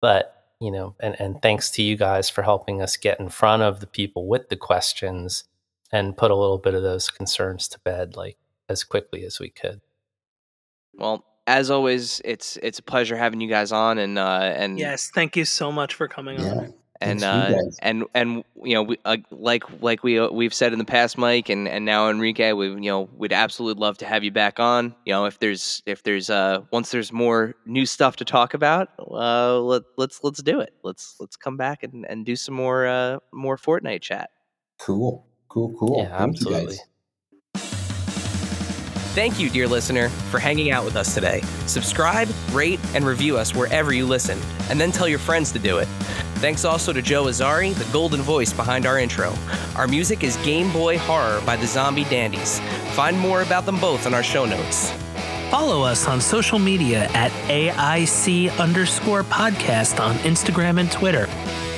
But, 0.00 0.34
you 0.60 0.70
know, 0.70 0.94
and, 1.00 1.20
and 1.20 1.40
thanks 1.42 1.70
to 1.72 1.82
you 1.82 1.96
guys 1.96 2.30
for 2.30 2.42
helping 2.42 2.80
us 2.82 2.96
get 2.96 3.20
in 3.20 3.28
front 3.28 3.62
of 3.62 3.80
the 3.80 3.86
people 3.86 4.26
with 4.26 4.48
the 4.48 4.56
questions 4.56 5.44
and 5.90 6.16
put 6.16 6.30
a 6.30 6.36
little 6.36 6.58
bit 6.58 6.74
of 6.74 6.82
those 6.82 7.10
concerns 7.10 7.68
to 7.68 7.78
bed 7.80 8.16
like 8.16 8.36
as 8.68 8.84
quickly 8.84 9.24
as 9.24 9.38
we 9.38 9.50
could. 9.50 9.80
Well, 10.94 11.24
as 11.46 11.70
always, 11.70 12.20
it's 12.24 12.56
it's 12.62 12.78
a 12.78 12.82
pleasure 12.82 13.16
having 13.16 13.40
you 13.40 13.48
guys 13.48 13.72
on, 13.72 13.98
and 13.98 14.18
uh, 14.18 14.52
and 14.54 14.78
yes, 14.78 15.10
thank 15.12 15.36
you 15.36 15.44
so 15.44 15.72
much 15.72 15.94
for 15.94 16.06
coming 16.06 16.38
yeah. 16.38 16.52
on. 16.52 16.74
And 17.02 17.24
uh, 17.24 17.58
and 17.80 18.04
and 18.14 18.44
you 18.62 18.74
know, 18.74 18.82
we, 18.82 18.96
uh, 19.04 19.16
like 19.30 19.64
like 19.80 20.04
we 20.04 20.18
uh, 20.18 20.28
we've 20.30 20.54
said 20.54 20.72
in 20.72 20.78
the 20.78 20.84
past, 20.84 21.18
Mike, 21.18 21.48
and, 21.48 21.68
and 21.68 21.84
now 21.84 22.08
Enrique, 22.08 22.52
we 22.52 22.68
you 22.68 22.90
know 22.90 23.08
we'd 23.16 23.32
absolutely 23.32 23.80
love 23.80 23.98
to 23.98 24.06
have 24.06 24.22
you 24.24 24.30
back 24.30 24.60
on. 24.60 24.94
You 25.04 25.12
know, 25.12 25.24
if 25.24 25.38
there's 25.38 25.82
if 25.86 26.02
there's 26.02 26.30
uh 26.30 26.60
once 26.70 26.90
there's 26.90 27.12
more 27.12 27.54
new 27.66 27.86
stuff 27.86 28.16
to 28.16 28.24
talk 28.24 28.54
about, 28.54 28.88
uh, 28.98 29.58
let 29.60 29.82
let's 29.96 30.22
let's 30.22 30.42
do 30.42 30.60
it. 30.60 30.74
Let's 30.82 31.16
let's 31.18 31.36
come 31.36 31.56
back 31.56 31.82
and, 31.82 32.06
and 32.08 32.24
do 32.24 32.36
some 32.36 32.54
more 32.54 32.86
uh 32.86 33.18
more 33.32 33.56
Fortnite 33.56 34.02
chat. 34.02 34.30
Cool, 34.78 35.26
cool, 35.48 35.74
cool. 35.78 35.98
Yeah, 35.98 36.16
Thank 36.18 36.36
absolutely. 36.36 36.76
Thank 39.14 39.38
you, 39.38 39.50
dear 39.50 39.68
listener, 39.68 40.08
for 40.08 40.38
hanging 40.38 40.70
out 40.70 40.86
with 40.86 40.96
us 40.96 41.12
today. 41.12 41.42
Subscribe, 41.66 42.30
rate, 42.50 42.80
and 42.94 43.04
review 43.04 43.36
us 43.36 43.54
wherever 43.54 43.92
you 43.92 44.06
listen, 44.06 44.40
and 44.70 44.80
then 44.80 44.90
tell 44.90 45.06
your 45.06 45.18
friends 45.18 45.52
to 45.52 45.58
do 45.58 45.76
it. 45.76 45.88
Thanks 46.36 46.64
also 46.64 46.94
to 46.94 47.02
Joe 47.02 47.24
Azzari, 47.24 47.74
the 47.74 47.84
golden 47.92 48.22
voice 48.22 48.54
behind 48.54 48.86
our 48.86 48.98
intro. 48.98 49.34
Our 49.76 49.86
music 49.86 50.24
is 50.24 50.38
Game 50.38 50.72
Boy 50.72 50.96
Horror 50.96 51.42
by 51.44 51.56
the 51.56 51.66
Zombie 51.66 52.04
Dandies. 52.04 52.58
Find 52.94 53.18
more 53.18 53.42
about 53.42 53.66
them 53.66 53.78
both 53.78 54.06
in 54.06 54.14
our 54.14 54.22
show 54.22 54.46
notes. 54.46 54.90
Follow 55.50 55.82
us 55.82 56.08
on 56.08 56.18
social 56.18 56.58
media 56.58 57.04
at 57.12 57.30
AIC 57.50 58.58
underscore 58.58 59.24
podcast 59.24 60.00
on 60.00 60.14
Instagram 60.20 60.80
and 60.80 60.90
Twitter. 60.90 61.26